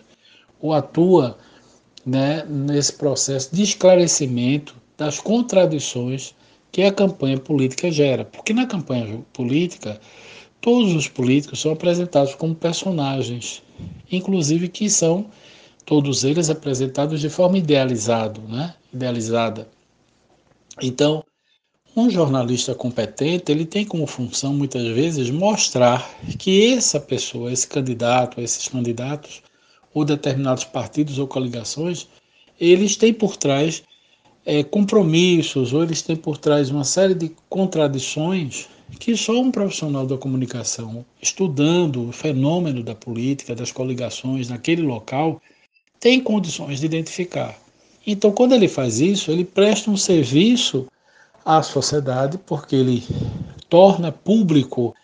ou 0.61 0.73
atua 0.73 1.37
né, 2.05 2.45
nesse 2.47 2.93
processo 2.93 3.53
de 3.55 3.63
esclarecimento 3.63 4.75
das 4.97 5.19
contradições 5.19 6.35
que 6.71 6.83
a 6.83 6.91
campanha 6.91 7.37
política 7.37 7.91
gera. 7.91 8.25
Porque 8.25 8.53
na 8.53 8.67
campanha 8.67 9.23
política, 9.33 9.99
todos 10.61 10.93
os 10.93 11.07
políticos 11.07 11.61
são 11.61 11.71
apresentados 11.71 12.35
como 12.35 12.53
personagens, 12.53 13.63
inclusive 14.11 14.67
que 14.67 14.89
são 14.89 15.25
todos 15.85 16.23
eles 16.23 16.49
apresentados 16.49 17.21
de 17.21 17.29
forma 17.29 17.57
idealizado, 17.57 18.41
né? 18.41 18.75
idealizada. 18.93 19.67
Então, 20.81 21.23
um 21.95 22.09
jornalista 22.09 22.75
competente, 22.75 23.51
ele 23.51 23.65
tem 23.65 23.85
como 23.85 24.05
função 24.05 24.53
muitas 24.53 24.85
vezes 24.87 25.29
mostrar 25.29 26.09
que 26.37 26.73
essa 26.73 26.99
pessoa, 26.99 27.51
esse 27.51 27.65
candidato, 27.65 28.41
esses 28.41 28.67
candidatos 28.67 29.41
ou 29.93 30.03
determinados 30.03 30.65
partidos 30.65 31.17
ou 31.17 31.25
coligações, 31.25 32.07
eles 32.59 32.97
têm 32.97 33.13
por 33.13 33.37
trás 33.37 33.81
é, 34.45 34.61
compromissos 34.61 35.71
ou 35.71 35.83
eles 35.83 36.01
têm 36.01 36.17
por 36.17 36.37
trás 36.37 36.69
uma 36.69 36.83
série 36.83 37.13
de 37.13 37.31
contradições 37.47 38.67
que 38.99 39.15
só 39.15 39.39
um 39.39 39.49
profissional 39.49 40.05
da 40.05 40.17
comunicação, 40.17 41.03
estudando 41.21 42.09
o 42.09 42.11
fenômeno 42.11 42.83
da 42.83 42.93
política, 42.93 43.55
das 43.55 43.71
coligações 43.71 44.49
naquele 44.49 44.81
local, 44.81 45.41
tem 45.99 46.21
condições 46.21 46.81
de 46.81 46.85
identificar. 46.85 47.57
Então, 48.05 48.31
quando 48.31 48.53
ele 48.53 48.67
faz 48.67 48.99
isso, 48.99 49.31
ele 49.31 49.43
presta 49.43 49.89
um 49.89 49.97
serviço 49.97 50.85
à 51.45 51.61
sociedade, 51.61 52.37
porque 52.39 52.75
ele 52.75 53.03
torna 53.69 54.11
público 54.11 54.95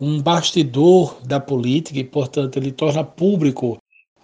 um 0.00 0.20
bastidor 0.20 1.20
da 1.22 1.38
política 1.38 1.98
e, 1.98 2.04
portanto, 2.04 2.56
ele 2.56 2.72
torna 2.72 3.04
público 3.04 3.78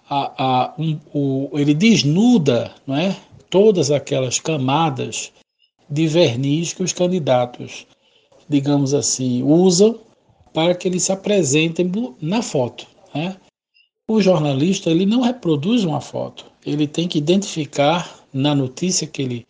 a, 0.09 0.43
a, 0.43 0.73
um, 0.79 0.99
o, 1.13 1.49
ele 1.53 1.73
desnuda 1.73 2.73
não 2.85 2.95
é, 2.95 3.15
todas 3.49 3.91
aquelas 3.91 4.39
camadas 4.39 5.31
de 5.89 6.07
verniz 6.07 6.73
que 6.73 6.83
os 6.83 6.93
candidatos, 6.93 7.85
digamos 8.49 8.93
assim, 8.93 9.43
usam 9.43 9.99
para 10.53 10.73
que 10.73 10.87
eles 10.87 11.03
se 11.03 11.11
apresentem 11.11 11.91
na 12.19 12.41
foto. 12.41 12.87
Né? 13.13 13.37
O 14.09 14.21
jornalista 14.21 14.89
ele 14.89 15.05
não 15.05 15.21
reproduz 15.21 15.83
uma 15.83 16.01
foto, 16.01 16.45
ele 16.65 16.87
tem 16.87 17.07
que 17.07 17.17
identificar 17.17 18.25
na 18.33 18.55
notícia 18.55 19.05
que 19.05 19.21
ele, 19.21 19.47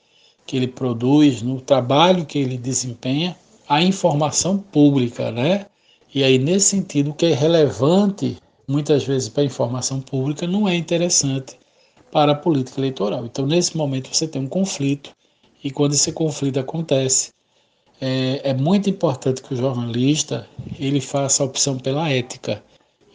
que 0.48 0.56
ele 0.56 0.68
produz, 0.68 1.42
no 1.42 1.62
trabalho 1.62 2.26
que 2.26 2.40
ele 2.40 2.58
desempenha, 2.58 3.38
a 3.68 3.84
informação 3.84 4.58
pública, 4.58 5.30
né? 5.32 5.66
E 6.16 6.24
aí, 6.24 6.40
nesse 6.40 6.70
sentido, 6.70 7.12
o 7.12 7.14
que 7.14 7.26
é 7.26 7.34
relevante 7.34 8.38
muitas 8.68 9.04
vezes 9.04 9.30
para 9.30 9.44
a 9.44 9.46
informação 9.46 10.02
pública 10.02 10.48
não 10.48 10.68
é 10.68 10.76
interessante 10.76 11.58
para 12.12 12.32
a 12.32 12.36
política 12.36 12.80
eleitoral. 12.80 13.26
Então, 13.26 13.46
nesse 13.46 13.76
momento, 13.76 14.10
você 14.12 14.26
tem 14.26 14.42
um 14.42 14.48
conflito, 14.48 15.12
e 15.62 15.70
quando 15.70 15.94
esse 15.94 16.14
conflito 16.14 16.60
acontece, 16.60 17.32
é, 18.00 18.52
é 18.52 18.54
muito 18.54 18.90
importante 18.90 19.42
que 19.42 19.54
o 19.54 19.58
jornalista 19.58 20.48
ele 20.80 21.02
faça 21.02 21.44
a 21.44 21.46
opção 21.46 21.78
pela 21.78 22.10
ética 22.10 22.64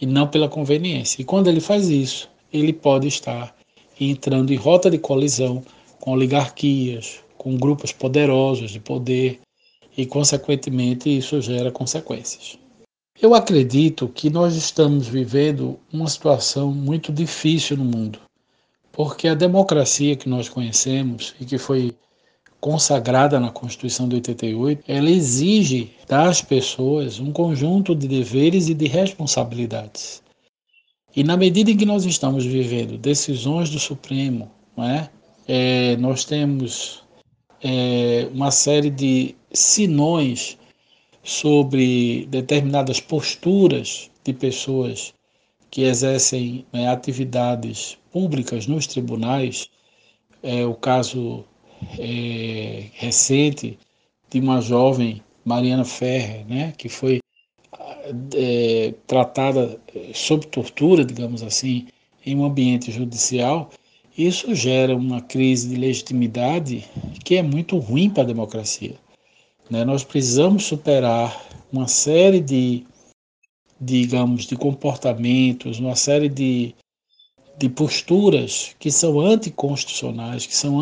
e 0.01 0.05
não 0.05 0.27
pela 0.27 0.49
conveniência. 0.49 1.23
E 1.23 1.25
quando 1.25 1.49
ele 1.49 1.61
faz 1.61 1.89
isso, 1.89 2.29
ele 2.53 2.73
pode 2.73 3.09
estar 3.09 3.57
entrando 3.99 4.53
em 4.53 4.57
rota 4.57 4.91
de 4.91 4.99
colisão 4.99 5.65
com 6.01 6.13
oligarquias, 6.13 7.21
com 7.43 7.57
grupos 7.57 7.93
poderosos 7.93 8.71
de 8.71 8.81
poder 8.81 9.41
e, 9.97 10.07
consequentemente, 10.07 11.15
isso 11.17 11.41
gera 11.41 11.71
consequências. 11.71 12.59
Eu 13.21 13.35
acredito 13.35 14.09
que 14.09 14.31
nós 14.31 14.55
estamos 14.55 15.07
vivendo 15.09 15.79
uma 15.93 16.09
situação 16.09 16.73
muito 16.73 17.13
difícil 17.13 17.77
no 17.77 17.85
mundo 17.85 18.19
porque 18.93 19.27
a 19.27 19.35
democracia 19.35 20.15
que 20.15 20.29
nós 20.29 20.49
conhecemos 20.49 21.35
e 21.41 21.47
que 21.47 21.57
foi 21.57 21.95
consagrada 22.61 23.41
na 23.41 23.51
Constituição 23.51 24.09
de 24.09 24.17
88, 24.17 24.85
ela 24.87 25.11
exige 25.11 25.91
das 26.07 26.41
pessoas 26.43 27.19
um 27.19 27.33
conjunto 27.33 27.93
de 27.95 28.07
deveres 28.07 28.69
e 28.69 28.75
de 28.75 28.87
responsabilidades. 28.87 30.23
E 31.17 31.25
na 31.25 31.37
medida 31.37 31.71
em 31.71 31.77
que 31.77 31.85
nós 31.85 32.05
estamos 32.05 32.45
vivendo 32.45 32.97
decisões 32.97 33.69
do 33.69 33.81
Supremo, 33.81 34.49
não 34.77 34.85
é? 34.85 35.11
é 35.49 35.97
nós 35.97 36.25
temos 36.25 37.02
é, 37.63 38.29
uma 38.33 38.51
série 38.51 38.91
de 38.91 39.35
sinões 39.53 40.59
sobre 41.23 42.27
determinadas 42.27 43.01
posturas 43.01 44.11
de 44.25 44.33
pessoas 44.33 45.15
que 45.71 45.83
exercem 45.83 46.67
né, 46.73 46.89
atividades 46.89 47.97
públicas 48.11 48.67
nos 48.67 48.87
tribunais, 48.87 49.71
é 50.43 50.67
o 50.67 50.75
caso 50.75 51.45
é, 51.99 52.87
recente 52.95 53.79
de 54.29 54.41
uma 54.41 54.61
jovem, 54.61 55.23
Mariana 55.45 55.85
Ferrer, 55.85 56.47
né, 56.47 56.73
que 56.77 56.89
foi 56.89 57.21
é, 58.35 58.95
tratada 59.07 59.81
sob 60.13 60.47
tortura, 60.49 61.05
digamos 61.05 61.43
assim, 61.43 61.87
em 62.25 62.37
um 62.37 62.45
ambiente 62.45 62.91
judicial, 62.91 63.71
isso 64.17 64.55
gera 64.55 64.95
uma 64.95 65.21
crise 65.21 65.69
de 65.69 65.77
legitimidade 65.77 66.85
que 67.25 67.37
é 67.37 67.43
muito 67.43 67.79
ruim 67.79 68.11
para 68.11 68.23
a 68.23 68.27
democracia. 68.27 68.95
Né? 69.71 69.85
Nós 69.85 70.05
precisamos 70.05 70.65
superar 70.65 71.45
uma 71.73 71.89
série 71.89 72.41
de 72.41 72.85
digamos, 73.83 74.45
de 74.45 74.55
comportamentos, 74.55 75.81
uma 75.81 75.97
série 75.97 76.29
de, 76.29 76.73
de 77.59 77.69
posturas 77.69 78.77
que 78.79 78.93
são 78.93 79.19
anticonstitucionais, 79.19 80.47
que 80.47 80.55
são 80.55 80.79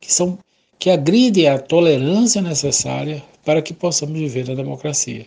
que 0.00 0.12
são 0.12 0.38
que 0.78 0.90
agridem 0.90 1.48
a 1.48 1.58
tolerância 1.58 2.42
necessária 2.42 3.22
para 3.44 3.62
que 3.62 3.72
possamos 3.72 4.18
viver 4.18 4.46
na 4.48 4.54
democracia. 4.54 5.26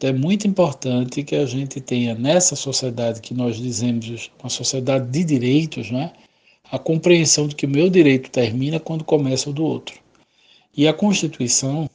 Então 0.00 0.08
é 0.08 0.14
muito 0.14 0.48
importante 0.48 1.22
que 1.22 1.36
a 1.36 1.44
gente 1.44 1.78
tenha 1.78 2.14
nessa 2.14 2.56
sociedade 2.56 3.20
que 3.20 3.34
nós 3.34 3.58
dizemos 3.58 4.30
uma 4.42 4.48
sociedade 4.48 5.10
de 5.10 5.22
direitos, 5.22 5.90
né, 5.90 6.12
a 6.72 6.78
compreensão 6.78 7.46
de 7.46 7.54
que 7.54 7.66
o 7.66 7.68
meu 7.68 7.90
direito 7.90 8.30
termina 8.30 8.80
quando 8.80 9.04
começa 9.04 9.50
o 9.50 9.52
do 9.52 9.62
outro. 9.62 10.00
E 10.74 10.88
a 10.88 10.94
Constituição, 10.94 11.86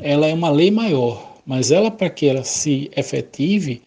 ela 0.00 0.26
é 0.26 0.34
uma 0.34 0.50
lei 0.50 0.72
maior, 0.72 1.36
mas 1.46 1.70
ela, 1.70 1.92
para 1.92 2.10
que 2.10 2.26
ela 2.26 2.42
se 2.42 2.90
efetive, 2.96 3.82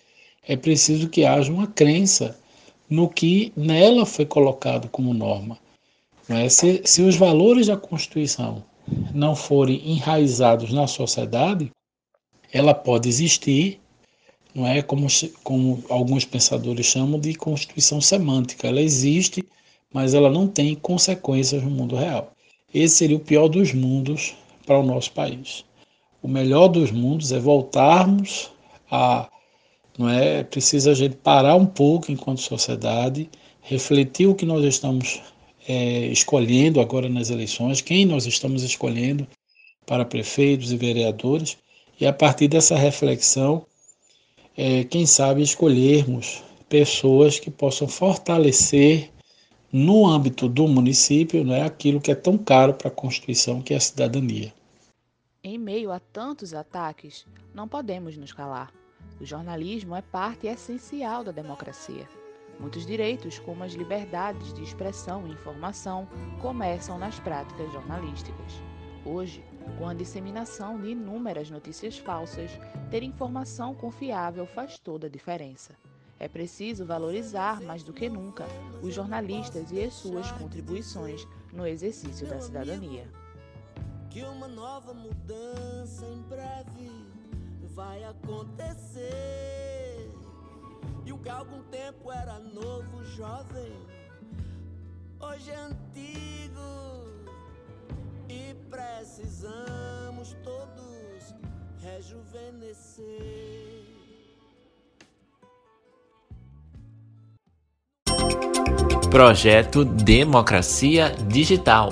é 0.48 0.56
preciso 0.56 1.10
que 1.10 1.26
haja 1.26 1.52
uma 1.52 1.68
crença 1.68 2.40
no 2.90 3.10
que 3.10 3.52
nela 3.54 4.06
foi 4.06 4.26
colocado 4.26 4.88
como 4.88 5.14
norma. 5.14 5.60
É? 6.30 6.48
Se, 6.48 6.84
se 6.86 7.02
os 7.02 7.18
valores 7.18 7.68
da 7.68 7.76
Constituição 7.76 8.64
não 9.14 9.36
forem 9.36 9.92
enraizados 9.92 10.72
na 10.72 10.88
sociedade, 10.88 11.70
ela 12.52 12.74
pode 12.74 13.08
existir, 13.10 13.80
não 14.54 14.66
é 14.66 14.82
como, 14.82 15.08
como 15.44 15.84
alguns 15.90 16.26
pensadores 16.26 16.86
chamam 16.86 17.20
de 17.20 17.36
constituição 17.36 18.02
semântica. 18.02 18.68
Ela 18.68 18.82
existe, 18.82 19.44
mas 19.94 20.14
ela 20.14 20.30
não 20.30 20.48
tem 20.48 20.76
consequências 20.76 21.64
no 21.64 21.70
mundo 21.70 21.96
real. 21.96 22.32
Esse 22.74 22.98
seria 22.98 23.18
o 23.18 23.20
pior 23.22 23.48
dos 23.48 23.74
mundos 23.74 24.36
para 24.66 24.80
o 24.80 24.86
nosso 24.86 25.12
país 25.12 25.66
o 26.22 26.28
melhor 26.28 26.68
dos 26.68 26.92
mundos 26.92 27.32
é 27.32 27.40
voltarmos 27.40 28.52
a. 28.92 29.30
Não 29.98 30.10
é? 30.10 30.44
Precisa 30.44 30.92
a 30.92 30.94
gente 30.94 31.16
parar 31.16 31.56
um 31.56 31.66
pouco 31.66 32.12
enquanto 32.12 32.42
sociedade, 32.42 33.30
refletir 33.62 34.28
o 34.28 34.36
que 34.36 34.46
nós 34.46 34.64
estamos 34.64 35.22
é, 35.68 36.06
escolhendo 36.08 36.80
agora 36.80 37.10
nas 37.10 37.32
eleições, 37.32 37.82
quem 37.82 38.06
nós 38.06 38.28
estamos 38.28 38.62
escolhendo 38.62 39.26
para 39.88 40.06
prefeitos 40.06 40.72
e 40.72 40.78
vereadores, 40.78 41.58
e 42.00 42.06
a 42.06 42.14
partir 42.14 42.48
dessa 42.48 42.76
reflexão, 42.76 43.66
é, 44.56 44.84
quem 44.84 45.06
sabe 45.06 45.42
escolhermos 45.42 46.44
pessoas 46.70 47.40
que 47.40 47.50
possam 47.50 47.88
fortalecer 47.88 49.12
no 49.72 50.08
âmbito 50.08 50.48
do 50.48 50.68
município 50.68 51.44
né, 51.44 51.64
aquilo 51.64 52.00
que 52.00 52.12
é 52.12 52.16
tão 52.16 52.38
caro 52.38 52.74
para 52.74 52.88
a 52.88 52.92
Constituição, 52.92 53.62
que 53.62 53.74
é 53.74 53.78
a 53.78 53.82
cidadania. 53.82 54.54
Em 55.44 55.58
meio 55.58 55.92
a 55.92 56.00
tantos 56.00 56.54
ataques, 56.54 57.26
não 57.54 57.68
podemos 57.68 58.18
nos 58.18 58.34
calar. 58.34 58.72
O 59.20 59.26
jornalismo 59.26 59.96
é 59.96 60.02
parte 60.02 60.48
essencial 60.48 61.24
da 61.24 61.32
democracia. 61.32 62.08
Muitos 62.60 62.86
direitos, 62.86 63.38
como 63.40 63.64
as 63.64 63.74
liberdades 63.74 64.54
de 64.54 64.64
expressão 64.64 65.28
e 65.28 65.32
informação, 65.32 66.08
começam 66.42 66.98
nas 66.98 67.20
práticas 67.20 67.72
jornalísticas. 67.72 68.54
Hoje, 69.06 69.44
Com 69.78 69.88
a 69.88 69.94
disseminação 69.94 70.80
de 70.80 70.90
inúmeras 70.90 71.50
notícias 71.50 71.98
falsas, 71.98 72.52
ter 72.90 73.04
informação 73.04 73.76
confiável 73.76 74.46
faz 74.46 74.80
toda 74.80 75.08
a 75.08 75.10
diferença. 75.10 75.76
É 76.20 76.28
preciso 76.28 76.86
valorizar, 76.86 77.62
mais 77.62 77.84
do 77.84 77.94
que 77.94 78.10
nunca, 78.10 78.46
os 78.82 78.94
jornalistas 78.94 79.72
e 79.72 79.84
as 79.84 79.94
suas 79.94 80.32
contribuições 80.32 81.28
no 81.54 81.66
exercício 81.66 82.26
da 82.26 82.42
cidadania. 82.42 83.08
Que 84.10 84.24
uma 84.24 84.48
nova 84.48 84.94
mudança 84.94 86.06
em 86.08 86.22
breve 86.24 86.92
vai 87.76 88.04
acontecer. 88.04 89.08
E 91.06 91.14
o 91.14 91.20
que 91.20 91.30
algum 91.30 91.62
tempo 91.66 92.12
era 92.12 92.40
novo, 92.40 93.04
jovem, 93.04 93.72
hoje 95.20 95.52
é 95.52 95.56
antigo. 95.56 97.17
E 98.30 98.56
precisamos 98.70 100.36
todos 100.44 101.36
rejuvenescer. 101.82 103.08
Projeto 109.10 109.86
Democracia 109.86 111.10
Digital. 111.28 111.90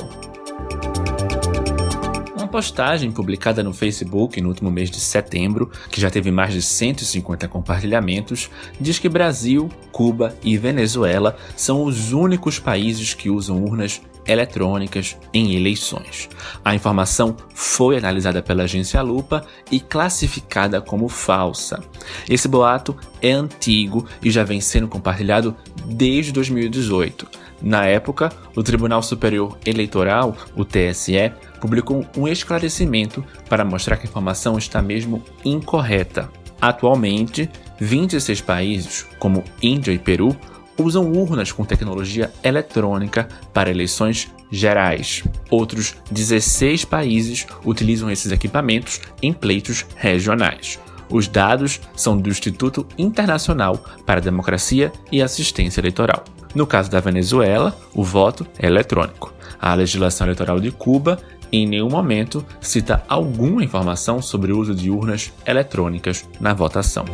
Postagem 2.56 3.12
publicada 3.12 3.62
no 3.62 3.74
Facebook 3.74 4.40
no 4.40 4.48
último 4.48 4.72
mês 4.72 4.90
de 4.90 4.98
setembro, 4.98 5.70
que 5.92 6.00
já 6.00 6.10
teve 6.10 6.32
mais 6.32 6.54
de 6.54 6.62
150 6.62 7.50
compartilhamentos, 7.50 8.50
diz 8.80 8.98
que 8.98 9.10
Brasil, 9.10 9.70
Cuba 9.92 10.34
e 10.42 10.58
Venezuela 10.58 11.36
são 11.58 11.84
os 11.84 12.14
únicos 12.14 12.58
países 12.58 13.14
que 13.14 13.30
usam 13.30 13.62
urnas 13.62 14.02
eletrônicas 14.26 15.18
em 15.34 15.54
eleições. 15.54 16.30
A 16.64 16.74
informação 16.74 17.36
foi 17.54 17.98
analisada 17.98 18.42
pela 18.42 18.64
agência 18.64 19.02
Lupa 19.02 19.46
e 19.70 19.82
classificada 19.82 20.80
como 20.80 21.10
falsa. 21.10 21.84
Esse 22.30 22.48
boato 22.48 22.96
é 23.22 23.34
antigo 23.34 24.06
e 24.24 24.32
já 24.32 24.46
vem 24.46 24.62
sendo 24.62 24.88
compartilhado 24.88 25.54
desde 25.86 26.32
2018. 26.32 27.28
Na 27.62 27.86
época, 27.86 28.32
o 28.56 28.62
Tribunal 28.64 29.02
Superior 29.02 29.58
Eleitoral, 29.66 30.36
o 30.56 30.66
TSE, 30.66 31.32
publicou 31.66 32.06
um 32.16 32.28
esclarecimento 32.28 33.26
para 33.50 33.66
mostrar 33.66 33.98
que 33.98 34.06
a 34.06 34.10
informação 34.10 34.56
está 34.56 34.84
mesmo 34.84 35.24
incorreta. 35.44 36.30
Atualmente, 36.62 37.50
26 37.80 38.40
países, 38.42 39.04
como 39.18 39.44
Índia 39.64 39.92
e 39.92 39.98
Peru, 39.98 40.38
usam 40.78 41.12
urnas 41.12 41.52
com 41.52 41.66
tecnologia 41.66 42.32
eletrônica 42.44 43.28
para 43.52 43.72
eleições 43.72 44.32
gerais. 44.52 45.24
Outros 45.50 45.96
16 46.12 46.86
países 46.86 47.48
utilizam 47.66 48.12
esses 48.12 48.32
equipamentos 48.32 49.02
em 49.20 49.34
pleitos 49.34 49.88
regionais. 49.96 50.80
Os 51.10 51.28
dados 51.28 51.82
são 51.96 52.16
do 52.16 52.30
Instituto 52.30 52.86
Internacional 52.96 53.84
para 54.06 54.20
a 54.20 54.24
Democracia 54.24 54.94
e 55.12 55.20
Assistência 55.20 55.82
Eleitoral. 55.82 56.24
No 56.54 56.68
caso 56.68 56.92
da 56.92 57.00
Venezuela, 57.00 57.76
o 57.94 58.04
voto 58.04 58.46
é 58.60 58.68
eletrônico. 58.68 59.34
A 59.60 59.74
legislação 59.74 60.28
eleitoral 60.28 60.60
de 60.60 60.72
Cuba 60.72 61.18
em 61.52 61.68
nenhum 61.68 61.90
momento 61.90 62.46
cita 62.62 63.04
alguma 63.08 63.64
informação 63.64 64.22
sobre 64.22 64.52
o 64.52 64.60
uso 64.60 64.74
de 64.74 64.90
urnas 64.90 65.34
eletrônicas 65.46 66.28
na 66.40 66.54
votação. 66.54 67.06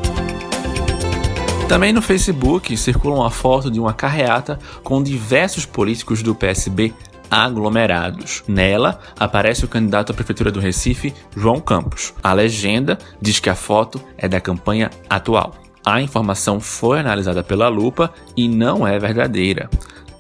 Também 1.68 1.94
no 1.94 2.02
Facebook 2.02 2.76
circula 2.76 3.16
uma 3.16 3.32
foto 3.32 3.72
de 3.72 3.80
uma 3.80 3.94
carreata 3.94 4.60
com 4.84 5.02
diversos 5.02 5.66
políticos 5.66 6.22
do 6.22 6.36
PSB 6.36 6.94
aglomerados. 7.32 8.44
Nela 8.46 9.00
aparece 9.18 9.64
o 9.64 9.70
candidato 9.70 10.12
à 10.12 10.14
prefeitura 10.14 10.52
do 10.52 10.60
Recife, 10.60 11.14
João 11.34 11.62
Campos. 11.62 12.14
A 12.22 12.34
legenda 12.34 12.98
diz 13.22 13.40
que 13.40 13.50
a 13.50 13.56
foto 13.56 14.02
é 14.18 14.28
da 14.28 14.42
campanha 14.42 14.90
atual. 15.10 15.56
A 15.86 16.02
informação 16.02 16.60
foi 16.60 17.00
analisada 17.00 17.42
pela 17.42 17.70
lupa 17.70 18.14
e 18.36 18.50
não 18.50 18.86
é 18.86 19.00
verdadeira. 19.00 19.70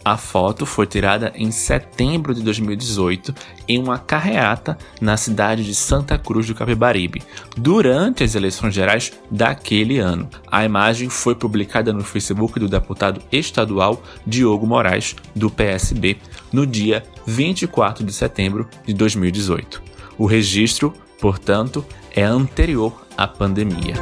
A 0.03 0.17
foto 0.17 0.65
foi 0.65 0.87
tirada 0.87 1.31
em 1.35 1.51
setembro 1.51 2.33
de 2.33 2.41
2018 2.41 3.33
em 3.67 3.77
uma 3.77 3.99
carreata 3.99 4.77
na 4.99 5.15
cidade 5.15 5.63
de 5.63 5.75
Santa 5.75 6.17
Cruz 6.17 6.47
do 6.47 6.55
Capibaribe, 6.55 7.21
durante 7.55 8.23
as 8.23 8.33
eleições 8.33 8.73
gerais 8.73 9.13
daquele 9.29 9.99
ano. 9.99 10.27
A 10.47 10.65
imagem 10.65 11.07
foi 11.07 11.35
publicada 11.35 11.93
no 11.93 12.03
Facebook 12.03 12.59
do 12.59 12.67
deputado 12.67 13.21
estadual 13.31 14.01
Diogo 14.25 14.65
Moraes, 14.65 15.15
do 15.35 15.51
PSB, 15.51 16.17
no 16.51 16.65
dia 16.65 17.03
24 17.27 18.03
de 18.03 18.11
setembro 18.11 18.67
de 18.85 18.93
2018. 18.93 19.83
O 20.17 20.25
registro, 20.25 20.93
portanto, 21.19 21.85
é 22.15 22.23
anterior 22.23 23.05
à 23.15 23.27
pandemia. 23.27 23.93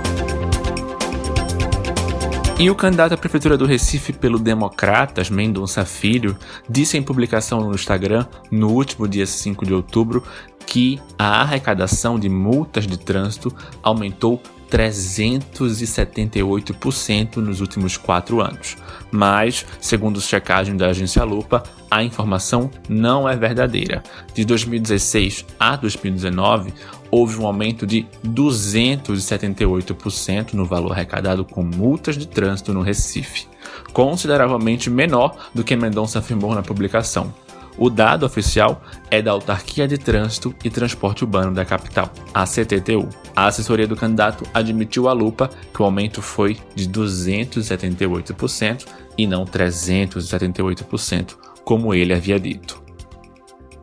E 2.59 2.69
o 2.69 2.75
candidato 2.75 3.13
à 3.13 3.17
prefeitura 3.17 3.57
do 3.57 3.65
Recife 3.65 4.11
pelo 4.11 4.37
Democratas, 4.37 5.29
Mendonça 5.29 5.85
Filho, 5.85 6.37
disse 6.69 6.97
em 6.97 7.01
publicação 7.01 7.61
no 7.61 7.73
Instagram, 7.73 8.25
no 8.51 8.71
último 8.71 9.07
dia 9.07 9.25
5 9.25 9.65
de 9.65 9.73
outubro, 9.73 10.21
que 10.65 10.99
a 11.17 11.41
arrecadação 11.41 12.19
de 12.19 12.27
multas 12.27 12.85
de 12.85 12.99
trânsito 12.99 13.55
aumentou 13.81 14.43
378% 14.69 17.37
nos 17.37 17.61
últimos 17.61 17.95
quatro 17.95 18.41
anos. 18.41 18.75
Mas, 19.09 19.65
segundo 19.79 20.19
checagem 20.19 20.75
da 20.75 20.87
agência 20.87 21.23
Lupa, 21.23 21.63
a 21.89 22.03
informação 22.03 22.69
não 22.87 23.27
é 23.27 23.35
verdadeira. 23.35 24.03
De 24.33 24.45
2016 24.45 25.43
a 25.59 25.75
2019, 25.75 26.71
houve 27.11 27.39
um 27.39 27.45
aumento 27.45 27.85
de 27.85 28.07
278% 28.25 30.53
no 30.53 30.65
valor 30.65 30.91
arrecadado 30.91 31.45
com 31.45 31.63
multas 31.63 32.17
de 32.17 32.27
trânsito 32.27 32.73
no 32.73 32.81
Recife, 32.81 33.47
consideravelmente 33.93 34.89
menor 34.89 35.49
do 35.53 35.63
que 35.63 35.75
Mendonça 35.75 36.17
afirmou 36.19 36.53
na 36.53 36.61
publicação. 36.61 37.33
O 37.77 37.89
dado 37.89 38.25
oficial 38.25 38.81
é 39.09 39.21
da 39.21 39.31
Autarquia 39.31 39.87
de 39.87 39.97
Trânsito 39.97 40.53
e 40.65 40.69
Transporte 40.69 41.23
Urbano 41.23 41.53
da 41.53 41.63
capital, 41.63 42.11
a 42.33 42.45
CTTU. 42.45 43.07
A 43.33 43.47
assessoria 43.47 43.87
do 43.87 43.95
candidato 43.95 44.43
admitiu 44.53 45.07
à 45.07 45.13
lupa 45.13 45.49
que 45.73 45.81
o 45.81 45.85
aumento 45.85 46.21
foi 46.21 46.57
de 46.75 46.89
278% 46.89 48.85
e 49.17 49.25
não 49.25 49.45
378%, 49.45 51.37
como 51.63 51.93
ele 51.93 52.13
havia 52.13 52.37
dito. 52.37 52.88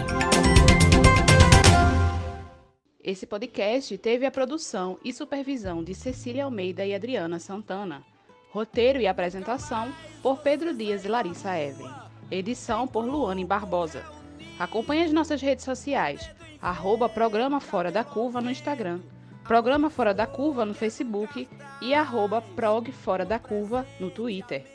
Esse 3.03 3.25
podcast 3.27 3.97
teve 3.97 4.25
a 4.25 4.31
produção 4.31 4.99
e 5.03 5.11
supervisão 5.13 5.83
de 5.83 5.95
Cecília 5.95 6.45
Almeida 6.45 6.85
e 6.85 6.93
Adriana 6.93 7.39
Santana. 7.39 8.03
Roteiro 8.51 8.99
e 8.99 9.07
apresentação 9.07 9.91
por 10.23 10.39
Pedro 10.39 10.73
Dias 10.73 11.05
e 11.05 11.07
Larissa 11.07 11.55
Evelyn. 11.59 12.14
Edição 12.31 12.87
por 12.87 13.05
Luane 13.05 13.45
Barbosa. 13.45 14.03
Acompanhe 14.57 15.03
as 15.03 15.11
nossas 15.11 15.41
redes 15.41 15.63
sociais, 15.63 16.29
arroba 16.59 17.07
Programa 17.07 17.59
Fora 17.59 17.91
da 17.91 18.03
Curva 18.03 18.41
no 18.41 18.49
Instagram, 18.49 18.99
Programa 19.43 19.91
Fora 19.91 20.13
da 20.13 20.25
Curva 20.25 20.65
no 20.65 20.73
Facebook 20.73 21.47
e 21.81 21.93
arroba 21.93 22.41
Prog 22.41 22.91
Fora 22.91 23.23
da 23.23 23.37
Curva 23.37 23.85
no 23.99 24.09
Twitter. 24.09 24.74